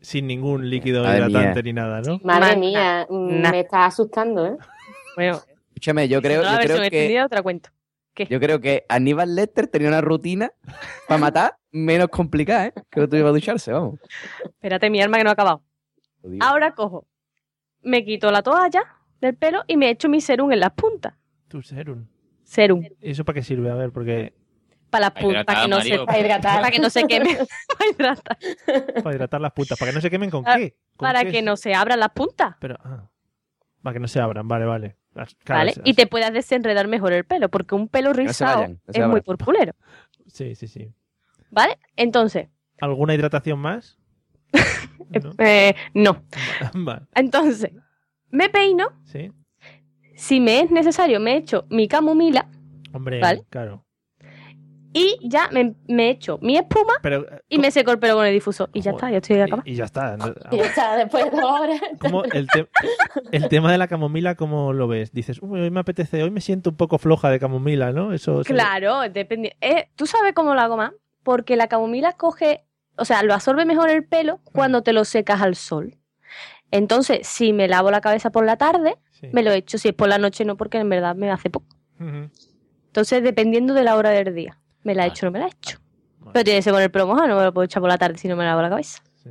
[0.00, 1.62] Sin ningún líquido Madre hidratante mía.
[1.62, 2.20] ni nada, ¿no?
[2.22, 3.50] Madre mía, mm, Nah.
[3.50, 4.56] me estás asustando, ¿eh?
[5.16, 7.70] Bueno, Escúchame, yo creo, yo creo que extendida otra cuento.
[8.16, 10.52] yo creo que Aníbal Lecter tenía una rutina
[11.06, 12.72] para matar menos complicada, ¿eh?
[12.90, 14.00] Que no tuviera que ducharse, vamos.
[14.44, 15.62] Espérate, mi alma que no ha acabado.
[16.40, 17.06] Ahora cojo,
[17.82, 18.82] me quito la toalla
[19.20, 21.14] del pelo y me echo mi serum en las puntas.
[21.48, 22.06] Tu serum.
[22.44, 22.82] Serum.
[23.00, 23.70] ¿Y eso para qué sirve?
[23.70, 24.34] A ver, porque
[24.90, 26.06] Para las Para puntas, para que no hidratar, se.
[26.06, 26.60] Para hidratar.
[26.60, 27.36] para que no se queme.
[27.78, 28.38] para hidratar.
[29.02, 30.76] para hidratar las puntas, para que no se quemen con qué.
[30.96, 31.30] ¿Con Para qué?
[31.32, 32.56] que no se abran las puntas.
[32.60, 33.08] Pero, ah,
[33.82, 34.96] para que no se abran, vale, vale.
[35.14, 35.74] Las- ¿Vale?
[35.84, 39.00] Y te puedas desenredar mejor el pelo, porque un pelo no rizado vayan, no se
[39.00, 39.72] es muy purpurero.
[40.26, 40.92] Sí, sí, sí.
[41.50, 41.78] ¿Vale?
[41.96, 42.48] Entonces,
[42.80, 43.98] ¿Alguna hidratación más?
[45.10, 45.32] No.
[45.38, 46.22] eh, no.
[46.74, 47.70] Vale, Entonces,
[48.30, 48.88] me peino.
[49.04, 49.32] sí.
[50.16, 52.48] Si me es necesario, me echo mi camomila
[52.92, 53.44] Hombre, Vale.
[53.50, 53.84] claro.
[54.92, 58.32] y ya me, me echo mi espuma Pero, y me seco el pelo con el
[58.34, 58.68] difusor.
[58.72, 59.62] Y ya está, ya estoy acabada.
[59.64, 60.16] y, y ya está.
[60.16, 60.26] ¿no?
[60.50, 61.80] Y ya está, después de dos horas.
[62.00, 62.68] ¿Cómo el, te-
[63.30, 65.12] el tema de la camomila, ¿cómo lo ves?
[65.12, 68.12] Dices, "Uy, hoy me apetece, hoy me siento un poco floja de camomila, ¿no?
[68.12, 69.56] Eso, eso- Claro, depende.
[69.60, 70.92] eh, ¿Tú sabes cómo lo hago más?
[71.28, 72.64] Porque la camomila coge,
[72.96, 75.98] o sea, lo absorbe mejor el pelo cuando te lo secas al sol.
[76.70, 79.28] Entonces, si me lavo la cabeza por la tarde, Sí.
[79.34, 79.76] me lo echo.
[79.76, 81.66] Si es por la noche, no, porque en verdad me hace poco.
[82.86, 85.78] Entonces, dependiendo de la hora del día, me la echo o no me la echo.
[86.32, 87.98] Pero tiene que ser con el pelo mojado, no me lo puedo echar por la
[87.98, 89.02] tarde si no me lavo la cabeza.
[89.22, 89.28] Sí.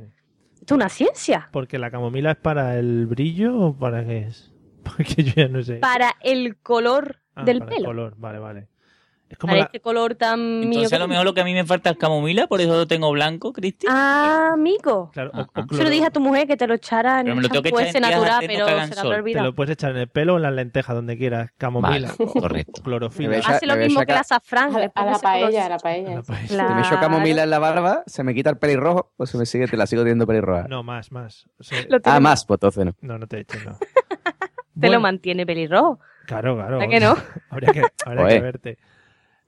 [0.54, 1.48] Esto es una ciencia.
[1.50, 4.52] Porque la camomila es para el brillo o para qué es?
[4.84, 5.78] Porque yo ya no sé.
[5.78, 7.88] Para el color Ah, del para el pelo.
[7.88, 8.68] color, vale, vale.
[9.30, 9.64] Es como Para la...
[9.66, 10.68] este color tan mío.
[10.68, 12.86] Entonces a lo mejor lo que a mí me falta es camomila, por eso lo
[12.86, 13.86] tengo blanco, Cristi.
[13.88, 15.10] Ah, amigo.
[15.12, 15.66] Claro, o- o Ajá.
[15.70, 17.48] Se lo dije a tu mujer que te lo echara en Pero me un lo
[17.62, 19.46] tengo que ese natural, pero se la habrá Te olvidado.
[19.46, 21.50] lo puedes echar en el pelo o en las lentejas, donde quieras.
[21.58, 22.08] Camomila.
[22.18, 22.82] Vale, correcto.
[22.82, 23.36] Clorofila.
[23.36, 24.74] A Hace lo me voy a mismo que la azafrán.
[24.74, 26.14] A, a la paella, a la paella.
[26.14, 26.68] La paella.
[26.68, 29.44] Si me echo camomila en la barba, se me quita el pelirrojo o se me
[29.44, 30.66] sigue, te la sigo teniendo pelirroja.
[30.68, 31.46] No, más, más.
[31.60, 32.94] O sea, Lo tiene- ah, más, pues entonces no.
[33.02, 33.76] no, no te eches, no.
[34.80, 35.98] Te lo mantiene pelirrojo.
[36.26, 36.78] Claro, claro.
[36.78, 37.16] ¿Verdad que no?
[37.50, 38.42] habría que, habría que Joder.
[38.42, 38.78] verte.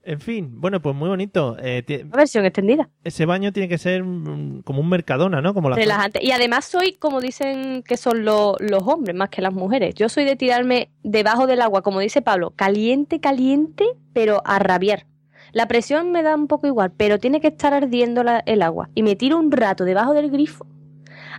[0.03, 1.57] En fin, bueno, pues muy bonito.
[1.61, 2.89] Eh, Una versión extendida.
[3.03, 5.53] ese baño tiene que ser mm, como un mercadona, ¿no?
[5.53, 6.19] Como la Relajante.
[6.23, 9.93] Y además soy, como dicen que son lo- los hombres más que las mujeres.
[9.93, 15.05] Yo soy de tirarme debajo del agua, como dice Pablo, caliente, caliente, pero a rabiar.
[15.53, 18.89] La presión me da un poco igual, pero tiene que estar ardiendo la- el agua.
[18.95, 20.65] Y me tiro un rato debajo del grifo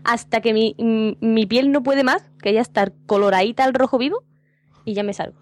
[0.04, 3.98] hasta que mi, mi- mi piel no puede más, que ya está coloradita al rojo
[3.98, 4.22] vivo,
[4.84, 5.38] y ya me salgo.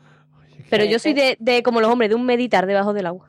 [0.68, 3.26] Pero yo soy de, de como los hombres, de un meditar debajo del agua.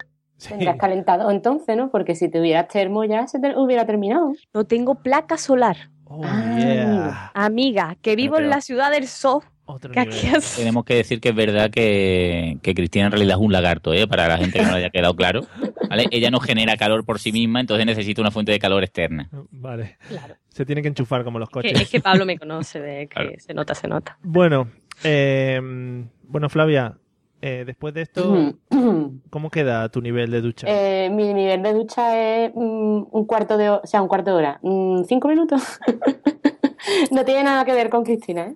[0.48, 1.92] Tendrás calentado entonces, ¿no?
[1.92, 4.34] Porque si tuvieras termo ya se te hubiera terminado.
[4.54, 5.78] No tengo placa solar.
[6.06, 7.32] Oh, Ah, yeah.
[7.34, 9.44] Amiga, que vivo Pero- en la ciudad del sol.
[9.94, 10.10] Que
[10.58, 14.06] Tenemos que decir que es verdad que, que Cristina en realidad es un lagarto, ¿eh?
[14.06, 15.46] para la gente que no le haya quedado claro.
[15.90, 16.08] ¿vale?
[16.12, 19.30] Ella no genera calor por sí misma, entonces necesita una fuente de calor externa.
[19.50, 19.96] Vale.
[20.10, 20.36] Claro.
[20.50, 21.82] Se tiene que enchufar como los Que- coches.
[21.84, 23.32] es que Pablo me conoce, de que Claro.
[23.38, 24.18] se nota, se nota.
[24.22, 24.68] Bueno,
[25.06, 25.62] eh,
[26.24, 26.98] bueno, Flavia,
[27.42, 28.54] eh, después de esto,
[29.30, 30.68] ¿cómo queda tu nivel de ducha?
[30.70, 34.32] Eh, mi nivel de ducha es mm, un cuarto de hora, o sea, un cuarto
[34.32, 35.62] de hora, mm, cinco minutos.
[37.12, 38.56] no tiene nada que ver con Cristina, ¿eh?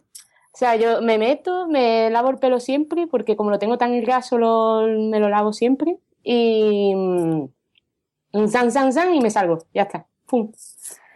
[0.53, 3.99] O sea, yo me meto, me lavo el pelo siempre, porque como lo tengo tan
[4.01, 5.97] graso, lo- me lo lavo siempre.
[6.23, 6.93] Y.
[6.95, 9.59] mm, san, san, san, y me salgo.
[9.73, 10.07] Ya está.
[10.25, 10.51] Pum.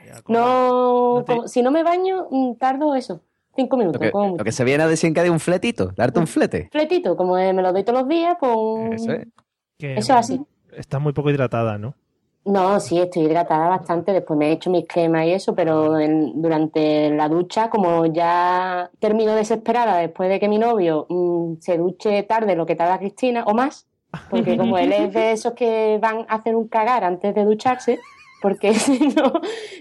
[0.05, 2.28] Ya, como- No, no te- como- si no me baño,
[2.59, 3.22] tardo eso.
[3.60, 5.91] Cinco Lo minutos, que, como lo que se viene a decir que de un fletito,
[5.97, 6.70] darte un flete.
[6.72, 9.01] Fletito, como eh, me lo doy todos los días, pues.
[9.01, 9.28] Eso es.
[9.78, 10.41] que Eso es así.
[10.72, 11.93] Estás muy poco hidratada, ¿no?
[12.45, 14.14] No, sí, estoy hidratada bastante.
[14.14, 18.89] Después me he hecho mis cremas y eso, pero en- durante la ducha, como ya
[18.99, 23.43] termino desesperada después de que mi novio mm, se duche tarde lo que tarda Cristina
[23.45, 23.88] o más,
[24.30, 27.99] porque como él es de esos que van a hacer un cagar antes de ducharse,
[28.41, 29.33] porque si no,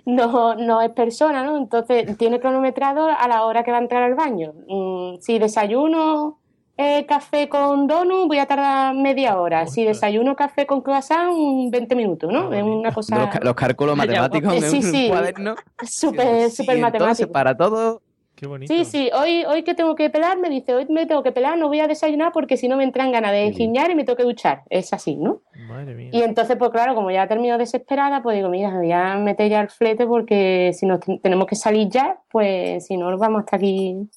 [0.06, 1.56] no, no es persona, ¿no?
[1.56, 4.52] Entonces tiene cronometrado a la hora que va a entrar al baño.
[4.68, 6.38] Mm, si desayuno
[6.80, 9.66] eh, café con donut, voy a tardar media hora.
[9.66, 12.50] Si desayuno café con croissant, un 20 minutos, ¿no?
[12.52, 15.08] Ah, Es una Los, cosa los cálculos Ya, matemáticos eh, en sí, un sí.
[15.08, 15.54] cuaderno.
[15.84, 17.32] súper, Sí, súper entonces, matemático.
[17.32, 18.00] para todo,
[18.38, 18.72] Qué bonito.
[18.72, 21.58] Sí, sí, hoy, hoy que tengo que pelar, me dice, hoy me tengo que pelar,
[21.58, 24.16] no voy a desayunar porque si no me entran ganas de giñar y me tengo
[24.16, 24.62] que duchar.
[24.70, 25.40] Es así, ¿no?
[25.56, 26.10] Madre mía.
[26.12, 29.60] Y entonces, pues claro, como ya termino desesperada, pues digo, mira, voy a meter ya
[29.60, 33.40] el flete porque si nos ten- tenemos que salir ya, pues si no, nos vamos
[33.40, 34.08] hasta aquí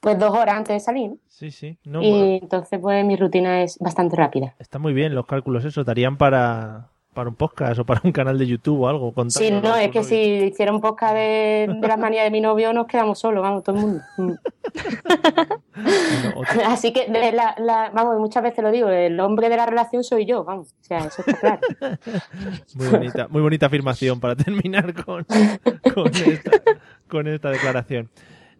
[0.00, 1.10] pues dos horas antes de salir.
[1.10, 1.16] ¿no?
[1.28, 1.78] Sí, sí.
[1.84, 4.54] No, y bueno, entonces, pues mi rutina es bastante rápida.
[4.58, 5.82] está muy bien los cálculos, eso.
[5.82, 9.14] Darían para, para un podcast o para un canal de YouTube o algo.
[9.28, 10.02] Sí, no, es que novio.
[10.08, 13.62] si hiciera un podcast de, de las manías de mi novio, nos quedamos solos, vamos,
[13.62, 14.02] todo el mundo.
[16.66, 20.02] Así que, de la, la- vamos, muchas veces lo digo, el hombre de la relación
[20.04, 21.60] soy yo, vamos, o sea, eso está claro.
[22.74, 25.24] Muy bonita, muy bonita afirmación para terminar con,
[25.94, 26.50] con, esta,
[27.08, 28.08] con esta declaración.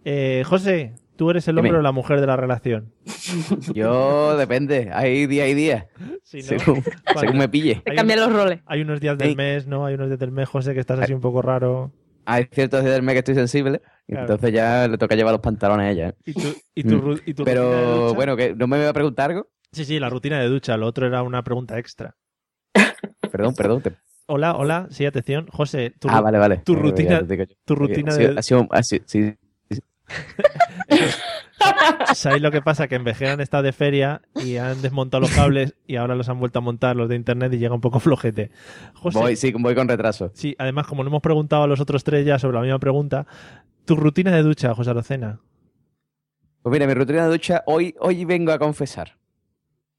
[0.04, 1.78] Eh, José, ¿tú eres el hombre Dime.
[1.80, 2.92] o la mujer de la relación?
[3.74, 5.88] Yo depende, hay día y día.
[6.22, 6.42] Sí, ¿no?
[6.44, 7.20] según, Vale.
[7.20, 7.82] según me pille.
[7.86, 8.60] Hay cambian los roles.
[8.66, 9.36] Hay unos días del Sí.
[9.36, 9.86] mes, ¿no?
[9.86, 11.92] Hay unos días del mes, José, que estás así un poco raro.
[12.26, 14.22] Hay ciertos días del mes que estoy sensible, Claro.
[14.22, 16.08] entonces ya le toca llevar los pantalones a ella.
[16.08, 16.14] ¿eh?
[16.24, 17.00] Y tu, y tu, Mm.
[17.00, 18.14] ru- y tu rutina de Pero ducha.
[18.14, 19.48] bueno, que no me iba a preguntar algo.
[19.72, 20.76] Sí, sí, la rutina de ducha.
[20.76, 22.14] Lo otro era una pregunta extra.
[23.30, 23.82] Perdón, perdón.
[23.82, 23.92] te-
[24.26, 25.46] Hola, hola, sí, atención.
[25.48, 26.58] José, tu, Ah, vale, vale.
[26.64, 27.22] tu ya rutina,
[27.66, 28.38] tu rutina ha sido- de...
[28.38, 29.34] ha sido- ha sido- sí,
[32.14, 32.88] ¿Sabéis lo que pasa?
[32.88, 36.28] Que en Vejera han estado de feria y han desmontado los cables y ahora los
[36.28, 38.50] han vuelto a montar los de internet y llega un poco flojete.
[38.94, 40.30] José, voy, sí, voy con retraso.
[40.34, 43.26] sí, además, como no hemos preguntado a los otros tres ya sobre la misma pregunta,
[43.84, 45.40] tu rutina de ducha, José Arocena.
[46.62, 49.16] Pues mira, mi rutina de ducha, hoy, hoy vengo a confesar.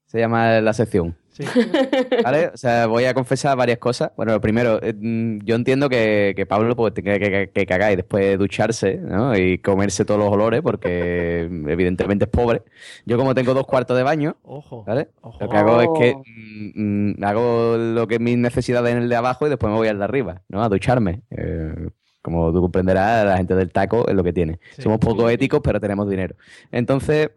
[0.05, 1.15] Se llama la sección.
[1.37, 1.43] Sí.
[2.23, 2.47] ¿Vale?
[2.53, 4.11] O sea, voy a confesar varias cosas.
[4.15, 7.65] Bueno, lo primero, eh, mm, yo entiendo que, que Pablo pues, tenga que, que- que
[7.65, 9.37] cagar y después ducharse, ¿no?
[9.37, 12.61] Y comerse todos los olores, porque evidentemente es pobre.
[13.05, 14.83] Yo, como tengo dos cuartos de baño, Ojo.
[14.85, 15.09] ¿vale?
[15.21, 15.37] Ojo.
[15.43, 16.23] Lo que hago es que Oh.
[16.25, 19.77] mm, mm, hago lo que es mis necesidades en el de abajo y después me
[19.77, 20.63] voy al de arriba, ¿no?
[20.63, 21.21] A ducharme.
[21.31, 21.89] Eh,
[22.21, 24.59] como tú comprenderás, la gente del taco es lo que tiene.
[24.75, 24.81] Sí.
[24.83, 26.35] Somos poco éticos, pero tenemos dinero.
[26.71, 27.29] Entonces,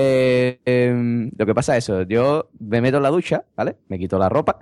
[0.00, 2.02] eh, em, lo que pasa es eso.
[2.02, 3.76] Yo me meto en la ducha, ¿vale?
[3.88, 4.58] Me quito la ropa,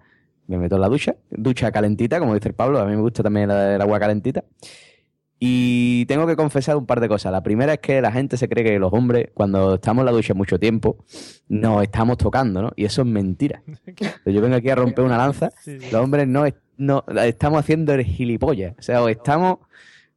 [0.47, 2.79] me meto en la ducha, ducha calentita, como dice el Pablo.
[2.79, 4.45] A mí me gusta también el agua calentita.
[5.39, 7.31] Y tengo que confesar un par de cosas.
[7.31, 10.13] La primera es que la gente se cree que los hombres, cuando estamos en la
[10.13, 11.05] ducha mucho tiempo,
[11.49, 12.73] nos estamos tocando, ¿no?
[12.75, 13.63] Y eso es mentira.
[14.25, 15.51] Yo vengo aquí a romper una lanza.
[15.67, 16.45] Los hombres no,
[16.79, 18.75] no estamos haciendo el gilipollas.
[18.79, 19.59] O sea, o estamos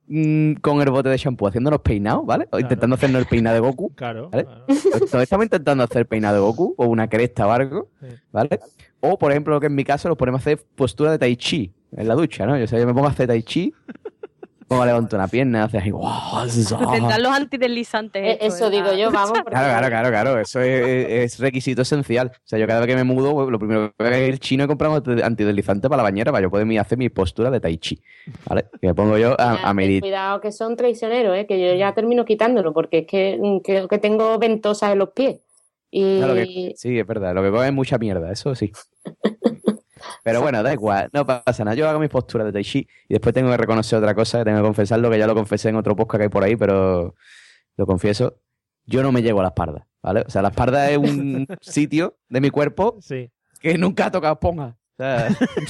[0.09, 2.45] mm, con el bote de shampoo haciéndonos peinados, ¿vale?
[2.45, 2.61] O Claro.
[2.65, 3.93] intentando hacernos el peinado de Goku.
[3.95, 4.29] Claro.
[4.29, 4.43] ¿Vale?
[4.45, 4.65] claro.
[4.67, 8.07] Nos estamos intentando hacer peinado de Goku o una cresta o algo, Sí.
[8.31, 8.59] ¿vale?
[8.99, 11.37] O, por ejemplo, lo que en mi caso, nos ponemos a hacer postura de tai
[11.37, 12.57] chi en la ducha, ¿no?
[12.57, 13.73] Yo, o sea, yo me pongo a hacer tai chi,
[14.69, 16.47] pongo a levantar una pierna, haces ahí, ¡guau!
[16.47, 18.23] Tendrán los antideslizantes.
[18.23, 19.31] Eh, estos Eso digo yo, vamos.
[19.31, 20.39] porque- Claro, claro, claro, claro.
[20.39, 22.31] Eso es, es requisito esencial.
[22.35, 24.31] O sea, yo cada vez que me mudo, pues, lo primero que voy a ir
[24.33, 27.59] al chino y compramos antideslizante para la bañera para yo poder hacer mi postura de
[27.59, 27.99] tai chi.
[28.45, 28.67] ¿Vale?
[28.79, 30.01] Que me pongo yo a, medir.
[30.01, 31.45] Cuidado que son traicioneros, ¿eh?
[31.47, 35.09] que yo ya termino quitándolo, porque es que mm, creo que tengo ventosas en los
[35.09, 35.41] pies.
[35.91, 37.33] Y Claro que- sí, es verdad.
[37.33, 38.71] Lo que coge es mucha mierda, eso sí.
[40.29, 41.75] Pero bueno, da igual, no pasa nada.
[41.75, 44.45] Yo hago mis posturas de Tai Chi y después tengo que reconocer otra cosa, que
[44.45, 47.15] tengo que confesarlo, que ya lo confesé en otro podcast que hay por ahí, pero
[47.77, 48.37] lo confieso.
[48.85, 50.23] Yo no me llego a la espalda, ¿vale?
[50.25, 53.31] O sea, la espalda es un sitio de mi cuerpo Sí.
[53.59, 54.77] que nunca ha tocado esponja.
[54.97, 55.29] O sea,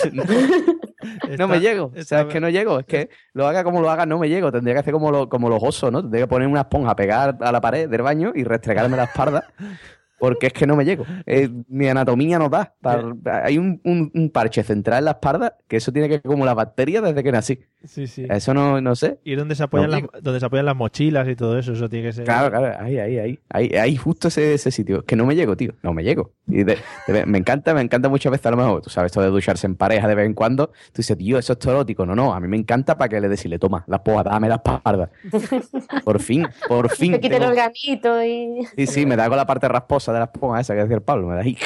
[1.38, 1.92] no me llego.
[1.96, 2.80] O sea, es que no llego.
[2.80, 4.52] Es que lo haga como lo haga, no me llego.
[4.52, 6.02] Tendría que hacer como, lo- como los osos, ¿no?
[6.02, 9.46] Tendría que poner una esponja, pegar a la pared del baño y restregarme la espalda.
[10.20, 11.06] Porque es que no me llego.
[11.26, 12.74] Eh, mi anatomía no da.
[12.82, 13.04] Par-
[13.44, 16.56] hay un, un- un parche central en la espalda que eso tiene que como las
[16.56, 17.60] bacterias desde que nací.
[17.86, 18.26] Sí, sí.
[18.30, 19.20] Eso no, no sé.
[19.24, 21.88] Y donde se apoyan No las, donde se apoyan las mochilas y todo eso, eso
[21.88, 22.26] tiene que ser.
[22.26, 25.06] Claro, claro, ahí, ahí, ahí, ahí, ahí justo ese, ese sitio.
[25.06, 26.34] Que no me llego, tío, no me llego.
[26.48, 26.78] Y de-
[27.08, 29.66] de- me encanta, me encanta muchas veces a lo mejor, tú sabes, esto de ducharse
[29.66, 32.06] en pareja de vez en cuando, tú dices, tío, eso es erótico.
[32.06, 34.56] No, no, a mí me encanta para que le decirle, toma, la poa, dame la
[34.56, 35.10] espalda.
[36.04, 37.14] Por fin, por fin.
[37.14, 38.68] te quiten tengo- los ganitos y...
[38.76, 41.02] Sí, sí, me da con la parte rasposa de la esponja esa que decía el
[41.02, 41.58] Pablo, me da ahí.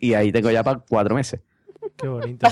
[0.00, 1.40] Y ahí tengo ya para cuatro meses.
[2.00, 2.46] Qué bonito.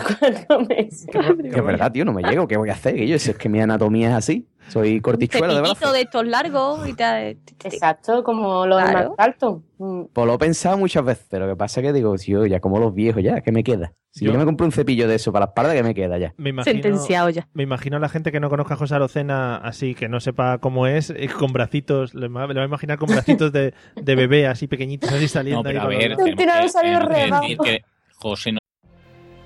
[1.10, 2.96] Que es verdad, tío, no me llego, ¿qué voy a hacer?
[2.96, 5.92] Yo, si es que mi anatomía es así, soy cortichuelo de brazo.
[5.92, 7.30] De estos largos y te...
[7.64, 9.10] Exacto, como los de Claro.
[9.10, 9.62] más alto.
[9.78, 10.02] Mm.
[10.12, 12.78] Pues lo he pensado muchas veces, lo que pasa es que digo, tío, ya como
[12.78, 13.92] los viejos, ya, ¿qué me queda?
[14.10, 16.18] Si yo, Yo- me compro un cepillo de eso para la espalda, ¿qué me queda
[16.18, 16.34] ya?
[16.36, 17.46] Me imagino, Sentenciado ya.
[17.52, 20.58] me imagino a la gente que no conozca a José Arocena así, que no sepa
[20.58, 24.66] cómo es, eh, con bracitos, le va, a imaginar con bracitos de, de bebé así
[24.66, 25.62] pequeñitos, así saliendo.
[25.62, 27.84] No, pero ahí a ver, tenemos que, que que
[28.16, 28.57] José no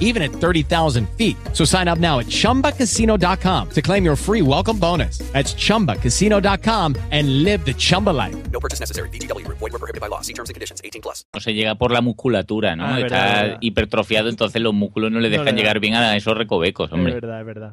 [0.00, 1.36] even at 30,000 feet.
[1.52, 5.18] So sign up now at ChumbaCasino.com to claim your free welcome bonus.
[5.32, 8.34] That's ChumbaCasino.com and live the Chumba life.
[8.50, 9.08] No purchase necessary.
[9.10, 9.58] VGW Group.
[9.58, 10.20] Void were prohibited by law.
[10.22, 10.80] See terms and conditions.
[10.82, 11.26] 18 plus.
[11.34, 12.84] No se llega por la musculatura, ¿no?
[12.86, 13.58] Ah, es Está verdad, es verdad.
[13.60, 17.14] hipertrofiado, entonces los músculos no le dejan llegar bien a esos recovecos, hombre.
[17.14, 17.72] Es verdad, es verdad.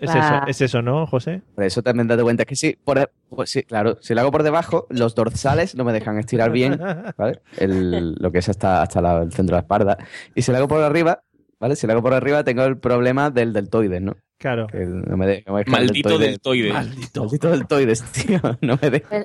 [0.00, 0.38] Es Ah.
[0.46, 1.42] eso, es eso, ¿no, José?
[1.54, 4.42] Por eso también date cuenta que sí, por, pues sí, claro, si lo hago por
[4.42, 6.80] debajo, los dorsales no me dejan estirar bien,
[7.16, 7.40] ¿vale?
[7.56, 9.98] El- lo que es hasta, hasta la- el centro de la espalda.
[10.34, 11.22] Y si lo hago por arriba,
[11.62, 11.76] ¿vale?
[11.76, 14.16] Si lo hago por arriba, tengo el problema del deltoides, ¿no?
[14.36, 14.66] Claro.
[14.66, 16.72] Que no me deja, no me deja el Maldito deltoides.
[16.74, 17.20] Maldito.
[17.22, 18.40] Maldito deltoides, tío.
[18.60, 19.24] No me deja.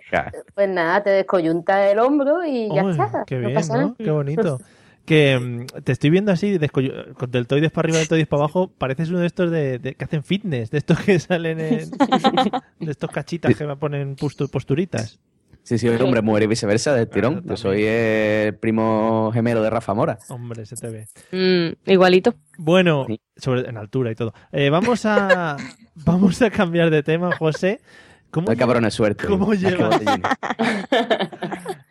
[0.54, 3.24] Pues nada, te descoyunta el hombro y ya Uy, está.
[3.26, 3.96] Qué bien, ¿no?
[3.96, 4.60] Qué bonito.
[5.06, 6.60] Que mm, te estoy viendo así,
[7.18, 8.72] con deltoides para arriba, deltoides para abajo.
[8.78, 11.90] Pareces uno de estos de, de- que hacen fitness, de estos que salen en.
[12.80, 15.20] de estos cachitas que me ponen postu- posturitas.
[15.68, 17.44] Sí, sí, hombre, muere y viceversa del tirón.
[17.44, 20.18] Yo soy el primo gemelo de Rafa Mora.
[20.30, 21.08] Hombre, se te ve.
[21.34, 22.36] Mm, igualito.
[22.58, 23.06] Bueno,
[23.36, 24.34] sobre, en altura y todo.
[24.54, 25.58] Eh, vamos a
[25.96, 27.82] vamos a cambiar de tema, José.
[28.32, 29.28] ¿Cómo, El cabrón es suerte.
[29.28, 30.00] ¿Cómo llevas?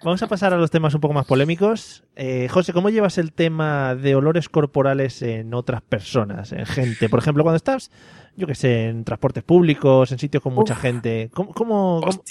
[0.06, 2.04] Vamos a pasar a los temas un poco más polémicos.
[2.14, 7.08] Eh, José, ¿cómo llevas el tema de olores corporales en otras personas, en gente?
[7.08, 7.90] Por ejemplo, cuando estás,
[8.36, 11.28] yo qué sé, en transportes públicos, en sitios con mucha gente.
[11.34, 12.22] ¿Cómo, cómo, cómo,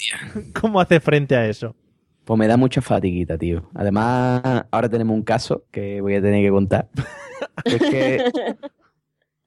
[0.58, 1.76] cómo hace frente a eso?
[2.24, 3.68] Pues me da mucha fatiguita, tío.
[3.74, 6.88] Además, ahora tenemos un caso que voy a tener que contar.
[7.66, 8.24] es que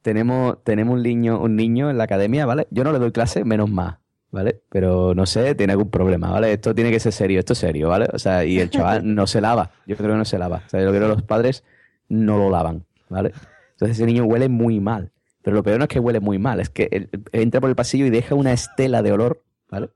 [0.04, 2.68] tenemos, tenemos un niño, un niño en la academia, ¿vale?
[2.70, 3.98] Yo no le doy clase, menos más,
[4.32, 4.62] ¿vale?
[4.70, 6.54] Pero no sé, tiene algún problema, ¿vale?
[6.54, 8.08] Esto tiene que ser serio, esto es serio, ¿vale?
[8.14, 9.72] O sea, y el chaval no se lava.
[9.86, 10.64] Yo creo que no se lava.
[10.66, 11.64] O sea, yo creo que los padres
[12.08, 13.34] no lo lavan, ¿vale?
[13.72, 15.12] Entonces ese niño huele muy mal.
[15.42, 17.70] Pero lo peor no es que huele muy mal, es que él- él entra por
[17.70, 19.90] el pasillo y deja una estela de olor, ¿vale?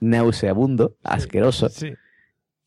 [0.00, 1.68] Nauseabundo, asqueroso.
[1.68, 1.92] Sí.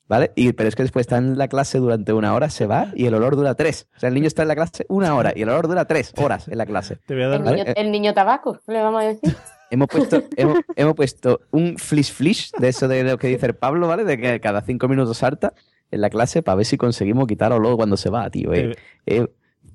[0.08, 0.32] ¿Vale?
[0.36, 3.06] Y, pero es que después está en la clase durante una hora, se va y
[3.08, 3.88] el olor dura tres.
[3.96, 6.14] O sea, el niño está en la clase una hora y el olor dura tres
[6.18, 6.98] horas en la clase.
[7.08, 7.58] Te voy a dar El ¿Vale?
[7.64, 9.36] niño, el niño tabaco, le vamos a decir.
[9.74, 13.56] Hemos puesto, hemos, hemos puesto un flish flish de eso de lo que dice el
[13.56, 14.04] Pablo, ¿vale?
[14.06, 15.54] De que cada cinco minutos salta
[15.92, 18.54] en la clase para ver si conseguimos quitar olor cuando se va, tío.
[18.54, 19.28] Es, es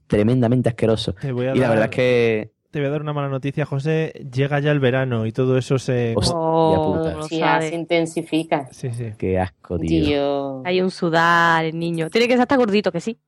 [0.07, 1.15] tremendamente asqueroso.
[1.23, 4.13] Y la dar- verdad es que Te voy a dar una mala noticia, José.
[4.33, 6.15] Llega ya el verano y todo eso se.
[6.17, 7.23] Hostia Oh,
[7.61, 8.69] se intensifica.
[8.73, 9.13] Sí, sí.
[9.17, 10.05] Qué asco, tío.
[10.05, 10.63] Tío.
[10.65, 12.11] Hay un sudar, el niño.
[12.11, 13.19] Tiene que ser hasta gordito, que sí.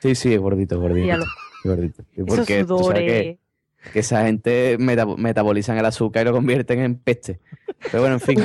[0.00, 1.02] Sí, sí, es gordito, gordito.
[1.04, 1.24] Míralo.
[1.64, 2.02] Gordito.
[2.16, 3.38] Y Esos Porque tú sabes sudores.
[3.92, 7.40] Que, esa gente meta- metabolizan el azúcar y lo convierten en peste.
[7.90, 8.38] Pero bueno, en fin.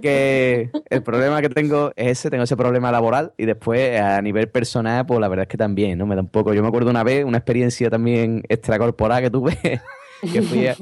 [0.00, 4.48] que el problema que tengo es ese, tengo ese problema laboral y después a nivel
[4.48, 6.06] personal, pues la verdad es que también, ¿no?
[6.06, 6.52] Me da un poco.
[6.54, 9.58] Yo me acuerdo una vez, una experiencia también extracorporal que tuve,
[10.32, 10.76] que fui a,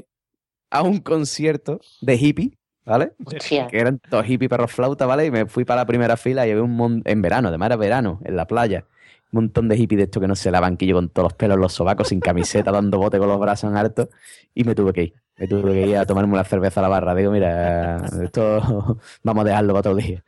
[0.70, 3.12] a un concierto de hippie, ¿vale?
[3.24, 3.66] Hostia.
[3.68, 5.26] que eran todos hippies perros flauta, ¿vale?
[5.26, 7.76] Y me fui para la primera fila y había un montón, en verano, además era
[7.76, 8.84] verano, en la playa,
[9.32, 11.34] un montón de hippies de estos que no se lavan, que yo con todos los
[11.34, 14.10] pelos los sobacos, sin camiseta, dando bote con los brazos en alto,
[14.54, 15.14] y me tuve que ir.
[15.36, 17.14] Me tuve que ir a tomarme una cerveza a la barra.
[17.14, 20.22] Digo, mira, esto vamos a dejarlo para otro día.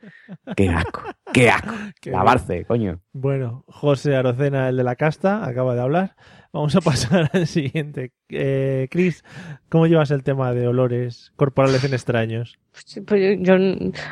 [0.55, 1.71] Qué asco, qué asco.
[2.01, 2.99] Qué Lavarse, coño.
[3.13, 6.15] Bueno, José Arocena, el de la casta, acaba de hablar.
[6.51, 8.11] Vamos a pasar al siguiente.
[8.29, 9.23] Eh, Chris,
[9.69, 12.59] ¿cómo llevas el tema de olores corporales en extraños?
[12.73, 13.55] Sí, pues yo,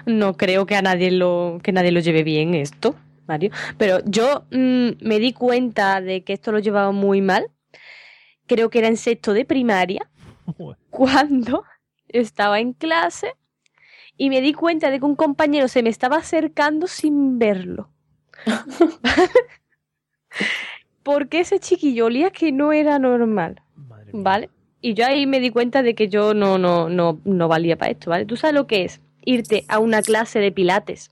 [0.06, 2.96] no creo que a nadie lo que nadie lo lleve bien esto,
[3.32, 3.52] Mario.
[3.78, 7.48] Pero yo mm, me di cuenta de que esto lo llevaba muy mal.
[8.48, 10.10] Creo que era en sexto de primaria
[10.90, 11.64] cuando
[12.10, 13.34] estaba en clase
[14.18, 17.90] y me di cuenta de que un compañero se me estaba acercando sin verlo.
[21.04, 23.62] Porque ese chiquillo olía que no era normal,
[24.14, 24.50] ¿vale?
[24.82, 27.92] Y yo ahí me di cuenta de que yo no, no, no, no valía para
[27.92, 28.26] esto, ¿vale?
[28.26, 31.12] ¿Tú sabes lo que es irte a una clase de pilates,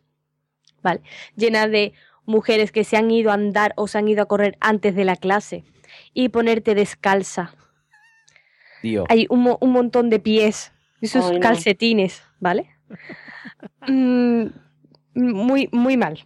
[0.82, 1.02] ¿vale?
[1.36, 1.94] Llena de
[2.30, 5.04] mujeres que se han ido a andar o se han ido a correr antes de
[5.04, 5.64] la clase
[6.14, 7.54] y ponerte descalza.
[8.82, 9.04] Tío.
[9.10, 10.72] Hay un, mo- un montón de pies,
[11.02, 11.40] esos Ay, no.
[11.42, 12.70] calcetines, ¿vale?
[13.88, 14.48] Mm,
[15.16, 16.24] muy, muy mal.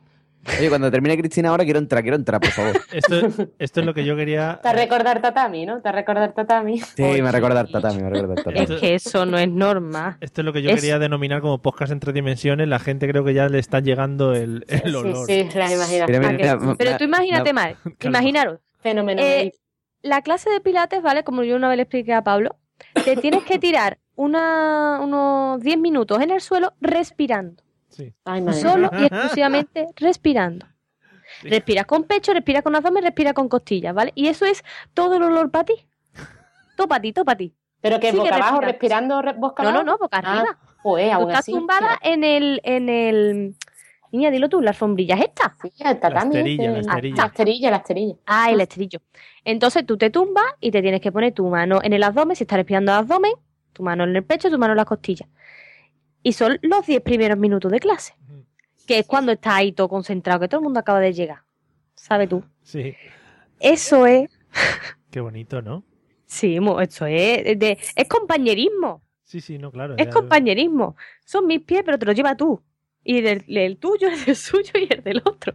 [0.60, 2.74] Oye, cuando termine Cristina ahora quiero entrar, quiero entrar, por favor.
[2.92, 3.16] Esto,
[3.58, 4.60] esto es lo que yo quería.
[4.62, 5.82] Te recordar tatami, ¿no?
[5.82, 6.80] Te recordar tatami.
[6.80, 8.80] Sí, me recuerda al tatami, me recuerda al Es tatami.
[8.80, 10.18] que eso no es norma.
[10.22, 12.68] Esto es lo que yo Es- quería denominar como podcast en tres dimensiones.
[12.68, 15.26] La gente creo que ya le está llegando el, el olor.
[15.28, 16.08] Sí, sí, la imaginación.
[16.08, 16.66] Mira, mira, ¿A que mira, sí?
[16.66, 19.22] ma- Pero tú imagínate mal, imaginaros, Fenómeno.
[19.22, 19.54] Eh,
[20.02, 21.24] la clase de pilates, ¿vale?
[21.24, 22.58] Como yo una vez le expliqué a Pablo,
[23.06, 27.64] te tienes que tirar una, unos 10 minutos en el suelo respirando.
[28.26, 30.66] Ay, madre Solo y exclusivamente respirando.
[31.42, 34.12] Respiras con pecho, respiras con abdomen, respiras con costillas, ¿vale?
[34.16, 34.64] Y eso es
[34.94, 35.88] todo el olor para ti.
[36.76, 37.54] Todo para ti, todo para ti.
[37.82, 39.22] Pero que boca abajo, respirando.
[39.22, 39.92] respirando re- boca No, no, abajo.
[39.92, 40.58] no, boca Ah, arriba.
[40.82, 41.52] Pues aún estás así.
[41.52, 43.56] tumbada en el, en el...
[44.12, 45.56] Niña, dilo tú, la alfombrilla es esta.
[45.62, 46.36] Sí, el tatami.
[46.38, 47.16] esterilla, la este, esterilla.
[47.18, 48.16] La esterilla, la esterilla.
[48.26, 49.00] Ah, el esterillo.
[49.44, 52.44] Entonces tú te tumbas y te tienes que poner tu mano en el abdomen, si
[52.44, 53.32] estás respirando al abdomen,
[53.74, 55.28] tu mano en el pecho, tu mano en las costillas.
[56.24, 58.16] Y son los 10 primeros minutos de clase,
[58.88, 61.44] que es cuando estás ahí todo concentrado, que todo el mundo acaba de llegar.
[61.96, 62.44] ¿Sabes tú?
[62.64, 62.96] Sí,
[63.60, 64.30] Eso es,
[65.12, 65.84] qué bonito, ¿no?
[66.26, 69.96] sí, eso es, de, es compañerismo, Sí, sí, no, claro.
[69.98, 70.96] es compañerismo.
[71.26, 72.62] Son mis pies, pero te los lleva tú.
[73.04, 75.54] Y del, el tuyo es el suyo y el del otro.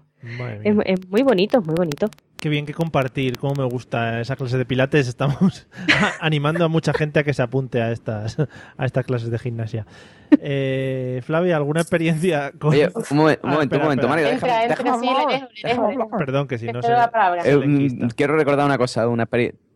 [0.63, 2.09] Es, muy bonito, es muy bonito.
[2.41, 5.09] Qué bien que compartir, cómo me gusta esa clase de pilates.
[5.09, 5.67] Estamos
[6.21, 9.87] animando a mucha gente a que se apunte a estas, a estas clases de gimnasia.
[10.41, 12.71] Eh, Flavia, ¿alguna experiencia con...
[12.71, 14.09] Oye, un momento, un Ah, momento, espera, un momento.
[14.09, 16.11] Mario, Entra, déjame, entra, déjame dejo.
[16.17, 17.43] Perdón, que si no palabra.
[17.45, 19.68] Eh, mm, quiero recordar una cosa, una experiencia.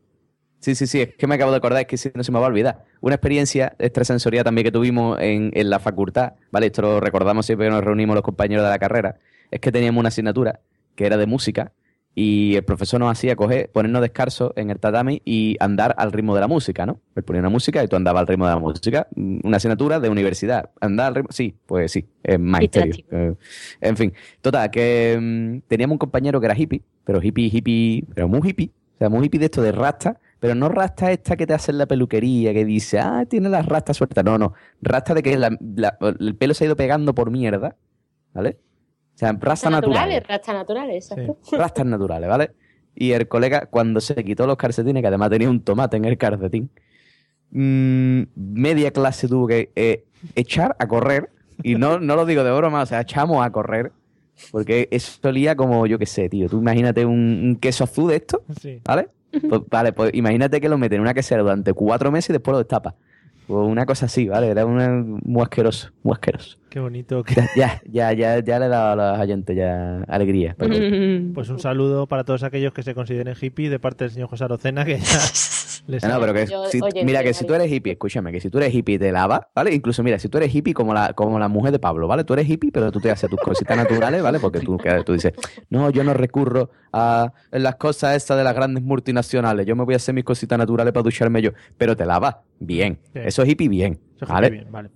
[0.62, 2.38] Sí, sí, sí, es que me acabo de acordar, es que si no se me
[2.38, 2.84] va a olvidar.
[3.00, 6.66] Una experiencia extrasensorial también que tuvimos en, en la facultad, ¿vale?
[6.66, 9.18] Esto lo recordamos siempre que nos reunimos los compañeros de la carrera.
[9.50, 10.60] Es que teníamos una asignatura
[10.94, 11.72] que era de música
[12.14, 16.34] y el profesor nos hacía coger, ponernos descalzos en el tatami y andar al ritmo
[16.34, 17.00] de la música, ¿no?
[17.16, 19.08] Él ponía una música y tú andabas al ritmo de la música.
[19.16, 20.70] Mm, Una asignatura de universidad.
[20.80, 21.28] Andar al ritmo.
[21.32, 22.94] Sí, pues sí, es magisterio.
[23.10, 23.34] Eh,
[23.80, 28.28] en fin, total, que mm, teníamos un compañero que era hippie, pero hippie, hippie, pero
[28.28, 28.70] muy hippie.
[28.96, 31.70] O sea, muy hippie de esto de rasta, pero no rasta esta que te hace
[31.70, 34.24] en la peluquería, que dice, ah, tiene las rastas sueltas.
[34.24, 34.55] No, no.
[34.80, 37.76] Rasta de que la- la- el pelo se ha ido pegando por mierda,
[38.34, 38.59] ¿vale?
[39.14, 40.01] O sea, rastas naturales.
[40.01, 41.38] naturales, rastas naturales, exacto.
[41.57, 42.51] rastas naturales, ¿vale?
[42.97, 46.18] Y el colega, cuando se quitó los calcetines, que además tenía un tomate en el
[46.18, 46.70] calcetín,
[47.53, 51.30] mm, media clase tuvo que eh, echar a correr,
[51.62, 53.93] y no, no lo digo de broma, o sea, echamos a correr,
[54.51, 58.16] porque eso olía como, yo qué sé, tío, tú imagínate un, un queso azul de
[58.16, 58.80] esto, Sí.
[58.84, 59.09] ¿vale?
[59.49, 62.53] Pues, vale, pues imagínate que lo meten en una quesera durante cuatro meses y después
[62.53, 62.95] lo destapas.
[63.47, 64.49] Pues una cosa así, ¿vale?
[64.49, 66.59] Era una, muy asqueroso, muy asqueroso.
[66.70, 67.24] Qué bonito.
[67.24, 70.55] que- Ya, ya, ya, ya le he dado a los oyentes ya alegría.
[71.35, 74.45] Pues un saludo para todos aquellos que se consideren hippie de parte del señor José
[74.45, 75.18] Arocena, que ya
[75.87, 78.41] les No, pero que Yo- si- oye, mira que si tú eres hippie, escúchame, que
[78.41, 79.74] si tú eres hippie te lavas, ¿vale?
[79.74, 82.24] Incluso mira, si tú eres hippie como la, como la mujer de Pablo, ¿vale?
[82.24, 84.39] Tú eres hippie, pero tú te haces tus cositas naturales, ¿vale?
[84.41, 85.33] Porque tú, tú dices,
[85.70, 89.95] no, yo no recurro a las cosas esas de las grandes multinacionales, yo me voy
[89.95, 93.01] a hacer mis cositas naturales para ducharme yo, pero te lavas, bien.
[93.12, 93.20] Sí.
[93.24, 94.47] Eso es hippie bien, Eso es ¿vale?
[94.49, 94.91] hippie bien, vale.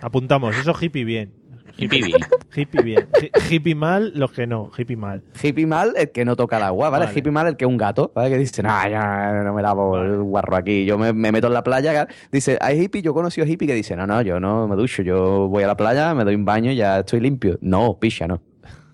[0.00, 1.32] Apuntamos, eso hippie bien.
[1.76, 2.20] Hippie bien.
[2.54, 3.08] Hippie bien.
[3.20, 5.22] Hi- hippie mal, los que no, hippie mal.
[5.42, 7.06] Hippie mal el que no toca el agua, ¿vale?
[7.06, 7.18] Vale.
[7.18, 8.30] Hippie mal el que es un gato, ¿vale?
[8.30, 11.54] Que dice, no, ya no me lavo el guarro aquí, yo me, me meto en
[11.54, 12.06] la playa.
[12.30, 15.02] Dice, hay hippie, yo he conocido hippie que dice, no, no, yo no me ducho,
[15.02, 17.58] yo voy a la playa, me doy un baño y ya estoy limpio.
[17.60, 18.40] No, picha, no.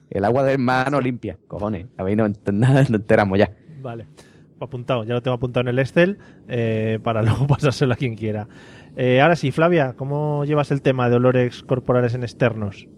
[0.08, 1.86] El agua del mar no limpia, cojones.
[1.98, 3.50] A mí no, no enteramos ya.
[3.82, 4.06] Vale.
[4.62, 6.18] Apuntado, ya lo tengo apuntado en el Excel
[6.48, 8.46] eh, para luego pasárselo a quien quiera.
[8.96, 12.88] Eh, ahora sí, Flavia, ¿cómo llevas el tema de olores corporales en externos?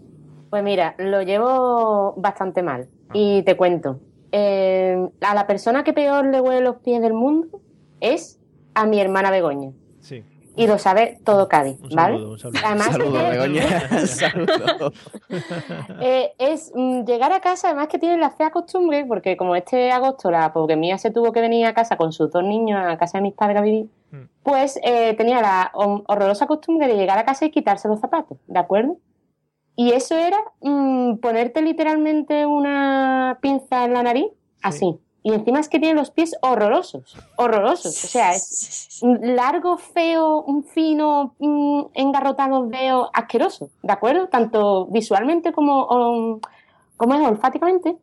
[0.49, 2.87] Pues mira, lo llevo bastante mal.
[3.13, 3.99] Y te cuento.
[4.31, 7.61] Eh, a la persona que peor le huele los pies del mundo
[8.01, 8.39] es
[8.73, 9.71] a mi hermana Begoña.
[9.99, 10.23] Sí.
[10.55, 12.15] Y lo sabe todo Cádiz, Un ¿vale?
[12.17, 12.59] saludo, un saludo.
[12.63, 14.91] Además, que- Begoña.
[16.01, 19.91] Eh, es mm, llegar a casa, además que tienen la fea costumbre, porque como este
[19.91, 22.97] agosto la porque mía se tuvo que venir a casa con sus dos niños a
[22.97, 24.25] casa de mis padres a vivir, Mm.
[24.43, 28.59] pues eh, tenía la horrorosa costumbre de llegar a casa y quitarse los zapatos, ¿de
[28.59, 28.97] acuerdo?
[29.75, 34.27] Y eso era mm, ponerte literalmente una pinza en la nariz,
[34.61, 34.99] así.
[35.23, 38.03] Y encima es que tiene los pies horrorosos, horrorosos.
[38.03, 44.27] O sea, es largo, feo, un fino, mm, engarrotado, veo, asqueroso, ¿de acuerdo?
[44.27, 46.41] Tanto visualmente como, um,
[46.97, 47.95] como es olfáticamente.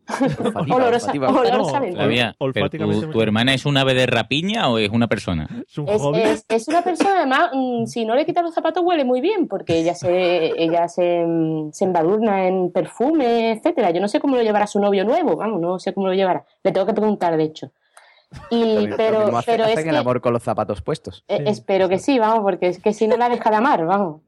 [0.52, 5.48] Flavia, pero olfáticamente tu, hermana es un ave de rapiña o es una persona?
[5.66, 6.20] Es un Es, hobby.
[6.20, 9.48] es- es una persona, además, mm, si no le quitas los zapatos, huele muy bien,
[9.48, 13.90] porque ella se, ella se, mm, se embadurna en perfume, etcétera.
[13.90, 16.44] Yo no sé cómo lo llevará su novio nuevo, vamos, no sé cómo lo llevará.
[16.62, 17.70] Le tengo que preguntar, de hecho.
[18.48, 21.24] Y, Lo pero, mismo hace- pero es el que, amor con los zapatos puestos.
[21.28, 24.22] eh, espero que sí, vamos, porque es que si no la deja de amar, vamos.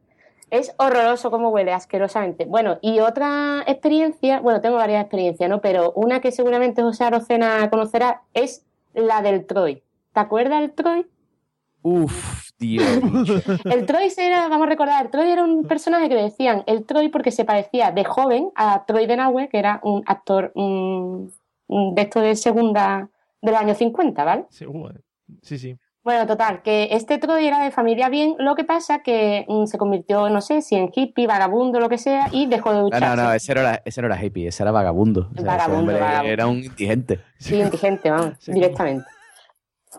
[0.53, 2.44] Es horroroso cómo huele, asquerosamente.
[2.44, 5.62] Bueno, y otra experiencia, bueno, tengo varias experiencias, ¿no?
[5.62, 9.82] Pero una que seguramente José Arocena conocerá es la del Troy.
[10.12, 11.07] ¿Te acuerdas del Troy?
[11.80, 12.82] Uf, tío.
[13.00, 13.40] bicho.
[13.64, 16.84] El Troy era, vamos a recordar, el Troy era un personaje que le decían el
[16.84, 22.20] Troy porque se parecía de joven a Troy Denauer, que era un actor de esto
[22.20, 23.09] de segunda
[23.40, 24.44] de los años 50, ¿vale?
[24.50, 24.90] Sí, uh,
[25.40, 25.78] sí, sí.
[26.05, 29.78] Bueno, total, que este Troy era de familia bien, lo que pasa que mm, se
[29.78, 33.07] convirtió, no sé, si en hippie, vagabundo, lo que sea, y dejó de No, ducharse.
[33.16, 35.20] no, no, ese no era, ese no era hippie, ese era vagabundo.
[35.20, 36.32] O sea, ese Vagabundo, vagabundo.
[36.32, 37.20] Era un indigente.
[37.38, 39.05] Sí, indigente, vamos, directamente.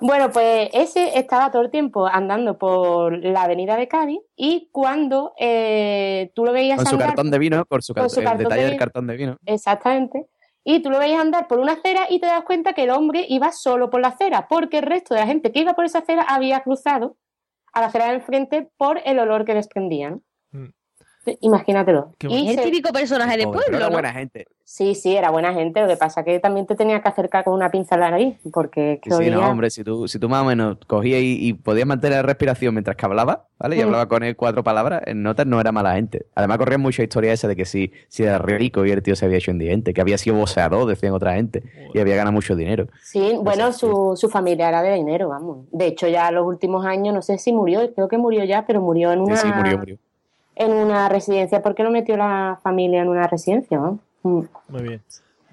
[0.01, 5.33] Bueno, pues ese estaba todo el tiempo andando por la avenida de Cádiz y cuando
[5.39, 7.09] eh, tú lo veías Con su andar...
[7.09, 9.15] cartón de vino, por su con car- su el cartón detalle de del cartón de
[9.15, 9.37] vino.
[9.45, 10.25] Exactamente.
[10.65, 13.25] Y tú lo veías andar por una acera y te das cuenta que el hombre
[13.27, 15.99] iba solo por la acera, porque el resto de la gente que iba por esa
[15.99, 17.17] acera había cruzado
[17.73, 20.11] a la acera del frente por el olor que desprendía.
[20.11, 20.21] ¿no?
[21.41, 22.13] Imagínatelo.
[22.19, 23.91] Es Y el se- típico personaje de pueblo, era ¿no?
[23.91, 24.45] buena gente.
[24.65, 25.81] Sí, sí, era buena gente.
[25.81, 28.37] Lo que pasa que también te tenía que acercar con una pinza a la nariz,
[28.53, 31.49] porque Que que sí, no, hombre, si tú, si tú más o menos cogías y,
[31.49, 33.75] y podías mantener la respiración mientras que hablaba, ¿vale?
[33.75, 33.83] Y Mm.
[33.83, 36.25] hablaba con él cuatro palabras, en notas no era mala gente.
[36.33, 39.25] Además corrían muchas historias esas de que sí, sí era rico y el tío se
[39.25, 41.61] había hecho indigente, que había sido boxeador, decían otra gente,
[41.93, 42.87] y había ganado mucho dinero.
[43.01, 45.67] Sí, bueno, su, su familia era de dinero, vamos.
[45.71, 48.81] De hecho, ya los últimos años, no sé si murió, creo que murió ya, pero
[48.81, 49.97] murió en Sí, una, sí, murió, murió.
[50.55, 51.61] En una residencia.
[51.61, 53.77] ¿Por qué no metió la familia en una residencia?
[53.77, 53.99] no?
[54.23, 54.41] Mm.
[54.69, 55.01] Muy bien.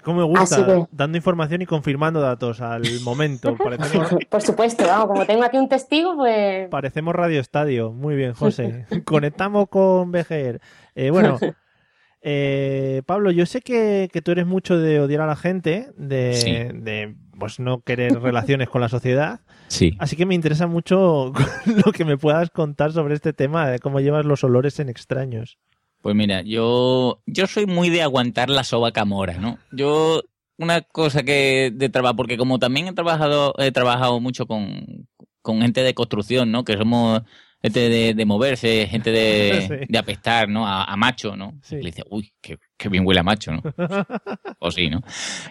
[0.03, 3.55] Como me gusta, que- dando información y confirmando datos al momento.
[3.63, 6.67] Parecemos, Por supuesto, vamos, como tengo aquí un testigo, pues...
[6.69, 7.91] parecemos Radio Estadio.
[7.91, 8.85] Muy bien, José.
[9.05, 10.59] Conectamos con BGR.
[10.95, 11.37] Eh, bueno,
[12.21, 16.33] eh, Pablo, yo sé que, que tú eres mucho de odiar a la gente, de,
[16.33, 16.51] Sí.
[16.51, 19.39] de pues no querer relaciones con la sociedad.
[19.67, 19.95] Sí.
[19.97, 21.33] Así que me interesa mucho
[21.85, 25.57] lo que me puedas contar sobre este tema, de cómo llevas los olores en extraños.
[26.03, 29.57] Pues mira, yo, yo soy muy de aguantar la soba camora, ¿no?
[29.71, 30.21] Yo,
[30.57, 35.07] una cosa que de trabajo, porque como también he trabajado, he trabajado mucho con,
[35.41, 36.63] con gente de construcción, ¿no?
[36.63, 37.23] Que somos
[37.61, 39.85] gente de, de moverse, gente de, Sí.
[39.89, 40.67] de apestar, ¿no?
[40.67, 41.59] A, a macho, ¿no?
[41.63, 41.75] Sí.
[41.75, 43.61] Le dice, uy, qué, qué bien huele a macho, ¿no?
[44.59, 45.01] o sí, ¿no?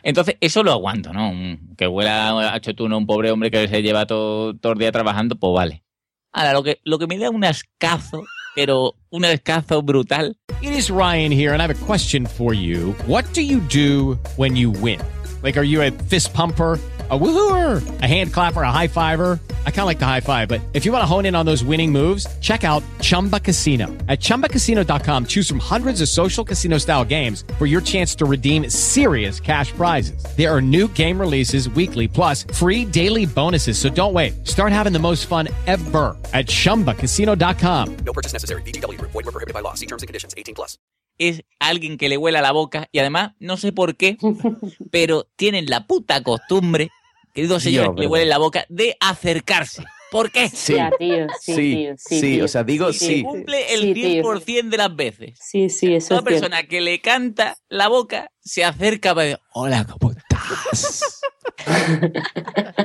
[0.03, 1.31] Entonces, eso lo aguanto, ¿no?
[1.31, 4.93] Un- Que huela a chotuno un pobre hombre que se lleva todo, todo el día
[4.93, 5.85] trabajando, pues vale.
[6.33, 8.23] Ahora, lo que, lo que me da un ascazo,
[8.55, 12.95] pero un ascazo brutal, It is Ryan here, and I have a question for you.
[13.07, 15.01] What do you do when you win?
[15.43, 16.79] Like, are you a fist pumper?
[17.11, 19.41] A woohooer, a hand clapper, a high fiver.
[19.67, 21.45] I kind of like the high five, but if you want to hone in on
[21.45, 23.89] those winning moves, check out Chumba Casino.
[24.07, 28.69] At chumbacasino.com, choose from hundreds of social casino style games for your chance to redeem
[28.69, 30.23] serious cash prizes.
[30.37, 33.77] There are new game releases weekly, plus free daily bonuses.
[33.77, 34.47] So don't wait.
[34.47, 37.97] Start having the most fun ever at chumbacasino.com.
[38.05, 38.63] No purchase necessary.
[38.63, 39.11] VGW Group.
[39.11, 39.75] Void were prohibited by law.
[39.75, 40.35] See terms and conditions.
[40.37, 40.79] 18 plus.
[41.21, 44.17] es alguien que le huela a la boca y además, no sé por qué,
[44.91, 46.91] pero tienen la puta costumbre,
[47.33, 49.85] queridos señores, que le huele la boca, de acercarse.
[50.11, 50.49] ¿Por qué?
[50.49, 52.45] Sí, Ya, tío, sí, sí, tío, sí, sí, tío.
[52.45, 53.07] o sea, digo Sí, sí.
[53.07, 53.23] sí.
[53.23, 54.25] Cumple el Sí, tío.
[54.25, 55.39] 100% de las veces.
[55.41, 56.41] Sí, sí, eso Toda es cierto.
[56.49, 61.21] persona que le canta la boca se acerca para decir, hola, ¿cómo estás?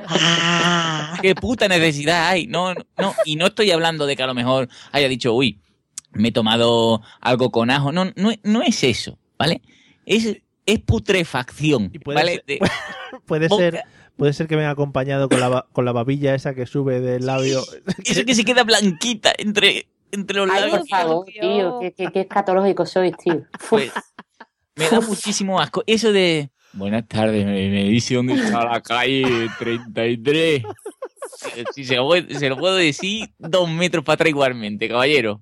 [0.08, 2.48] Ah, ¿Qué puta necesidad hay?
[2.48, 5.60] No, no, y no estoy hablando de que a lo mejor haya dicho, uy,
[6.12, 7.92] me he tomado algo con ajo.
[7.92, 9.62] No, no, no es eso, ¿vale?
[10.06, 12.32] Es, es putrefacción, puede ¿vale?
[12.36, 12.60] ser- De-
[13.26, 13.84] Puede boca- ser,
[14.18, 17.62] puede ser que venga acompañado con la, con la babilla esa que sube del labio.
[18.06, 20.80] Eso que se queda blanquita entre, entre los Ay, labios.
[20.80, 23.44] por favor, tío, qué, qué, qué escatológico sois, tío.
[23.70, 23.92] Pues,
[24.76, 25.84] me da muchísimo asco.
[25.88, 26.50] Eso de.
[26.74, 30.64] Buenas tardes, me, me dice dónde está la calle 33.
[31.74, 35.42] Si se, lo puedo- se lo puedo decir dos metros para atrás igualmente, caballero.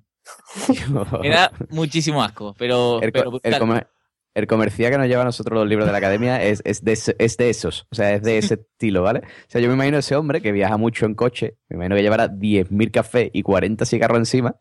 [1.22, 3.00] Me da muchísimo asco, pero.
[3.02, 3.54] el, pero el
[4.34, 6.92] el comercial que nos lleva a nosotros los libros de la academia es, es, de,
[6.92, 9.20] es de esos, o sea, es de ese estilo, ¿vale?
[9.20, 12.02] O sea, yo me imagino ese hombre que viaja mucho en coche, me imagino que
[12.02, 14.56] llevará 10.000 cafés y 40 cigarros encima,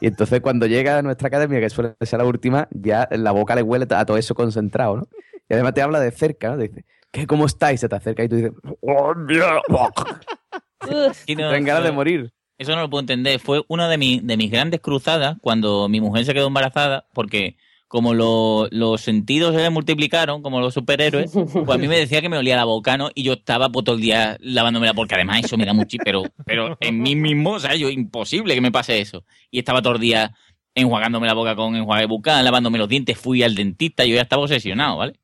[0.00, 3.54] y entonces cuando llega a nuestra academia, que suele ser la última, ya la boca
[3.54, 5.08] le huele a todo eso concentrado, ¿no?
[5.48, 6.56] Y además te habla de cerca, ¿no?
[6.56, 7.80] Te dice, ¿qué, cómo estáis?
[7.80, 9.60] Se te acerca y tú dices, ¡Oh, mierda!
[11.26, 12.32] Y no- Ten ganas de morir.
[12.58, 13.38] Eso no lo puedo entender.
[13.40, 17.56] Fue una de, mis de mis grandes cruzadas cuando mi mujer se quedó embarazada, porque
[17.90, 21.32] como lo- los sentidos se multiplicaron, como los superhéroes,
[21.66, 23.10] pues a mí me decía que me olía la boca, ¿no?
[23.16, 26.22] Y yo estaba pues, todo el día lavándomela, porque además eso me da mucho, pero,
[26.46, 29.24] pero en mí mismo, o sea, yo imposible que me pase eso.
[29.50, 30.32] Y estaba todo el día
[30.72, 34.42] enjuagándome la boca con enjuague bucal, lavándome los dientes, fui al dentista, yo ya estaba
[34.44, 35.14] obsesionado, ¿vale?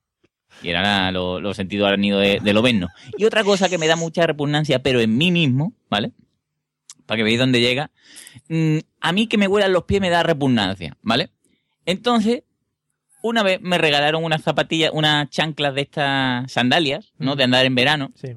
[0.60, 2.88] Y eran los los sentidos arácnidos de, de lo verno.
[3.16, 6.10] Y otra cosa que me da mucha repugnancia, pero en mí mismo, ¿vale?
[7.06, 7.92] Para que veáis dónde llega.
[8.48, 11.30] mm, a mí que me huelan los pies me da repugnancia, ¿vale?
[11.84, 12.42] Entonces,
[13.26, 17.36] una vez me regalaron unas zapatillas, unas chanclas de estas sandalias, ¿no?
[17.36, 18.12] De andar en verano.
[18.14, 18.36] Sí.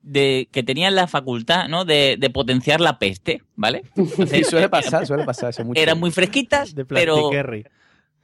[0.00, 1.84] De, que tenían la facultad, ¿no?
[1.84, 3.82] De, de potenciar la peste, ¿vale?
[4.26, 5.80] Sí, suele pasar, suele pasar eso mucho.
[5.80, 7.64] Eran muy fresquitas, De pero plastiquerry.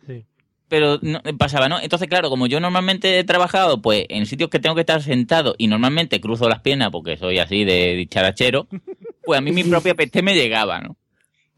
[0.07, 0.25] Sí.
[0.69, 1.79] pero no, pasaba, ¿no?
[1.81, 5.55] Entonces, claro, como yo normalmente he trabajado pues en sitios que tengo que estar sentado
[5.59, 8.67] y normalmente cruzo las piernas porque soy así de dicharachero,
[9.25, 10.97] pues a mí mi propia peste me llegaba, ¿no?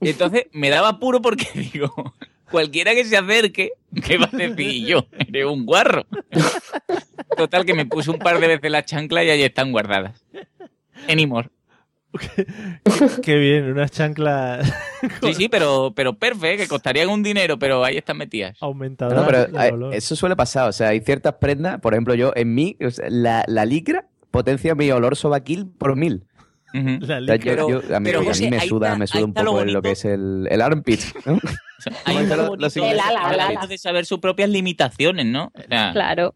[0.01, 1.93] Y entonces me daba apuro porque digo,
[2.51, 3.73] cualquiera que se acerque,
[4.05, 5.07] ¿qué va a decir yo?
[5.19, 6.05] Eres un guarro.
[7.37, 10.25] Total, que me puse un par de veces la chancla y ahí están guardadas.
[11.09, 11.51] Anymore.
[13.23, 14.73] Qué bien, unas chanclas
[15.23, 18.57] Sí, sí, pero, pero perfecto, que costarían un dinero, pero ahí están metidas.
[18.61, 19.21] aumentadoras.
[19.23, 19.95] No, pero de hay- olor.
[19.95, 20.69] eso suele pasar.
[20.69, 24.07] O sea, hay ciertas prendas, por ejemplo, yo, en mí, o sea, la, la licra
[24.31, 26.25] potencia mi olor sobaquil por mil.
[27.01, 27.55] La licra.
[27.57, 29.45] yo- yo- a mí, pero, a mí José, me suda, está- me suda un lo
[29.53, 31.01] poco el- lo que es el, el armpit.
[31.25, 31.39] ¿no?
[32.05, 32.55] Hay ¿Cómo un te lo- lo?
[32.55, 35.53] El de saber sus propias limitaciones, ¿no?
[35.69, 36.35] Claro.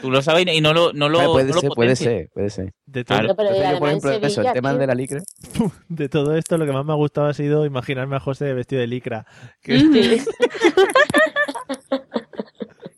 [0.00, 2.14] Tú lo sabes y no lo, no lo, puede no lo ser, puede potencias.
[2.14, 2.72] ser, puede ser.
[2.86, 3.36] De todo, Claro.
[3.36, 5.20] Pero yo, por ejemplo, eso, el Sevilla, tema de la licra.
[5.88, 8.80] de todo esto, lo que más me ha gustado ha sido imaginarme a José vestido
[8.80, 9.26] de licra.
[9.60, 10.22] Que- Sí.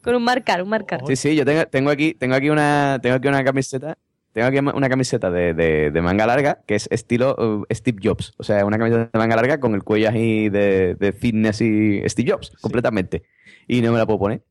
[0.03, 1.01] Con un marcar, un marcar.
[1.07, 3.97] Sí, sí, yo tengo, tengo aquí, tengo aquí una, tengo aquí una camiseta,
[4.35, 8.35] tengo aquí una camiseta de, de- de manga larga que es estilo uh, Steve Jobs.
[8.37, 12.03] O sea, una camiseta de manga larga con el cuello así de, de fitness y
[12.09, 13.23] Steve Jobs, completamente.
[13.67, 14.43] Y no me la puedo poner.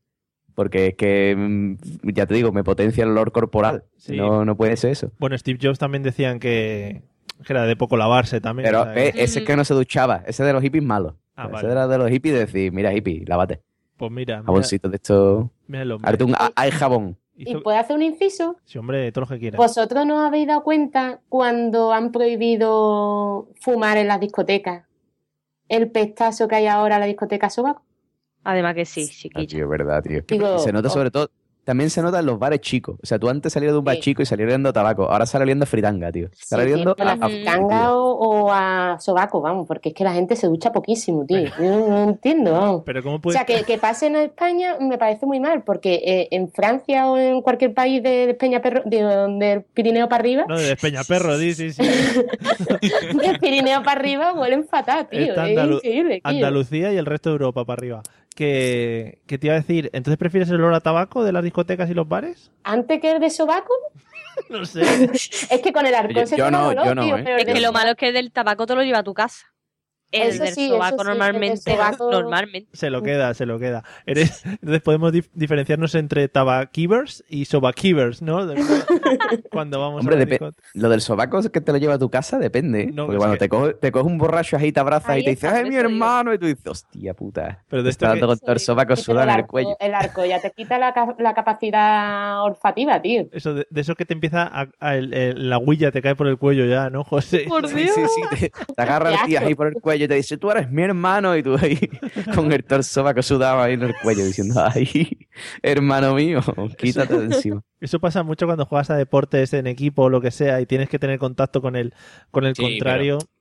[0.56, 1.76] Porque es que, mm,
[2.14, 3.84] ya te digo, me potencia el olor corporal.
[3.96, 4.16] Sí.
[4.16, 5.12] No, no puede ser eso.
[5.18, 7.02] Bueno, Steve Jobs también decían que,
[7.44, 8.66] que era de poco lavarse también.
[8.66, 11.18] Pero o sea, que- eh, ese que no se duchaba, ese de los hippies malo.
[11.36, 11.72] Ah, ese vale.
[11.72, 13.60] era de los hippies de decir, mira hippie, lávate.
[13.96, 15.50] Pues mira, mira, Jaboncito de esto.
[15.66, 16.24] mira el hombre.
[16.24, 17.18] Un a- hay jabón.
[17.36, 18.56] ¿Y puede hacer un inciso?
[18.64, 19.56] Sí, hombre, todo lo que quiera.
[19.58, 24.84] ¿Vosotros no os habéis dado cuenta cuando han prohibido fumar en las discotecas?
[25.68, 27.82] El pestazo que hay ahora en la discoteca Sobaco.
[28.44, 29.46] Además que sí, Ah, chiquillo.
[29.48, 30.22] tío, es verdad, tío.
[30.28, 31.30] Digo, se nota sobre todo,
[31.64, 32.96] también se nota en los bares chicos.
[33.02, 34.02] O sea, tú antes salías de un bar Sí.
[34.02, 35.10] chico y salías oliendo a tabaco.
[35.10, 36.28] Ahora sale oliendo a fritanga, tío.
[36.34, 40.04] Sale Sí, oliendo a, a a- fritanga o, o a sobaco, vamos, porque es que
[40.04, 41.44] la gente se ducha poquísimo, tío.
[41.58, 42.82] Yo no, no entiendo, vamos.
[42.84, 45.94] Pero ¿cómo O puede sea, que, que pase en España me parece muy mal, porque
[46.04, 49.02] eh, en Francia o en cualquier país de, de Peñaperro, de-
[49.38, 51.82] del Pirineo para arriba, No, de Despeñaperro, sí, sí, sí.
[51.82, 55.20] del Pirineo para arriba huelen fatal, tío.
[55.20, 56.20] Está es Andalu- increíble, tío.
[56.24, 58.02] Andalucía y el resto de Europa para arriba.
[58.34, 61.88] Que, que te iba a decir, ¿entonces prefieres el olor a tabaco de las discotecas
[61.88, 62.50] y los bares?
[62.64, 63.72] Antes que el de sobaco,
[64.50, 64.82] No sé.
[65.12, 67.22] es que con el alcohol Yo- se yo no, dolor, yo no, tío, ¿eh?
[67.24, 69.14] pero Es que lo malo es que el del tabaco te lo lleva a tu
[69.14, 69.46] casa.
[70.12, 72.68] El Eso del sí, eso sobaco sí, el del normalmente, sobaco- normalmente.
[72.72, 73.82] Se lo queda, se lo queda.
[74.06, 78.46] Eres, entonces podemos dif- diferenciarnos entre tabaquivers y sobaquivers, ¿no?
[79.50, 82.10] Cuando vamos Hombre, a la lo del sobaco es que te lo lleva a tu
[82.10, 82.86] casa, depende.
[82.92, 85.24] No, Porque cuando que- te, coge, te coge un borracho ahí, te abrazas Ahí y
[85.24, 86.32] te dice, ¡ay, mi hermano!
[86.32, 87.64] Y tú dices, ¡hostia puta!
[87.68, 89.76] Pero de esto dando con todo el sobaco sudado en el arco- cuello.
[89.80, 93.26] El arco ya te quita la, ca- la capacidad olfativa, tío.
[93.32, 96.14] Eso de, de eso que te empieza a, a- el- el- la huilla te cae
[96.14, 97.46] por el cuello ya, ¿no, José?
[97.48, 97.94] Por Sí, Dios.
[97.94, 98.02] sí,
[98.36, 100.70] sí, te, te agarra el tío ahí por el cuello y te dice, tú eres
[100.70, 101.78] mi hermano, y tú ahí
[102.34, 105.26] con el torsobaco sudado ahí en el cuello diciendo, ¡ay,
[105.62, 106.40] hermano mío,
[106.78, 107.62] quítate de encima!
[107.80, 110.88] Eso pasa mucho cuando juegas a deportes en equipo o lo que sea y tienes
[110.88, 111.92] que tener contacto con el,
[112.30, 113.18] con el Sí, contrario.
[113.18, 113.33] Pero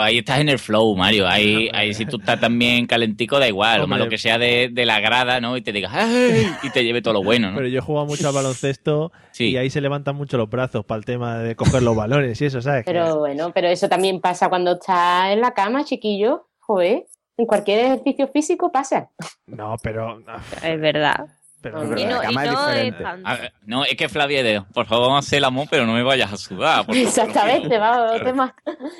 [0.00, 1.26] ahí estás en el flow, Mario.
[1.28, 3.78] Ahí, ahí si tú estás también calentico, da igual.
[3.78, 3.98] Lo Hombre.
[3.98, 5.56] malo que sea de, de la grada, ¿no?
[5.56, 6.46] Y te digas, ¡ay!
[6.62, 7.56] Y te lleve todo lo bueno, ¿no?
[7.56, 9.50] Pero yo he jugado mucho al baloncesto Sí.
[9.50, 12.44] y ahí se levantan mucho los brazos para el tema de coger los balones y
[12.46, 12.84] eso, ¿sabes?
[12.86, 16.48] Pero bueno, pero eso también pasa cuando estás en la cama, chiquillo.
[16.60, 17.04] Joder,
[17.36, 19.10] en cualquier ejercicio físico pasa.
[19.46, 20.22] No, pero...
[20.62, 21.26] Es verdad.
[21.70, 23.02] Pero Y Y la no, y cama es no es diferente.
[23.02, 24.42] tan- A ver, no, es que Flavia
[24.72, 26.84] por favor, vamos a hacer el amor, pero no me vayas a sudar.
[26.88, 28.54] Exactamente, vamos, no te ma-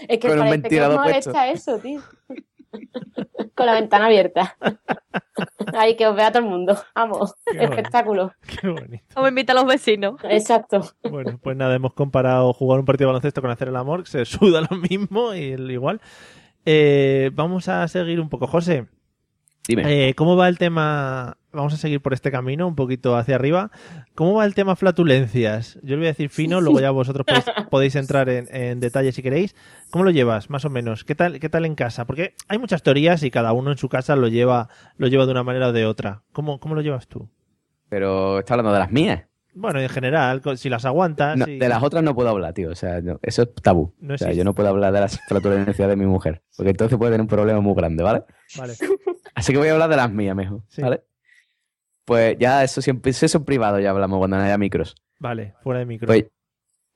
[0.09, 2.01] Es que Con un que eso, tío.
[3.55, 4.57] Con la ventana abierta.
[5.79, 6.77] Ahí que os vea todo el mundo.
[6.95, 8.33] Vamos, Qué espectáculo.
[8.61, 9.05] Qué bonito.
[9.15, 10.17] O me invita a los vecinos.
[10.25, 10.83] Exacto.
[11.09, 14.11] Bueno, pues nada, hemos comparado jugar un partido de baloncesto con hacer el amor, que
[14.11, 16.01] se suda lo mismo y el igual.
[16.67, 18.47] Eh, vamos a seguir un poco.
[18.49, 18.87] José,
[19.69, 20.09] Dime.
[20.09, 21.37] eh, ¿cómo va el tema?
[21.55, 23.71] Vamos a seguir por este camino, un poquito hacia arriba.
[24.15, 25.79] ¿Cómo va el tema flatulencias?
[25.83, 29.13] Yo le voy a decir fino, luego ya vosotros podéis, podéis entrar en, en detalle
[29.13, 29.55] si queréis.
[29.91, 31.05] ¿Cómo lo llevas, más o menos?
[31.05, 32.07] ¿Qué tal, ¿Qué tal en casa?
[32.07, 35.33] Porque hay muchas teorías y cada uno en su casa lo lleva, lo lleva de
[35.33, 36.23] una manera o de otra.
[36.33, 37.29] ¿Cómo, cómo lo llevas tú?
[37.89, 39.25] Pero está hablando de las mías.
[39.57, 41.37] Bueno, en general, si las aguantas.
[41.39, 42.71] No, y- de las otras no puedo hablar, tío.
[42.71, 43.95] O sea, no, eso es tabú.
[44.01, 46.43] No o sea, yo no puedo hablar de las flatulencias de mi mujer.
[46.57, 48.25] Porque entonces puede tener un problema muy grande, ¿vale?
[48.59, 48.73] Vale.
[49.37, 50.83] Así que voy a hablar de las mías mejor, Sí.
[50.83, 51.05] ¿vale?
[52.05, 54.95] Pues ya eso siempre, eso es en privado, ya hablamos cuando no haya micros.
[55.19, 56.07] Vale, fuera de micro.
[56.07, 56.27] Pues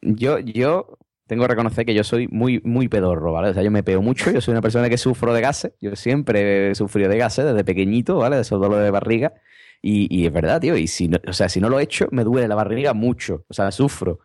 [0.03, 3.51] yo, yo tengo que reconocer que yo soy muy, muy pedorro, ¿vale?
[3.51, 5.95] O sea, yo me pego mucho, yo soy una persona que sufro de gases, yo
[5.97, 8.37] siempre he sufrido de gases desde pequeñito, ¿vale?
[8.37, 9.35] De esos dolores de barriga.
[9.81, 12.09] Y, y es verdad, tío, y si no, o sea, si no lo he hecho,
[12.11, 14.21] me duele la barriga mucho, o sea, sufro.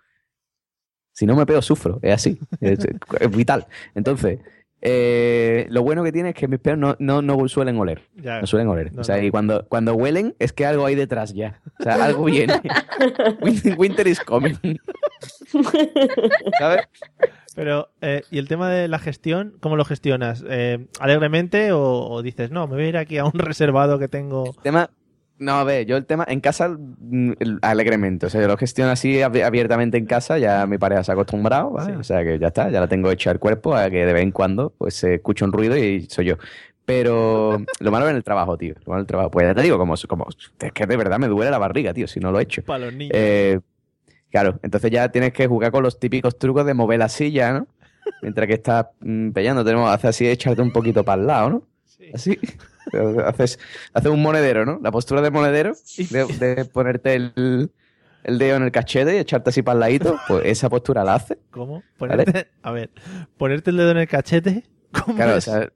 [1.11, 2.79] Si no me pego, sufro, es así, es,
[3.19, 3.67] es vital.
[3.93, 4.39] Entonces,
[4.85, 8.01] eh, lo bueno que tiene es que mis peos no, no, no suelen oler.
[8.15, 8.41] Ya.
[8.41, 8.93] No suelen oler.
[8.93, 9.23] No, o sea, no.
[9.23, 11.61] y cuando, cuando huelen es que algo hay detrás ya.
[11.79, 12.59] O sea, algo viene.
[13.41, 14.57] Winter, winter is coming.
[16.59, 16.81] ¿Sabes?
[17.55, 19.55] Pero, eh, ¿y el tema de la gestión?
[19.61, 20.43] ¿Cómo lo gestionas?
[20.49, 24.09] Eh, ¿Alegremente o, o dices, no, me voy a ir aquí a un reservado que
[24.09, 24.53] tengo?
[24.63, 24.89] tema.
[25.43, 28.25] No, a ver, yo el tema en casa mm, alegremente.
[28.25, 31.13] O sea, yo lo gestiono así ab- abiertamente en casa, ya mi pareja se ha
[31.13, 31.97] acostumbrado, ¿vale?
[31.97, 34.23] O sea que ya está, ya la tengo hecha al cuerpo, a que de vez
[34.23, 36.35] en cuando pues se escucha un ruido y soy yo.
[36.85, 38.73] Pero lo malo es en el trabajo, tío.
[38.85, 39.31] Lo malo en el trabajo.
[39.31, 40.27] Pues ya te digo, como, como
[40.59, 42.61] es que de verdad me duele la barriga, tío, si no lo he hecho.
[42.63, 43.11] Para los niños.
[43.15, 43.59] Eh,
[44.31, 47.67] claro, entonces ya tienes que jugar con los típicos trucos de mover la silla, ¿no?
[48.21, 51.63] Mientras que estás mm, peleando, tenemos hacer así, echarte un poquito para el lado, ¿no?
[52.13, 52.37] Así.
[53.25, 53.59] Haces,
[53.93, 54.79] haces un monedero, ¿no?
[54.81, 55.73] La postura de monedero,
[56.09, 57.71] de, de ponerte el,
[58.23, 61.15] el dedo en el cachete y echarte así para el ladito, pues esa postura la
[61.15, 61.39] hace.
[61.51, 61.83] ¿Cómo?
[61.97, 62.89] Ponerte, A ver,
[63.37, 64.63] ponerte el dedo en el cachete.
[64.91, 65.69] ¿Cómo Claro, o sea,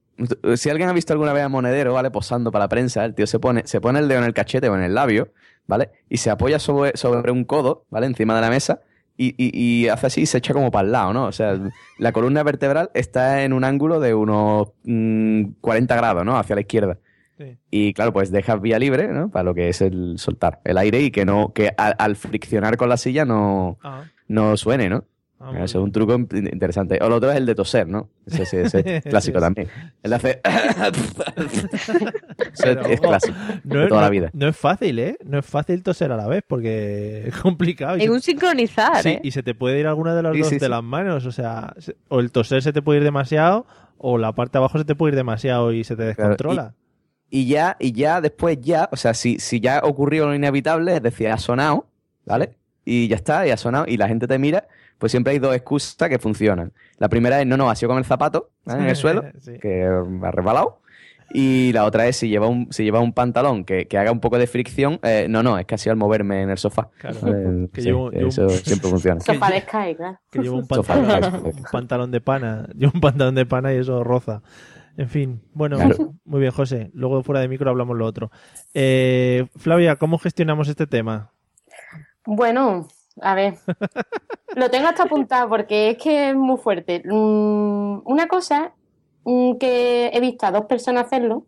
[0.56, 2.12] si alguien ha visto alguna vez a Monedero, ¿vale?
[2.12, 4.70] Posando para la prensa, el tío se pone, se pone el dedo en el cachete
[4.70, 5.32] o en el labio,
[5.66, 5.92] ¿vale?
[6.10, 8.08] Y se apoya sobre, sobre un codo, ¿vale?
[8.08, 8.82] Encima de la mesa
[9.18, 9.52] y, y-
[9.84, 11.26] y hace así y se echa como para el lado, ¿no?
[11.26, 11.60] O sea,
[11.98, 16.38] la columna vertebral está en un ángulo de unos mm, 40 grados, ¿no?
[16.38, 16.98] Hacia la izquierda.
[17.38, 17.58] Sí.
[17.70, 19.30] Y claro, pues dejas vía libre, ¿no?
[19.30, 22.78] Para lo que es el soltar el aire y que no, que al, al friccionar
[22.78, 24.04] con la silla no, Ah.
[24.28, 25.04] no suene, ¿no?
[25.40, 26.98] Ah, Ese es un truco in- interesante.
[27.02, 28.10] O lo otro es el de toser, ¿no?
[28.26, 29.68] Ese, ese- ese es clásico también.
[30.02, 30.42] El de hacer...
[32.62, 33.38] Pero, es clásico.
[33.64, 34.30] No de es, toda la vida.
[34.34, 35.18] no es fácil, ¿eh?
[35.26, 37.98] No es fácil toser a la vez porque es complicado.
[37.98, 39.22] y Es un sincronizar, Sí, ¿eh?
[39.24, 40.72] y se te puede ir alguna de las Sí, dos sí, de sí.
[40.72, 41.26] las manos.
[41.26, 43.66] O sea, se- o el toser se te puede ir demasiado
[43.98, 46.74] o la parte de abajo se te puede ir demasiado y se te Claro, descontrola.
[47.30, 51.04] Y ya, y ya después ya, o sea, si, si ya ocurrió lo inevitable, es
[51.04, 51.86] decir, ha sonado,
[52.26, 52.56] ¿vale?
[52.86, 54.66] Y ya está, y ha sonado, y la gente te mira,
[54.98, 56.74] pues siempre hay dos excusas que funcionan.
[56.98, 58.84] La primera es, no, no, ha sido con el zapato ¿vale?
[58.84, 59.54] en el suelo, Sí.
[59.62, 60.80] que ha resbalado.
[61.30, 64.22] Y la otra es, si lleva un, si lleva un pantalón que, que haga un
[64.22, 66.90] poco de fricción, eh, no, no, es que ha sido al moverme en el sofá.
[67.00, 67.18] Claro.
[67.28, 69.20] Eh, Que sí, llevo- llevo un- eso siempre funciona.
[69.20, 70.20] Sofá de Sky, claro.
[70.32, 72.70] Que lleva un Sofá, pantalón, un pantalón de pana.
[72.76, 74.42] Lleva un pantalón de pana y eso roza.
[74.96, 76.14] En fin, bueno, Claro.
[76.24, 76.92] muy bien, José.
[76.94, 78.32] Luego fuera de micro hablamos lo otro.
[78.74, 81.32] Eh, Flavia, ¿cómo gestionamos este tema?
[82.26, 82.88] Bueno,
[83.22, 83.56] a ver.
[84.58, 87.04] Lo tengo hasta apuntado porque es que es muy fuerte.
[87.06, 88.72] Mm, una cosa
[89.24, 91.44] mm, que he visto a dos personas hacerlo,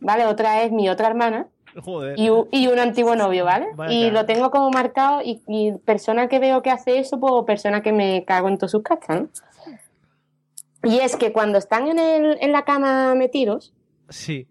[0.00, 0.24] ¿vale?
[0.26, 1.48] Otra es mi otra hermana
[1.84, 2.18] Joder.
[2.18, 3.66] y, un- y un antiguo novio, ¿vale?
[3.74, 3.92] Vaya.
[3.92, 7.82] Y lo tengo como marcado y, y persona que veo que hace eso, pues persona
[7.82, 9.28] que me cago en todas sus castas, ¿no?
[10.90, 13.74] Y es que cuando están en, el, en la cama metidos,
[14.08, 14.46] Sí.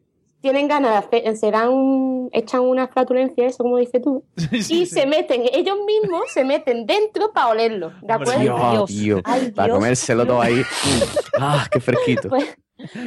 [0.45, 4.85] Tienen ganas de hacer, se dan un, echan una flatulencia, eso como dices tú, y
[4.85, 8.39] se meten, ellos mismos se meten dentro para olerlo, ¿de acuerdo?
[8.39, 9.77] Dios, tío, Ay, para Dios.
[9.79, 10.61] comérselo todo ahí.
[11.39, 12.29] ah, qué fresquito.
[12.29, 12.55] Pues,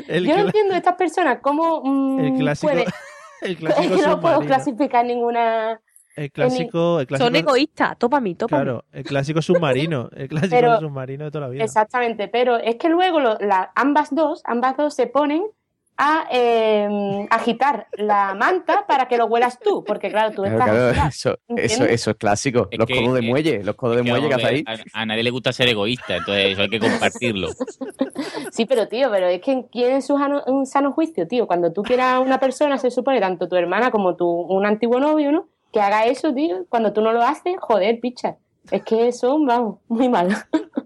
[0.09, 2.86] El, yo no entiendo estas personas cómo mm, el clásico, puede-
[3.43, 5.81] el es clásico que no puedo clasificar ninguna
[6.16, 10.09] El clásico, el clásico Son egoístas, topa mí, topa Claro, el clásico submarino.
[10.16, 11.62] El clásico Pero- submarino de toda la vida.
[11.62, 15.44] Exactamente, pero es que luego lo- la- ambas dos, ambas dos se ponen
[16.01, 20.91] a eh, agitar la manta para que lo huelas tú, porque claro, tú estás claro,
[21.57, 22.69] eso, eso, es clásico.
[22.70, 24.73] los que- codos de que- muelle, los codos de Que, muelle que vamos hace a
[24.73, 24.85] ahí.
[24.95, 27.49] A, a nadie le gusta ser egoísta, entonces eso hay que compartirlo.
[28.51, 31.47] Sí, pero tío, pero es que ¿quién en su sano, un sano juicio, tío?
[31.47, 34.99] Cuando tú quieras a una persona, se supone, tanto tu hermana como tu un antiguo
[34.99, 35.49] novio, ¿no?
[35.73, 36.65] Que haga eso, tío.
[36.69, 38.37] Cuando tú no lo haces, joder, picha.
[38.70, 40.29] Es que eso, vamos, muy mal.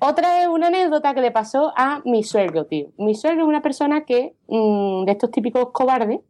[0.00, 2.88] Otra es una anécdota que le pasó a mi suegro, tío.
[2.98, 6.20] Mi suegro es una persona que, mm, de estos típicos cobardes,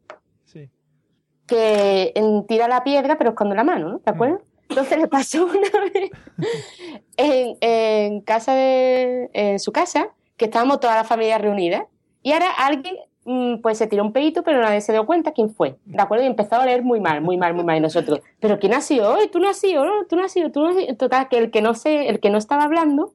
[0.44, 0.70] Sí.
[1.46, 3.98] que mm, tira la piedra pero esconde la mano, ¿no?
[4.00, 4.40] ¿Te acuerdas?
[4.68, 6.10] Entonces le pasó una vez
[7.16, 11.86] en, en casa de, en su casa, que estábamos toda la familia reunida,
[12.22, 15.50] y ahora alguien mm, pues se tiró un pedito, pero nadie se dio cuenta quién
[15.50, 16.24] fue, ¿de acuerdo?
[16.24, 18.80] Y empezó a leer muy mal, muy mal, muy mal, y nosotros, ¿pero quién ha
[18.80, 19.28] sido hoy?
[19.28, 19.84] ¿Tú no has sido?
[19.84, 20.04] ¿No?
[20.08, 20.50] ¿Tú no has sido?
[20.50, 20.96] ¿Tú no has sido?
[20.96, 23.14] Total, que el que no, se, el que no estaba hablando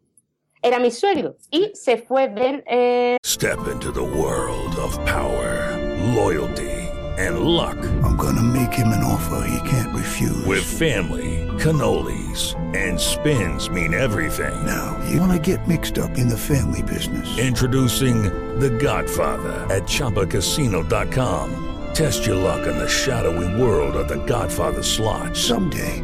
[0.64, 2.64] era mi suegro, y se fue del...
[2.68, 5.78] eh, Step into the world of power,
[6.16, 6.70] loyalty,
[7.18, 7.78] and luck.
[8.04, 10.46] I'm gonna make him an offer he can't refuse.
[10.46, 14.54] With family, cannolis, and spins mean everything.
[14.66, 17.28] Now, you wanna get mixed up in the family business.
[17.38, 18.24] Introducing
[18.60, 21.68] The Godfather at ChumbaCasino.com.
[21.94, 25.36] Test your luck in the shadowy world of The Godfather slot.
[25.36, 26.04] Someday,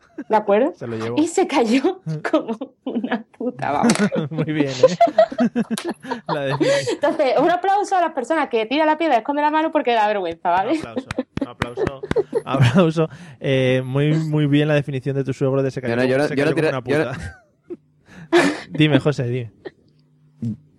[0.29, 0.73] ¿De acuerdo?
[0.75, 1.15] Se lo llevó.
[1.19, 2.01] Y se cayó
[2.31, 3.93] como una puta, vamos.
[4.31, 4.97] Muy bien, ¿eh?
[6.27, 6.85] La definición.
[6.95, 9.93] Entonces, un aplauso a las personas que tiran la piedra y esconden la mano porque
[9.93, 10.79] da vergüenza, ¿vale?
[11.41, 12.01] Un aplauso.
[12.45, 13.09] Aplauso.
[13.39, 16.17] Eh, muy, muy bien la definición de tu suegro de se cayó, Yo no- yo
[16.17, 17.43] no- se yo no cayó como tiro- una puta.
[18.69, 19.51] dime, José, dime.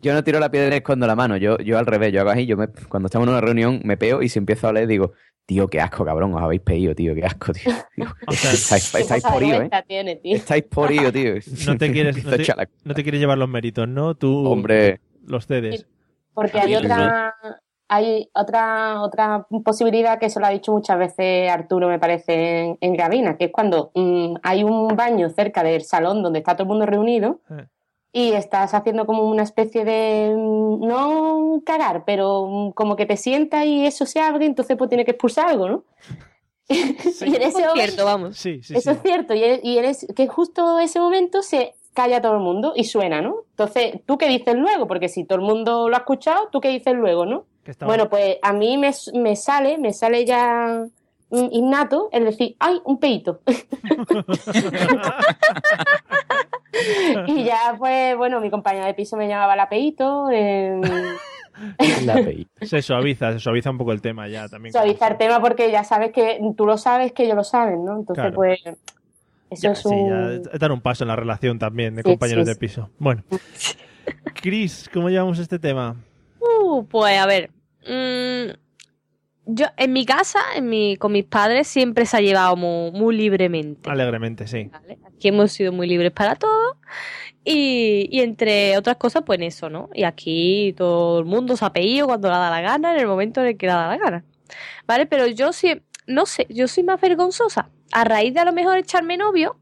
[0.03, 1.37] Yo no tiro la piedra y escondo la mano.
[1.37, 2.45] Yo, yo al revés, yo hago así.
[2.47, 5.13] Yo me, cuando estamos en una reunión me peo y si empiezo a oler digo,
[5.53, 7.73] tío, qué asco, cabrón, os habéis pedido, tío, qué asco, tío.
[8.29, 9.71] Estáis, ¿Qué estáis poca por ¿eh?
[9.87, 10.37] tiene, tío?
[10.37, 11.35] Estáis por tío.
[11.67, 14.15] No te quieres, no a te, no quieres llevar los méritos, ¿no?
[14.15, 15.01] Tú Hombre.
[15.27, 15.87] los cedes.
[16.33, 17.35] Porque hay otra,
[17.89, 22.79] hay otra, otra posibilidad que eso lo ha dicho muchas veces Arturo, me parece, en,
[22.81, 26.63] en Gravina, que es cuando mm, hay un baño cerca del salón donde está todo
[26.63, 27.67] el mundo reunido Eh.
[28.13, 33.17] Y estás haciendo como una especie de, mm, no cagar, pero mm, como que te
[33.17, 35.85] sientas y eso se abre, entonces pues tiene que expulsar algo, ¿no?
[36.69, 38.37] y en ese Eso es momento- cierto, vamos.
[38.37, 38.97] Sí, sí, eso sí.
[38.97, 42.73] es cierto, y, y en es- que justo ese momento se calla todo el mundo
[42.77, 43.45] y suena, ¿no?
[43.51, 44.87] Entonces, ¿tú qué dices luego?
[44.87, 47.45] Porque si todo el mundo lo ha escuchado, ¿tú qué dices luego, no?
[47.67, 50.85] estaba- Bueno, pues a mí me, me sale, me sale ya
[51.31, 53.41] mm, innato el decir, ¡ay, un peito!
[57.27, 60.81] y ya, pues, bueno, mi compañera de piso me llamaba la peito, eh,
[62.63, 64.73] Se suaviza, se suaviza un poco el tema ya también.
[64.73, 67.97] suavizar tema porque ya sabes que tú lo sabes, que ellos lo saben, ¿no?
[67.99, 68.35] Entonces, Claro.
[68.35, 68.61] pues,
[69.51, 70.09] eso Ya, es sí, un...
[70.09, 72.61] ya es dar un paso en la relación también de Sí, compañeros sí, de sí.
[72.61, 72.91] piso.
[72.99, 73.23] Bueno.
[74.43, 75.97] Cris, ¿cómo llevamos este tema?
[76.41, 77.51] Uh, pues a ver.
[77.87, 78.51] mm,
[79.47, 83.17] yo, en mi casa, en mi, con mis padres, siempre se ha llevado muy, muy
[83.17, 83.91] libremente.
[83.91, 84.71] Alegremente, sí.
[85.07, 86.77] Aquí hemos sido muy libres para todo.
[87.45, 89.91] Y, y entre otras cosas, pues en eso, ¿no?
[89.95, 93.07] Y aquí todo el mundo se ha pedido cuando le da la gana, en el
[93.07, 94.25] momento en el que le da la gana.
[94.87, 95.07] ¿Vale?
[95.07, 97.69] Pero yo sí, no sé, yo soy más vergonzosa.
[97.91, 99.57] A raíz de a lo mejor echarme novio,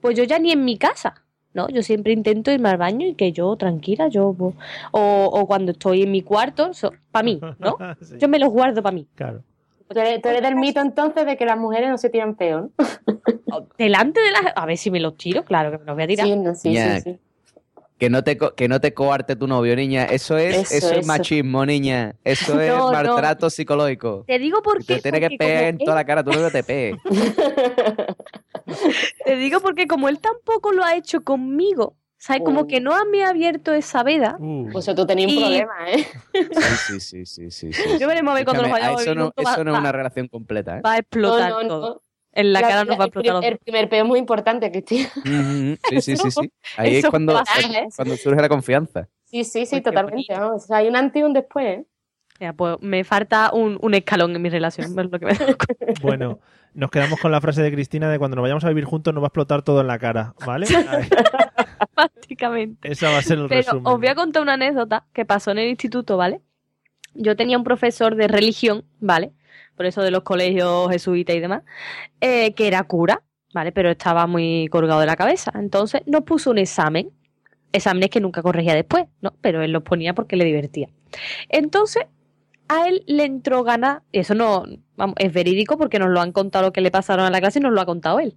[0.00, 1.21] pues yo ya ni en mi casa.
[1.54, 1.68] ¿No?
[1.68, 4.34] Yo siempre intento irme al baño y que yo, tranquila, yo.
[4.36, 4.54] pues,
[4.92, 6.70] O, o cuando estoy en mi cuarto,
[7.10, 7.76] para mí, ¿no?
[8.18, 9.06] Yo me los guardo para mí.
[9.14, 9.42] Claro.
[9.88, 12.70] Tú eres, tú eres del mito entonces de que las mujeres no se tiran peo,
[13.46, 13.66] ¿no?
[13.78, 14.42] Delante de las.
[14.56, 16.26] A ver si me los tiro, claro que me los voy a tirar.
[16.26, 17.18] Sí, no, sí, Niña, sí, sí.
[17.98, 20.06] Que no, te, co- que no te coarte tu novio, niña.
[20.06, 21.06] Eso es, Eso, eso, es eso.
[21.06, 22.14] machismo, niña.
[22.24, 22.92] Eso es No, no.
[22.92, 24.24] maltrato psicológico.
[24.26, 25.02] Te digo por Te qué.
[25.02, 26.98] tiene que pegar en toda la cara, tu novio te pegue.
[29.24, 32.42] Te digo porque como él tampoco lo ha hecho conmigo, ¿sabes?
[32.44, 34.38] Como que no me ha abierto esa veda.
[34.72, 36.06] Pues tú tenías un problema, ¿eh?
[36.78, 37.98] Sí, sí, sí, sí, sí.
[37.98, 39.92] Yo veremos a ver cuando nos vayamos a eso no, eso no es va- una
[39.92, 40.82] relación completa, ¿eh?
[40.84, 41.68] Va a explotar No, no, no.
[41.68, 42.02] todo.
[42.34, 44.70] En la, cara nos va a el, explotar prim- el primer peo es muy importante,
[44.70, 45.10] Cristina.
[45.22, 46.52] Sí, sí, sí, sí.
[46.78, 47.88] Ahí es cuando, pasa, es ¿eh?
[47.94, 49.08] cuando surge la confianza.
[49.24, 50.32] Sí, sí, sí, totalmente.
[50.32, 50.64] vamos.
[50.64, 51.84] O sea, hay un antes y un después, ¿eh?
[52.42, 55.32] Ya, pues me falta un, un escalón en mi relación, es lo que me
[56.02, 56.40] Bueno,
[56.74, 59.22] nos quedamos con la frase de Cristina de cuando nos vayamos a vivir juntos nos
[59.22, 60.66] va a explotar todo en la cara, ¿vale?
[61.94, 62.90] prácticamente.
[62.90, 63.86] Esa va a ser el Pero resumen.
[63.86, 66.40] os voy a contar una anécdota que pasó en el instituto, ¿vale?
[67.14, 69.30] Yo tenía un profesor de religión, ¿vale?
[69.76, 71.62] Por eso de los colegios jesuitas y demás,
[72.20, 73.22] eh, que era cura,
[73.54, 73.70] ¿vale?
[73.70, 75.52] Pero estaba muy colgado de la cabeza.
[75.54, 77.10] Entonces nos puso un examen,
[77.70, 79.32] exámenes que nunca corregía después, ¿no?
[79.40, 80.88] Pero él los ponía porque le divertía.
[81.48, 82.06] Entonces,
[82.72, 84.64] a él le entró ganas, eso no,
[84.96, 87.58] vamos, es verídico porque nos lo han contado lo que le pasaron a la clase
[87.58, 88.36] y nos lo ha contado él.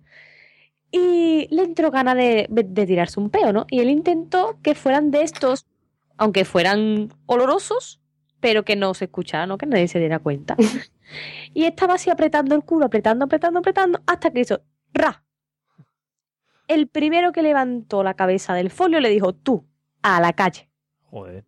[0.91, 3.65] Y le entró ganas de, de tirarse un peo, ¿no?
[3.69, 5.65] Y él intentó que fueran de estos,
[6.17, 8.01] aunque fueran olorosos,
[8.39, 9.57] pero que no se escuchara, ¿no?
[9.57, 10.55] Que nadie se diera cuenta.
[11.53, 14.61] y estaba así apretando el culo, apretando, apretando, apretando, hasta que hizo
[14.93, 15.23] ¡ra!
[16.67, 19.65] El primero que levantó la cabeza del folio le dijo, tú,
[20.01, 20.69] a la calle.
[21.09, 21.45] Joder,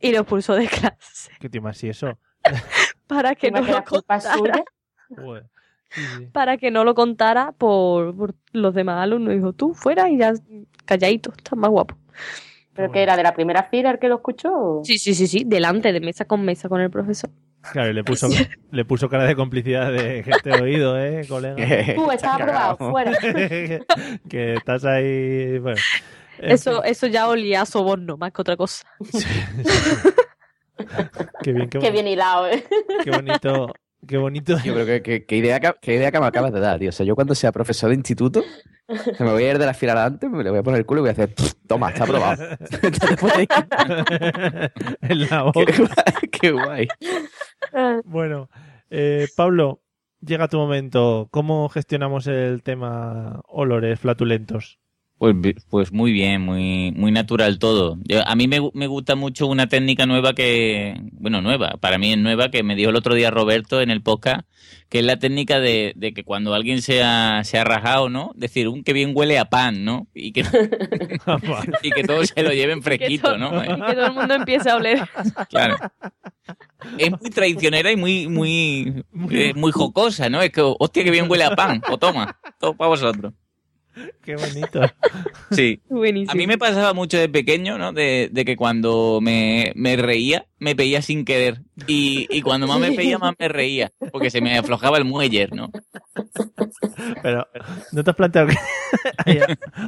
[0.00, 2.18] Y lo expulsó de clase qué tío más y eso.
[3.06, 4.64] para que no que lo contara.
[6.32, 9.34] Para que no lo contara por, por los demás alumnos.
[9.34, 10.34] Dijo, tú fuera y ya
[10.84, 11.96] calladito, estás más guapo.
[12.74, 14.82] ¿Pero que era de la primera fila el que lo escuchó?
[14.84, 17.28] Sí, sí, sí, sí, delante de mesa con mesa con el profesor.
[17.72, 18.28] Claro, y le puso,
[18.70, 21.56] le puso cara de complicidad de que te he oído, ¿eh, colega?
[21.96, 23.12] Tú, estás aprobado, fuera.
[24.28, 25.80] que estás ahí, bueno.
[26.38, 28.86] en Eso, eso ya olía a soborno más que otra cosa.
[31.42, 32.64] Qué bien, qué, Qué bien hilado, ¿eh?
[33.04, 33.72] qué bonito,
[34.06, 34.56] Qué bonito.
[34.64, 36.90] Yo creo que, que- que idea, que, idea que me acabas de dar, tío.
[36.90, 38.44] O sea, yo cuando sea profesor de instituto,
[39.16, 40.86] se me voy a ir de la fila adelante, me le voy a poner el
[40.86, 42.42] culo y voy a hacer, "Pff, toma, está aprobado.
[45.02, 45.60] en la boca.
[45.66, 46.30] Qué guay.
[46.30, 46.88] Qué guay.
[48.04, 48.48] Bueno,
[48.90, 49.82] eh, Pablo,
[50.20, 51.28] llega tu momento.
[51.30, 54.78] ¿Cómo gestionamos el tema olores flatulentos?
[55.18, 55.34] Pues,
[55.68, 57.98] pues muy bien, muy, muy natural todo.
[58.04, 62.12] Yo- a mí me, me gusta mucho una técnica nueva que, bueno, nueva, para mí
[62.12, 64.46] es nueva, que me dijo el otro día Roberto en el podcast,
[64.88, 68.30] que es la técnica de, de que cuando alguien se ha, se ha rajado, ¿no?
[68.36, 70.06] Decir, un que bien huele a pan, ¿no?
[70.14, 70.42] Y que,
[71.82, 73.60] y que todos se lo lleven fresquito, ¿no?
[73.64, 75.00] Y que todo el mundo empiece a oler.
[75.50, 75.76] Claro.
[76.96, 80.40] Es muy traicionera y muy, muy, eh, muy jocosa, ¿no?
[80.40, 81.82] Es que, hostia, que bien huele a pan.
[81.90, 83.32] O toma, todo para vosotros.
[84.24, 84.80] Qué bonito.
[85.50, 85.80] Sí.
[85.88, 86.32] Buenísimo.
[86.32, 87.92] A mí me pasaba mucho de pequeño, ¿no?
[87.92, 91.62] De, de que cuando me, me reía, me peía sin querer.
[91.86, 93.92] Y, y cuando más me peía, más me reía.
[94.12, 95.70] Porque se me aflojaba el muelle, ¿no?
[97.22, 97.46] Pero,
[97.92, 98.56] ¿no te has planteado que
[99.24, 99.38] ahí,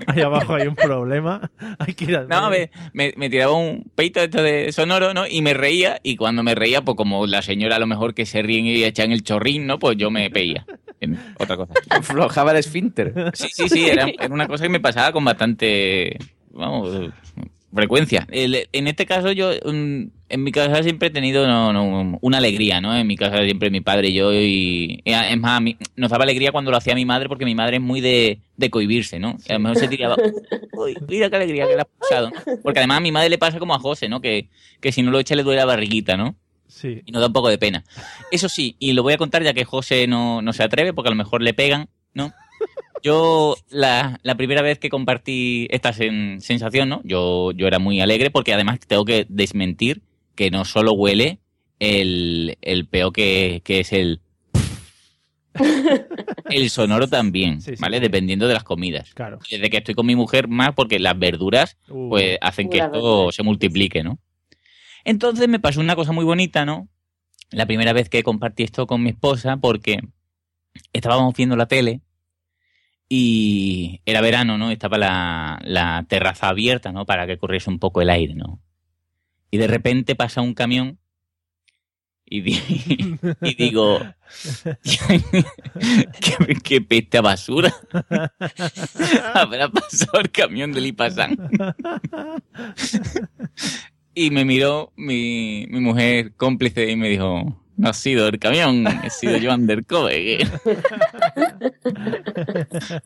[0.06, 1.50] ahí abajo hay un problema?
[1.78, 5.26] Hay que ir al No, me, me, me tiraba un peito esto de sonoro, ¿no?
[5.26, 5.98] Y me reía.
[6.02, 8.84] Y cuando me reía, pues como la señora a lo mejor que se ríen y
[8.84, 9.78] echan el chorrín, ¿no?
[9.78, 10.64] Pues yo me peía.
[11.00, 11.72] En otra cosa.
[11.88, 13.32] Aflojaba el esfínter.
[13.32, 16.16] Sí, sí, sí, era, era una cosa que me pasaba con bastante,
[16.50, 17.10] vamos,
[17.72, 18.26] frecuencia.
[18.30, 22.80] En este caso yo, mm, en mi casa siempre he tenido no, no, una alegría,
[22.80, 22.96] ¿no?
[22.96, 26.10] En mi casa siempre mi padre y yo y, y es más, a mí- nos
[26.10, 29.18] daba alegría cuando lo hacía mi madre porque mi madre es muy de, de cohibirse,
[29.20, 29.36] ¿no?
[29.46, 30.16] Y a lo mejor se tiraba,
[30.72, 32.30] uy, mira qué alegría que le ha pasado.
[32.62, 34.20] Porque además a mi madre le pasa como a José, ¿no?
[34.20, 34.48] Que,
[34.80, 36.36] que si no lo echa le duele la barriguita, ¿no?
[36.66, 37.02] Sí.
[37.04, 37.82] Y nos da un poco de pena.
[38.30, 41.08] Eso sí, y lo voy a contar ya que José no, no se atreve, porque
[41.08, 42.32] a lo mejor le pegan, ¿no?
[43.02, 47.00] Yo, la, la primera vez que compartí esta sen- sensación, ¿no?
[47.04, 50.02] Yo, yo era muy alegre porque además tengo que desmentir
[50.34, 51.38] que no solo huele
[51.78, 54.20] el, el peo que, que es el...
[56.50, 57.96] El sonoro también, Sí, sí, ¿vale?
[57.98, 58.02] sí.
[58.02, 59.12] Dependiendo de las comidas.
[59.14, 59.38] Claro.
[59.50, 62.08] Desde que estoy con mi mujer más porque las verduras Uh.
[62.08, 64.18] pues hacen que esto se multiplique, ¿no?
[65.04, 66.88] Entonces me pasó una cosa muy bonita, ¿no?
[67.50, 70.00] La primera vez que compartí esto con mi esposa porque
[70.92, 72.00] estábamos viendo la tele
[73.12, 74.70] y era verano, ¿no?
[74.70, 77.04] Estaba la, terraza abierta, ¿no?
[77.06, 78.62] Para que corriese un poco el aire, ¿no?
[79.50, 81.00] Y de repente pasa un camión
[82.24, 82.40] y
[83.58, 83.98] digo,
[86.20, 87.74] ¿qué, qué peste a basura?
[89.34, 91.36] Habrá pasado el camión del Ipasán.
[94.14, 98.86] Y me miró mi, mi mujer cómplice y me dijo, no ha sido el camión,
[99.04, 100.46] he sido yo undercover.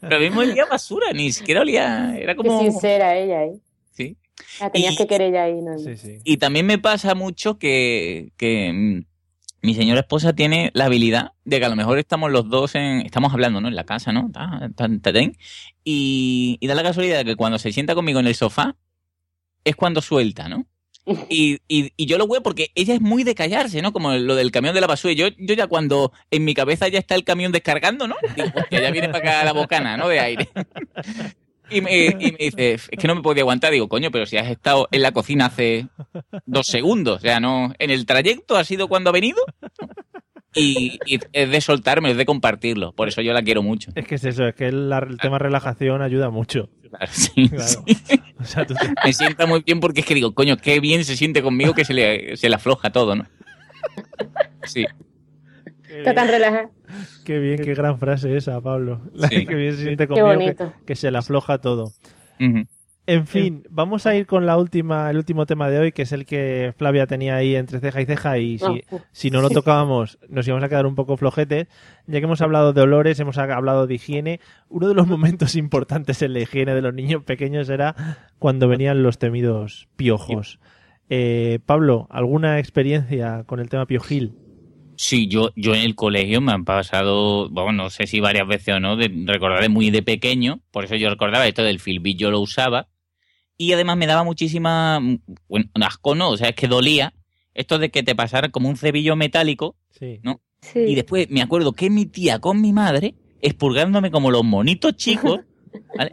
[0.00, 2.60] Pero me olía basura, ni siquiera olía, era como...
[2.60, 3.54] Qué sincera ella, ¿eh?
[3.92, 4.16] Sí.
[4.60, 5.76] La tenías Y- que querer ya ahí, ¿no?
[6.24, 9.04] Y también me pasa mucho que, que mm,
[9.66, 13.00] mi señora esposa tiene la habilidad de que a lo mejor estamos los dos en,
[13.06, 13.68] estamos hablando, ¿no?
[13.68, 14.30] En la casa, ¿no?
[14.32, 15.36] Ta, ta, ta, ten,
[15.84, 18.74] y, y da la casualidad de que cuando se sienta conmigo en el sofá
[19.64, 20.66] es cuando suelta, ¿no?
[21.28, 23.92] Y, y, y yo lo veo porque ella es muy de callarse, ¿no?
[23.92, 25.12] Como lo del camión de la basura.
[25.12, 28.16] Yo, yo ya cuando en mi cabeza ya está el camión descargando, ¿no?
[28.36, 30.08] Digo, ya viene para acá la bocana, ¿no?
[30.08, 30.48] De aire.
[31.70, 33.72] Y me, y me dice, es que no me podía aguantar.
[33.72, 35.88] Digo, coño, pero si has estado en la cocina hace
[36.44, 37.16] dos segundos.
[37.16, 37.72] O sea, no.
[37.78, 39.38] En el trayecto ha sido cuando ha venido.
[40.54, 42.92] Y, y es de soltarme, es de compartirlo.
[42.92, 43.90] Por eso yo la quiero mucho.
[43.94, 46.68] Es que es eso, es que la- el tema relajación ayuda mucho.
[46.90, 47.64] Claro, sí, Claro.
[47.64, 47.84] sí.
[48.40, 51.04] O sea, tú te- Me sienta muy bien porque es que digo, coño, qué bien
[51.04, 53.26] se siente conmigo que se le, se le afloja todo, ¿no?
[54.64, 54.84] Sí.
[55.88, 56.70] Está tan relajada.
[57.24, 59.00] Qué bien, qué gran frase esa, Pablo.
[59.14, 59.46] La Sí.
[59.46, 60.72] que bien se siente Qué conmigo, que, bonito.
[60.86, 61.92] que se le afloja todo.
[62.40, 62.64] Ujú.
[63.06, 66.12] En fin, vamos a ir con la última, el último tema de hoy, que es
[66.12, 69.00] el que Flavia tenía ahí entre ceja y ceja, y si, Oh.
[69.12, 71.68] si no lo tocábamos nos íbamos a quedar un poco flojetes.
[72.06, 74.40] Ya que hemos hablado de olores, hemos hablado de higiene,
[74.70, 77.94] uno de los momentos importantes en la higiene de los niños pequeños era
[78.38, 80.58] cuando venían los temidos piojos.
[81.10, 84.32] Eh, Pablo, ¿alguna experiencia con el tema piojil?
[84.96, 88.76] Sí, yo, yo en el colegio me han pasado, bueno, no sé si varias veces
[88.76, 92.16] o no, de recordar de muy de pequeño, por eso yo recordaba esto del Filbit,
[92.16, 92.88] yo lo usaba,
[93.56, 95.18] y además me daba muchísima, mm,
[95.48, 97.14] bueno, asco no, o sea, es que dolía,
[97.54, 100.18] esto de que te pasara como un cebillo metálico, Sí.
[100.22, 100.40] ¿no?
[100.74, 105.40] Y después me acuerdo que mi tía con mi madre, expurgándome como los monitos chicos,
[105.98, 106.12] ¿vale?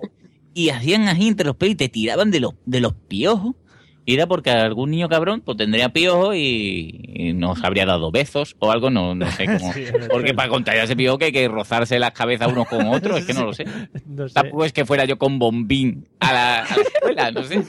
[0.54, 3.56] Y hacían así entre los pelos y te tiraban de los, de los piojos.
[4.04, 8.56] Y era porque algún niño cabrón pues tendría piojo y, y nos habría dado besos
[8.58, 9.72] o algo, no, no sé cómo.
[9.74, 13.20] Sí, porque para contagiar ese piojo que hay que rozarse las cabezas unos con otros,
[13.20, 13.66] es que no lo sé.
[14.08, 14.34] No sé.
[14.34, 17.64] Tampoco es que fuera yo con bombín a la, a la escuela, no sé.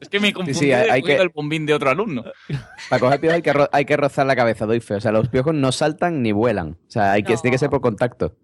[0.00, 2.24] Es que me confundí sí, hay- hay que- el bombín de otro alumno.
[2.88, 4.94] Para coger piojos hay que, ro- hay que rozar la cabeza, doy fe.
[4.94, 6.70] O sea, los piojos no saltan ni vuelan.
[6.70, 8.34] O sea, hay que, tiene que ser por contacto.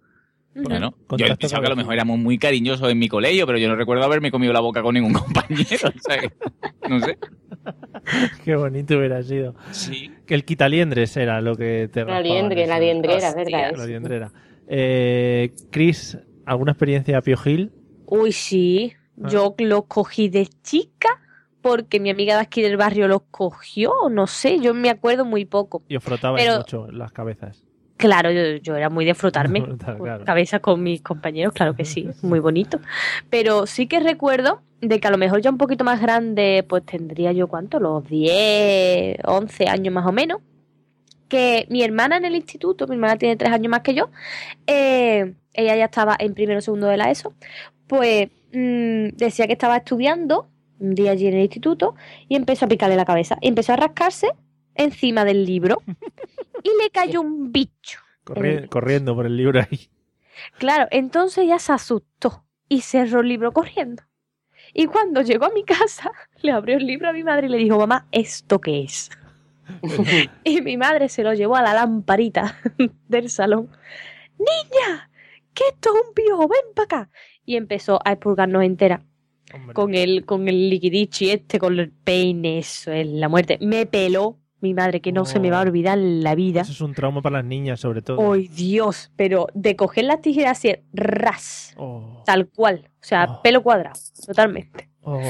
[0.54, 3.68] Bueno, yo pensaba que a lo mejor éramos muy cariñosos en mi colegio, pero yo
[3.68, 5.88] no recuerdo haberme comido la boca con ningún compañero.
[5.88, 6.32] o sea, que-
[6.88, 7.18] no sé.
[8.44, 9.54] Qué bonito hubiera sido.
[9.72, 10.10] Sí.
[10.26, 13.34] Que el quitaliendres era lo que te La liendre, la liendrera.
[13.34, 13.72] ¿verdad?
[13.76, 14.32] La liendrera.
[14.68, 17.72] Eh, Chris, ¿alguna experiencia piojil?
[18.06, 18.92] Uy, sí.
[19.22, 19.28] Ah.
[19.30, 21.08] Yo los cogí de chica
[21.62, 25.46] porque mi amiga de aquí del barrio los cogió, no sé, yo me acuerdo muy
[25.46, 25.82] poco.
[25.88, 27.64] Y os frotabais Pero- mucho las cabezas.
[28.04, 30.24] Claro, yo, yo era muy de frotarme claro.
[30.26, 32.78] cabeza con mis compañeros, claro que sí, muy bonito.
[33.30, 36.84] Pero sí que recuerdo de que a lo mejor ya un poquito más grande, pues
[36.84, 40.42] tendría yo cuánto, los 10, 11 años más o menos,
[41.28, 44.10] que mi hermana en el instituto, mi hermana tiene tres años más que yo,
[44.66, 47.32] eh, ella ya estaba en primero o segundo de la ESO,
[47.86, 50.48] pues mm, decía que estaba estudiando
[50.78, 51.94] un día allí en el instituto
[52.28, 54.28] y empezó a picarle la cabeza y empezó a rascarse
[54.74, 55.82] encima del libro
[56.62, 58.00] y le cayó un bicho.
[58.24, 59.88] Corri- corriendo por el libro ahí.
[60.58, 64.02] Claro, entonces ella se asustó y cerró el libro corriendo.
[64.72, 66.10] Y cuando llegó a mi casa,
[66.42, 69.10] le abrió el libro a mi madre y le dijo, mamá, ¿esto qué es?
[70.44, 72.60] y mi madre se lo llevó a la lamparita
[73.08, 73.70] del salón.
[74.38, 75.10] Niña,
[75.54, 77.10] que esto es un piojo, ven para acá.
[77.46, 79.02] Y empezó a expurgarnos entera.
[79.72, 83.58] Con el, con el liquidichi este, con el peine, eso es la muerte.
[83.60, 86.62] Me peló mi madre, que no se me va a olvidar en la vida.
[86.62, 88.32] Eso es un trauma para las niñas, sobre todo.
[88.32, 89.12] ¡Ay, Dios!
[89.14, 92.88] Pero de coger las tijeras así, ras, Oh, tal cual.
[92.94, 94.88] O sea, pelo cuadrado, totalmente.
[95.02, 95.20] oh.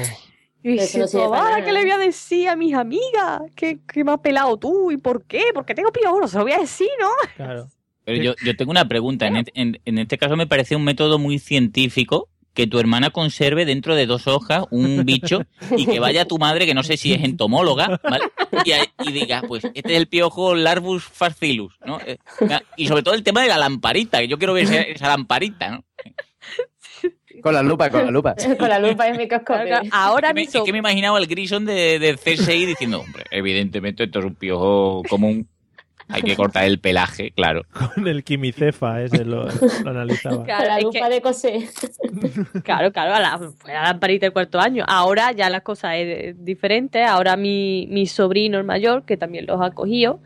[0.63, 1.63] Y Eso no.
[1.63, 3.43] ¿qué le voy a decir a mis amigas?
[3.55, 4.91] ¿Qué, qué me has pelado tú?
[4.91, 5.43] ¿Y por qué?
[5.53, 5.91] Porque tengo
[6.23, 7.09] no se lo voy a decir, ¿no?
[7.37, 7.69] Claro.
[8.07, 9.27] Pero yo, yo tengo una pregunta.
[9.27, 13.11] En, et- en- en este caso me parece un método muy científico que tu hermana
[13.11, 15.43] conserve dentro de dos hojas un bicho
[15.77, 18.25] y que vaya tu madre, que no sé si es entomóloga, ¿vale?
[19.05, 21.99] Y, diga, pues este es el piojo Larvus fascilus, ¿no?
[22.07, 22.19] Eh,
[22.77, 25.71] Y sobre todo el tema de la lamparita, que yo quiero ver esa, esa lamparita,
[25.71, 25.85] ¿no?
[27.43, 28.35] Con la lupa, con la lupa.
[28.59, 29.81] Con la lupa y microscopio.
[29.91, 33.25] Ahora Es que me, es que me imaginaba el Grison de, de CSI diciendo, hombre,
[33.31, 35.49] evidentemente esto es un piojo común,
[36.09, 37.63] hay que cortar el pelaje, claro.
[37.95, 40.45] Con el quimicefa ese lo, lo analizaba.
[40.45, 41.63] Claro, la es lupa de coser.
[42.65, 44.85] Claro, claro, a la, fue la lamparita del cuarto año.
[44.87, 47.05] Ahora ya las cosas es diferente.
[47.05, 50.21] Ahora mi, mi sobrino, el mayor, que también los ha cogido,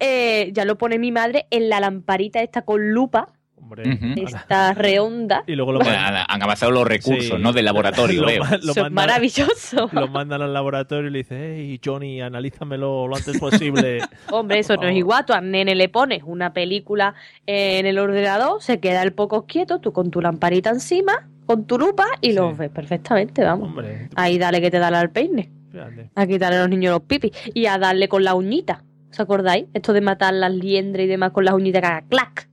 [0.00, 3.28] eh, ya lo pone mi madre en la lamparita esta con lupa,
[3.68, 4.26] Ujú.
[4.26, 5.44] esta redonda.
[5.46, 7.42] Y luego lo Bueno, mandan, han avanzado los recursos, Sí.
[7.42, 7.52] ¿no?
[7.52, 8.44] Del laboratorio, Lo veo.
[8.44, 9.88] lo Eso es mandan- maravilloso.
[9.92, 13.98] lo mandan al laboratorio y le dice, hey, Johnny, analízamelo lo antes posible.
[14.30, 15.24] Hombre, eso no es igual.
[15.26, 17.14] Tú al nene le pones una película
[17.46, 21.78] en el ordenador, se queda el poco quieto, tú con tu lamparita encima, con tu
[21.78, 23.68] lupa y lo ves perfectamente, vamos.
[23.68, 25.50] Hombre, Ahí dale que te dale al peine.
[25.72, 26.10] fíjate.
[26.14, 27.32] A quitarle a los niños los pipis.
[27.54, 28.84] Y a darle con la uñita.
[29.10, 29.66] ¿Os acordáis?
[29.72, 32.47] Esto de matar las liendres y demás con las uñitas que haga clac.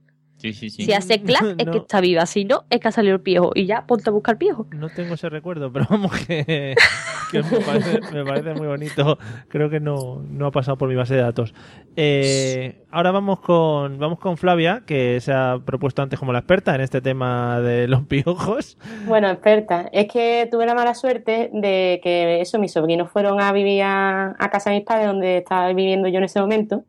[0.45, 0.85] Sí, sí, sí.
[0.85, 1.71] Si hace clac es No.
[1.71, 2.25] que está viva.
[2.27, 3.51] Si no, es que ha salido el piojo.
[3.55, 4.67] Y ya, ponte a buscar piojo.
[4.75, 6.75] No tengo ese recuerdo, pero vamos que,
[7.31, 9.17] que me, parece, me parece muy bonito.
[9.47, 11.53] Creo que no, no ha pasado por mi base de datos.
[11.95, 16.75] Eh, ahora vamos con, vamos con Flavia, que se ha propuesto antes como la experta
[16.75, 18.77] en este tema de los piojos.
[19.07, 23.51] Bueno, experta, es que tuve la mala suerte de que eso, mis sobrinos fueron a
[23.51, 26.83] vivir a, a casa de mis padres, donde estaba viviendo yo en ese momento,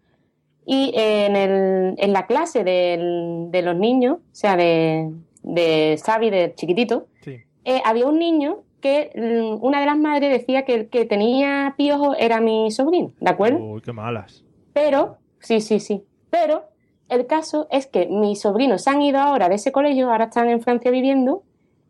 [0.67, 5.11] y en, el, en la clase del- de los niños, o sea, de,
[5.43, 7.37] de Xavi, de chiquitito, Sí.
[7.65, 11.75] eh, había un niño que mm, una de las madres decía que el que tenía
[11.79, 13.59] piojos era mi sobrino, ¿de acuerdo?
[13.65, 14.45] Uy, qué malas.
[14.73, 16.03] Pero, sí, sí, sí.
[16.31, 16.65] Pero
[17.09, 20.49] el caso es que mis sobrinos se han ido ahora de ese colegio, ahora están
[20.51, 21.45] en Francia viviendo,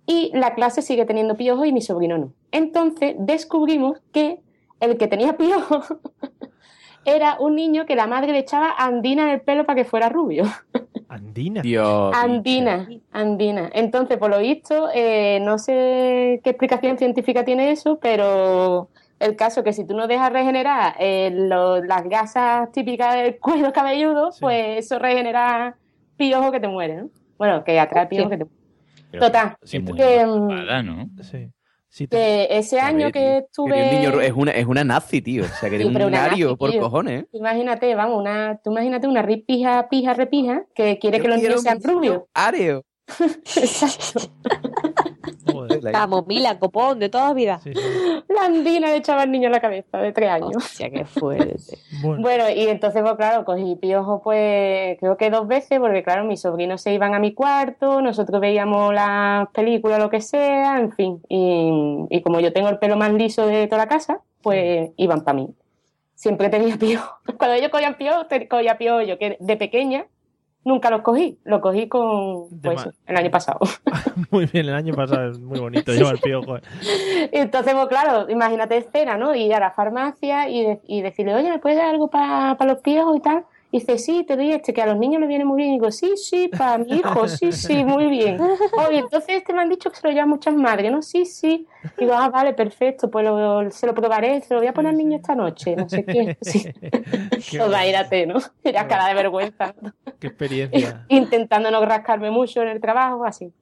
[0.07, 2.33] y la clase sigue teniendo piojos y mi sobrino no.
[2.53, 4.41] Entonces descubrimos que
[4.79, 5.87] el que tenía piojos
[7.07, 10.09] era un niño que la madre le echaba andina en el pelo para que fuera
[10.09, 10.45] rubio.
[11.09, 11.63] Andina.
[11.63, 12.15] Dios.
[12.17, 13.71] Andina, andina.
[13.73, 18.89] Entonces, por lo visto, eh, no sé qué explicación científica tiene eso, pero
[19.21, 23.73] el caso que si tú no dejas regenerar eh, lo- las gasas típicas del cuero
[23.73, 25.77] cabelludo, pues eso regenera
[26.17, 27.11] piojos que te mueren, ¿no?
[27.39, 28.47] Bueno, que atrae piojos que te
[29.21, 30.05] Total, Sí, muy que.
[31.23, 31.49] Sí.
[32.11, 33.83] Que ese año que Que estuve...
[33.83, 35.45] un niño, es, una, es una nazi, tío.
[35.45, 36.81] O sea, que Sí, tiene pero un una ario nazi, por tío.
[36.81, 37.27] cojones, ¿eh?
[37.33, 41.83] Imagínate, vamos, una, tú imagínate una ripija, pija, repija, que quiere que los niños sean
[41.83, 42.23] rubios.
[42.35, 42.85] Areo.
[43.57, 44.21] Exacto.
[45.93, 47.61] Camomila, copón, de toda la vida.
[48.29, 50.57] La andina le echaba al niño en la cabeza de tres años.
[50.57, 51.79] Hostia, qué fuerte.
[52.03, 52.49] Bueno.
[52.51, 56.83] y entonces, pues claro, cogí piojo, pues creo que dos veces, porque claro, mis sobrinos
[56.83, 61.23] se iban a mi cuarto, nosotros veíamos las películas, lo que sea, en fin.
[61.29, 65.23] Y, y como yo tengo el pelo más liso de toda la casa, pues iban
[65.23, 65.55] para mí.
[66.15, 67.19] Siempre tenía piojo.
[67.39, 70.07] Cuando ellos cogían piojo, cogía piojo yo, que de pequeña
[70.67, 71.39] nunca los cogí.
[71.45, 73.61] Los cogí con, pues, el año pasado.
[74.31, 76.57] Muy bien, el año pasado es muy bonito llevar piojo.
[77.33, 79.35] Entonces, pues claro, imagínate escena, ¿no?
[79.35, 82.79] Ir a la farmacia y, de- y decirle, oye, ¿me puedes dar algo para los
[82.79, 83.45] piojos y tal?
[83.77, 85.71] Y dice, sí, te doy este, que a los niños les viene muy bien.
[85.71, 88.39] Y digo, sí, sí, para mi hijo, sí, sí, muy bien.
[88.89, 91.03] Oye, entonces este me han dicho que se lo llevan muchas madres, ¿no?
[91.03, 91.67] Sí, sí.
[91.99, 94.97] Digo, ah, vale, perfecto, pues lo- se lo probaré, se lo voy a poner al
[94.97, 96.39] niño esta noche, no sé qué.
[97.41, 97.59] Sí.
[97.59, 98.39] Toda írate, ¿no?
[98.65, 99.75] Era cara de vergüenza.
[100.19, 101.05] Qué experiencia.
[101.09, 103.53] Intentando no rascarme mucho en el trabajo, así.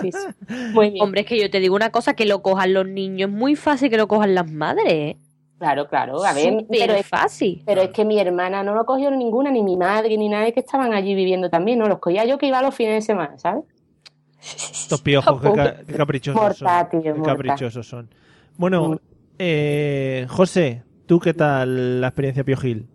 [0.00, 0.54] Sí, sí.
[0.72, 1.02] Muy bien.
[1.04, 3.54] Hombre, es que yo te digo una cosa, que lo cojan los niños es muy
[3.56, 5.16] fácil que lo cojan las madres.
[5.62, 7.62] Claro, claro, a ver, Súper pero es fácil.
[7.64, 10.58] Pero es que mi hermana no lo cogió ninguna, ni mi madre, ni nadie que
[10.58, 13.62] estaban allí viviendo también, no los cogía yo que iba los fines de semana, ¿sabes?
[14.40, 17.22] Estos piojos, qué, ca- qué caprichosos Morta, son.
[17.22, 18.10] caprichosos son.
[18.56, 18.98] Bueno,
[19.38, 22.88] eh, José, ¿tú qué tal la experiencia piojil?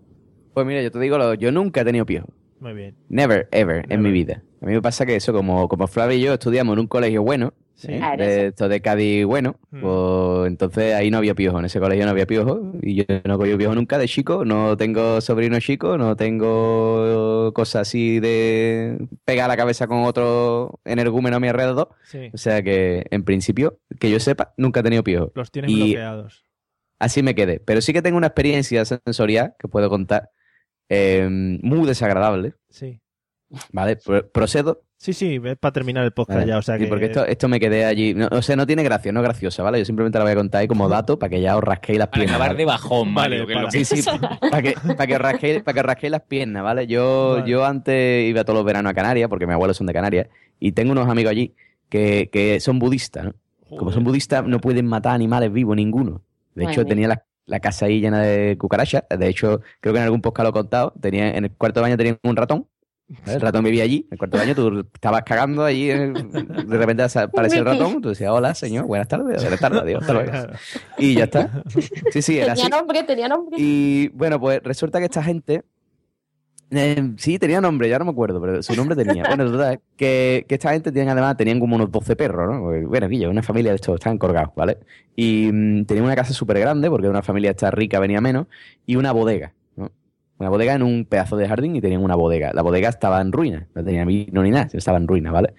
[0.54, 2.28] Pues mira, yo te digo, lo- yo nunca he tenido piojo.
[2.60, 2.96] Muy bien.
[3.08, 4.44] Never, ever, en mi vida.
[4.62, 7.24] A mí me pasa que eso, como, como Flavio y yo estudiamos en un colegio
[7.24, 7.90] bueno, Sí.
[7.92, 8.02] ¿eh?
[8.18, 9.82] De, esto de Cádiz bueno, Mm.
[9.82, 13.38] pues entonces ahí no había piojo, en ese colegio no había piojo, y yo no
[13.38, 19.48] cogí piojo nunca de chico, no tengo sobrino chico, no tengo cosas así de pegar
[19.48, 22.30] la cabeza con otro energúmeno a mi alrededor, Sí.
[22.34, 25.32] o sea que en principio, que yo sepa, nunca he tenido piojo.
[25.36, 26.44] Los tienes Y bloqueados.
[27.00, 30.32] Así me quedé, pero sí que tengo una experiencia sensorial que puedo contar,
[30.90, 33.00] eh, muy desagradable, Sí.
[33.72, 33.98] ¿vale?
[33.98, 34.82] Pro- procedo.
[35.00, 36.50] Sí, sí, es para terminar el podcast Vale.
[36.52, 36.88] ya, o sea Sí, que...
[36.88, 38.16] porque esto, esto me quedé allí.
[38.16, 39.78] No, o sea, no tiene gracia, no es graciosa, ¿vale?
[39.78, 42.08] Yo simplemente la voy a contar ahí como dato para que ya os rasquéis las
[42.08, 42.36] Para piernas.
[42.36, 42.58] acabar ¿vale?
[42.58, 44.02] de bajón, Sí, sí,
[44.42, 46.88] para que, para que os rasquéis, para que os rasquéis las piernas, ¿vale?
[46.88, 50.28] Yo, yo antes iba todos los veranos a Canarias, porque mis abuelos son de Canarias,
[50.60, 51.54] y tengo unos amigos allí
[51.90, 53.34] que, que son budistas, ¿no?
[53.78, 56.24] Como son budistas, no pueden matar animales vivos ninguno.
[56.56, 56.90] De Madre hecho, mía.
[56.90, 59.04] tenía la, la casa ahí llena de cucarachas.
[59.10, 60.94] De hecho, creo que en algún podcast lo he contado.
[61.00, 62.66] Tenía, en el cuarto de baño tenía un ratón.
[63.26, 66.78] El ratón vivía allí, en el cuarto de baño, tú estabas cagando allí, eh, de
[66.78, 70.32] repente aparecía el ratón, tú decías, hola señor, buenas tardes, buenas tardes, adiós, hasta luego.
[70.98, 71.64] Y ya está.
[72.12, 72.64] Sí, sí, era así.
[72.64, 73.56] Tenía nombre, tenía nombre.
[73.58, 75.64] Y bueno, pues resulta que esta gente.
[76.72, 79.24] eh, sí, tenía nombre, ya no me acuerdo, pero su nombre tenía.
[79.26, 82.90] Bueno, total, que, que esta gente tenían además, tenían como unos 12 perros, ¿no?
[82.90, 84.80] Bueno, Guilla, una familia de estos, estaban colgados, ¿vale?
[85.16, 88.48] Y mm, tenían una casa súper grande, porque una familia esta rica venía menos,
[88.86, 89.54] y una bodega.
[90.40, 92.52] Una bodega en un pedazo de jardín y tenían una bodega.
[92.54, 95.56] La bodega estaba en ruina, no tenía vino ni nada, estaba en ruina, ¿vale?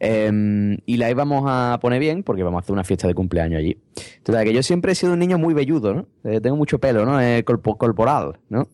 [0.00, 3.58] Eh, y la íbamos a poner bien porque vamos a hacer una fiesta de cumpleaños
[3.58, 3.78] allí.
[4.22, 6.06] Total, que yo siempre he sido un niño muy velludo, ¿no?
[6.24, 7.20] Eh, tengo mucho pelo, ¿no?
[7.20, 8.68] Eh, corpo- corporal, ¿no?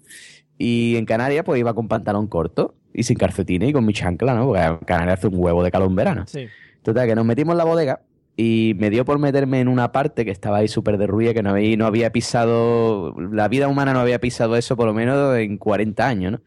[0.58, 4.34] Y en Canarias, pues iba con pantalón corto y sin calcetines y con mi chancla,
[4.34, 4.46] ¿no?
[4.46, 6.24] Porque en Canarias hace un huevo de calor en verano.
[6.26, 6.46] Sí.
[6.82, 8.00] Total, que nos metimos en la bodega
[8.36, 11.50] y me dio por meterme en una parte que estaba ahí súper derruida, que no
[11.50, 15.56] había, no había pisado, la vida humana no había pisado eso por lo menos en
[15.56, 16.40] 40 años, ¿no?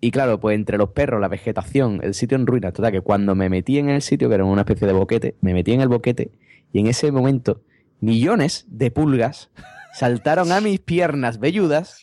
[0.00, 3.34] Y claro, pues entre los perros, la vegetación, el sitio en ruinas, total, que cuando
[3.34, 5.88] me metí en el sitio, que era una especie de boquete, me metí en el
[5.88, 6.30] boquete
[6.72, 7.62] y en ese momento
[8.00, 9.50] millones de pulgas
[9.94, 11.98] saltaron a mis piernas velludas.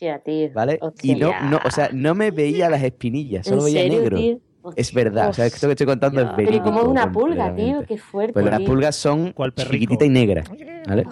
[0.53, 0.79] ¿vale?
[1.03, 4.17] Y no, no, o sea, no me veía las espinillas, solo ¿En veía negro.
[4.17, 4.39] tío?
[4.75, 6.63] Es verdad, o sea, esto que estoy contando es Pero verídico.
[6.65, 8.33] como es una pulga, tío, qué fuerte.
[8.33, 10.49] Pues las pulgas son chiquititas y negras,
[10.87, 11.05] ¿vale?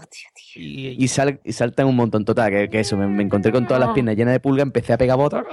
[0.55, 2.25] Y, sal- y saltan un montón.
[2.25, 4.93] Total, que, que eso, me, me encontré con todas las piernas llenas de pulga, empecé
[4.93, 5.43] a pegar botas.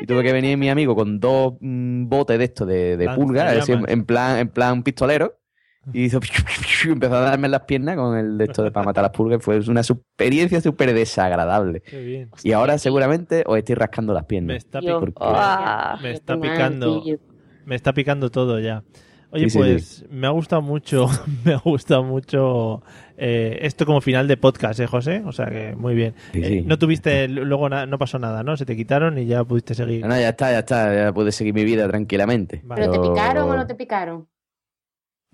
[0.00, 3.52] Y tuve que venir mi amigo con dos mm, botes de esto de, de pulga,
[3.88, 5.38] en plan, en plan pistolero.
[5.92, 6.20] Y hizo
[6.86, 9.42] empezó a darme en las piernas con el de esto de para matar las pulgas.
[9.42, 11.80] Fue una experiencia súper desagradable.
[11.80, 12.30] Qué bien.
[12.42, 14.54] Y ahora seguramente os estoy rascando las piernas.
[14.54, 15.14] Me está, pic-
[16.02, 17.02] me- mal, picando.
[17.66, 18.82] Me está picando todo ya.
[19.30, 21.06] Oye, Sí, sí, pues me ha gustado mucho,
[21.44, 22.82] me ha gustado mucho
[23.16, 25.22] eh, esto como final de podcast, ¿eh, José?
[25.26, 26.14] O sea que muy bien.
[26.32, 28.56] Sí, Eh, no tuviste, luego no pasó nada, ¿no?
[28.56, 30.02] Se te quitaron y ya pudiste seguir.
[30.02, 30.94] No, no, ya está, ya está.
[30.94, 32.62] Ya pude seguir mi vida tranquilamente.
[32.76, 34.28] ¿Pero te picaron o no te picaron?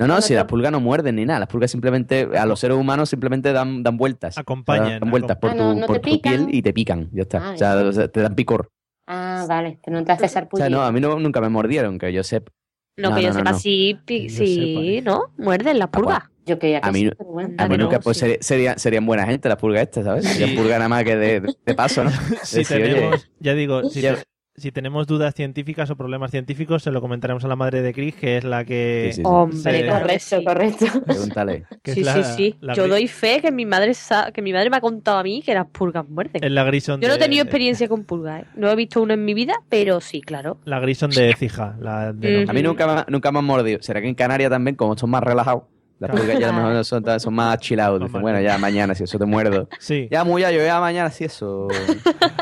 [0.01, 1.41] No, no, si las pulgas no muerden ni nada.
[1.41, 4.37] Las pulgas simplemente, a los seres humanos simplemente dan, dan vueltas.
[4.39, 6.47] Acompañan, Dan vueltas por, Ah, tu, no- no por te tu pican.
[6.47, 7.09] piel y te pican.
[7.13, 7.51] Ya está.
[7.51, 8.71] Ah, o, sea, o sea, te dan picor.
[9.07, 11.99] Ah, vale, que no te haces O sea, no, a mí no, nunca me mordieron,
[11.99, 12.53] que yo sepa.
[12.97, 13.59] No, No, que yo no, no, sepa, no.
[13.59, 15.33] sí, pi- yo sí, ¿no?
[15.39, 16.25] Muerden las pulgas.
[16.47, 17.55] Yo creía que A mí, sí, pero bueno.
[17.59, 18.21] a mí nunca, pues sí.
[18.21, 20.25] sería- sería- serían buena gente las pulgas estas, ¿sabes?
[20.55, 22.11] Serían pulgas nada más que de, de paso, ¿no?
[22.43, 24.23] Si Decir, oye, tenemos, ya digo, si, te-
[24.61, 28.15] si tenemos dudas científicas o problemas científicos, se lo comentaremos a la madre de Chris,
[28.15, 29.07] que es la que...
[29.13, 29.23] Sí, sí, sí.
[29.27, 30.87] Hombre, Correcto, correcto.
[31.07, 31.65] Pregúntale.
[31.85, 32.57] Sí, la- sí, sí.
[32.61, 35.23] la Yo doy fe que mi madre sa- que mi madre me ha contado a
[35.23, 36.45] mí que las pulgas muerden.
[36.45, 38.47] Es la Grison Yo no he de- tenido experiencia con pulgas, ¿eh?
[38.55, 40.59] No he visto uno en mi vida, pero sí, claro.
[40.65, 41.77] La Grison de Cija.
[41.81, 43.81] La de A mí nunca, me- nunca me han mordido.
[43.83, 45.63] ¿Será que en Canarias también, como son más relajados?
[46.01, 46.25] Las Claro.
[46.25, 48.01] pulgas ya a lo mejor no son, son más chillados.
[48.01, 49.69] Dicen, bueno, ya mañana, si eso te muerdo.
[49.79, 50.09] Sí.
[50.11, 51.69] Ya, muy yo ya mañana, si eso.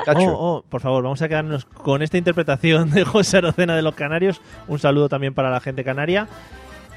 [0.04, 0.20] Cacho.
[0.20, 3.94] Oh, oh, por favor, vamos a quedarnos con esta interpretación de José Arocena de los
[3.94, 4.40] Canarios.
[4.68, 6.28] Un saludo también para la gente canaria.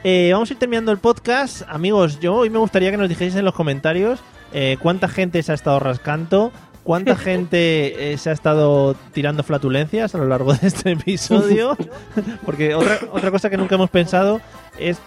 [0.03, 1.63] Eh, vamos a ir terminando el podcast.
[1.67, 4.19] Amigos, yo hoy me gustaría que nos dijeseis en los comentarios
[4.53, 6.51] eh, cuánta gente se ha estado rascando,
[6.83, 11.75] cuánta gente eh, se ha estado tirando flatulencias a lo largo de este episodio.
[12.45, 14.41] Porque otra, otra cosa que nunca hemos pensado
[14.77, 14.99] es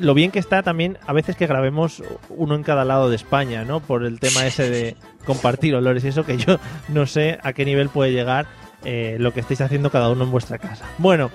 [0.00, 3.64] lo bien que está también a veces que grabemos uno en cada lado de España,
[3.64, 3.80] ¿no?
[3.80, 6.58] Por el tema ese de compartir olores y eso que yo
[6.88, 8.46] no sé a qué nivel puede llegar
[8.84, 10.86] eh, lo que estáis haciendo cada uno en vuestra casa.
[10.98, 11.30] Bueno,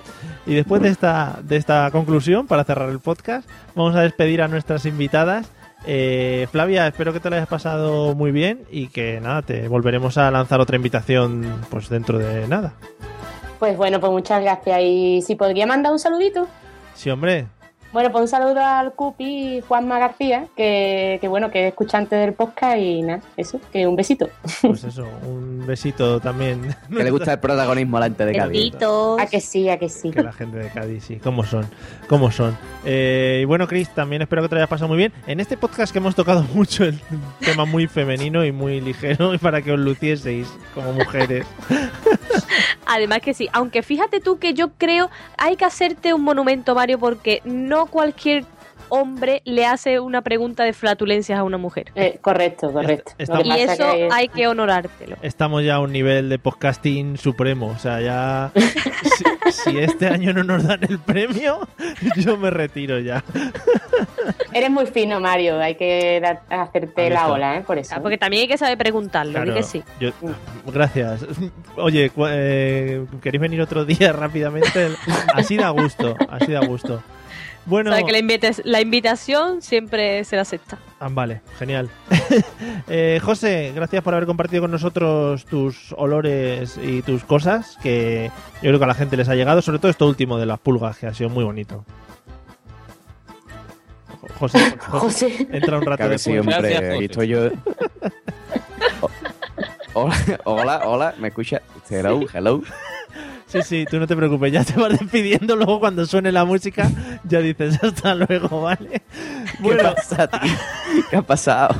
[0.46, 4.48] y después de esta, de esta conclusión, para cerrar el podcast, vamos a despedir a
[4.48, 5.50] nuestras invitadas.
[5.86, 10.18] Eh, Flavia, espero que te lo hayas pasado muy bien y que nada, te volveremos
[10.18, 12.74] a lanzar otra invitación pues dentro de nada.
[13.60, 14.80] Pues bueno, pues muchas gracias.
[14.82, 16.48] Y si podría mandar un saludito.
[16.94, 17.46] Sí, hombre,
[17.92, 22.34] Bueno, pues un saludo al Cupi Juanma García, que, que bueno, que es escuchante del
[22.34, 24.28] podcast y nada, eso, que un besito.
[24.62, 26.74] pues eso, un besito también.
[26.96, 28.74] Que le gusta el protagonismo a la gente de Cádiz.
[29.18, 30.10] A que sí, a que sí.
[30.10, 31.66] Que la gente de Cádiz, sí, cómo son,
[32.08, 32.56] cómo son.
[32.84, 35.12] Eh, y bueno, Chris, también espero que te lo hayas pasado muy bien.
[35.26, 37.00] En este podcast que hemos tocado mucho el
[37.40, 41.46] tema muy femenino y muy ligero y para que os lucieseis como mujeres.
[42.86, 46.98] Además que sí, aunque fíjate tú que yo creo hay que hacerte un monumento, Mario,
[46.98, 48.44] porque no cualquier
[48.88, 51.92] hombre le hace una pregunta de flatulencias a una mujer.
[51.94, 53.12] Eh, correcto, correcto.
[53.18, 55.16] Est- Y eso que- hay que honorártelo.
[55.22, 57.68] Estamos ya a un nivel de podcasting supremo.
[57.68, 58.52] O sea, ya.
[59.06, 59.24] Si,
[59.70, 61.60] si este año no nos dan el premio,
[62.16, 63.22] yo me retiro ya.
[64.52, 67.60] Eres muy fino, Mario, hay que hacerte la ola, ¿eh?
[67.66, 67.94] Por eso.
[68.02, 69.82] Porque también hay que saber preguntarlo, Claro, que sí.
[70.00, 70.10] yo-
[70.66, 71.24] gracias.
[71.76, 74.88] Oye, cu- eh, ¿queréis venir otro día rápidamente?
[75.32, 77.02] Así da gusto, así da gusto.
[77.66, 80.78] Bueno, Sabe que la, invites- la invitación siempre se la acepta.
[81.00, 81.90] Ah, vale, genial.
[82.88, 88.60] Eh, José, gracias por haber compartido con nosotros tus olores y tus cosas, que yo
[88.70, 90.96] creo que a la gente les ha llegado, sobre todo esto último de las pulgas,
[90.98, 91.84] que ha sido muy bonito.
[94.20, 95.48] Jo- José, José.
[95.52, 96.40] entra un rato sí, después.
[96.40, 97.04] hombre, Gracias, aquí José.
[97.04, 97.40] estoy yo.
[99.94, 101.62] O- Hola, hola, hola, ¿me escucha?
[101.88, 102.62] Hello, hello.
[103.56, 106.90] Sí, sí, tú no te preocupes, ya te vas despidiendo, luego cuando suene la música
[107.24, 109.02] ya dices hasta luego, ¿vale?
[109.62, 110.52] ¿Qué pasa, tío?
[111.10, 111.74] ¿Qué ha pasado?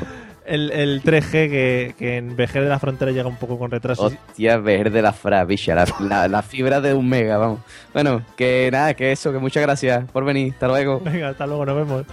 [0.46, 4.04] El, el 3G que, que en Vejer de la Frontera llega un poco con retraso.
[4.04, 7.60] Hostia, la fra, bicha, la, la, la fibra de un mega, vamos.
[7.92, 10.52] Bueno, que nada, que eso, que muchas gracias por venir.
[10.52, 11.00] Hasta luego.
[11.00, 12.04] Venga, hasta luego, nos vemos.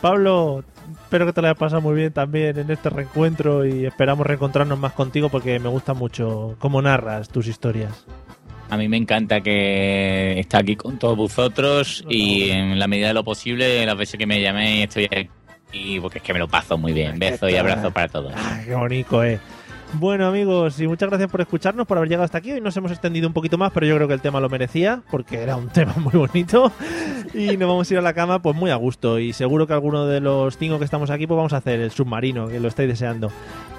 [0.00, 0.62] Pablo,
[1.02, 4.78] espero que te lo hayas pasado muy bien también en este reencuentro y esperamos reencontrarnos
[4.78, 8.06] más contigo porque me gusta mucho cómo narras tus historias.
[8.70, 13.14] A mí me encanta que está aquí con todos vosotros y en la medida de
[13.14, 15.28] lo posible, las veces que me llaméis estoy aquí
[16.00, 17.18] porque es que me lo paso muy bien.
[17.18, 18.32] Besos y abrazos para todos.
[18.64, 19.38] Qué bonito, eh.
[19.96, 22.50] Bueno amigos, y muchas gracias por escucharnos, por haber llegado hasta aquí.
[22.50, 25.02] Hoy nos hemos extendido un poquito más, pero yo creo que el tema lo merecía,
[25.08, 26.72] porque era un tema muy bonito.
[27.32, 29.20] Y nos vamos a ir a la cama pues muy a gusto.
[29.20, 31.92] Y seguro que alguno de los cinco que estamos aquí pues vamos a hacer el
[31.92, 33.30] submarino, que lo estáis deseando.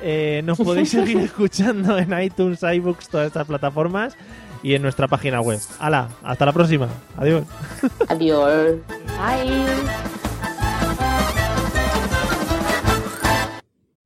[0.01, 4.15] Eh, nos podéis seguir escuchando en iTunes, iBooks, todas estas plataformas
[4.65, 5.59] y en nuestra página web.
[5.79, 6.09] ¡Hala!
[6.23, 6.89] Hasta la próxima.
[7.17, 7.45] Adiós.
[8.07, 8.79] Adiós.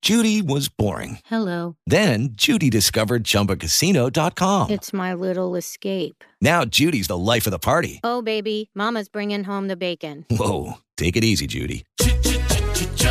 [0.02, 1.20] Judy was boring.
[1.26, 1.78] Hello.
[1.88, 4.70] Then Judy discovered ChumbaCasino.com.
[4.70, 6.26] It's my little escape.
[6.42, 8.02] Now Judy's the life of the party.
[8.04, 10.26] Oh, baby, Mama's bringing home the bacon.
[10.30, 11.86] Whoa, take it easy, Judy.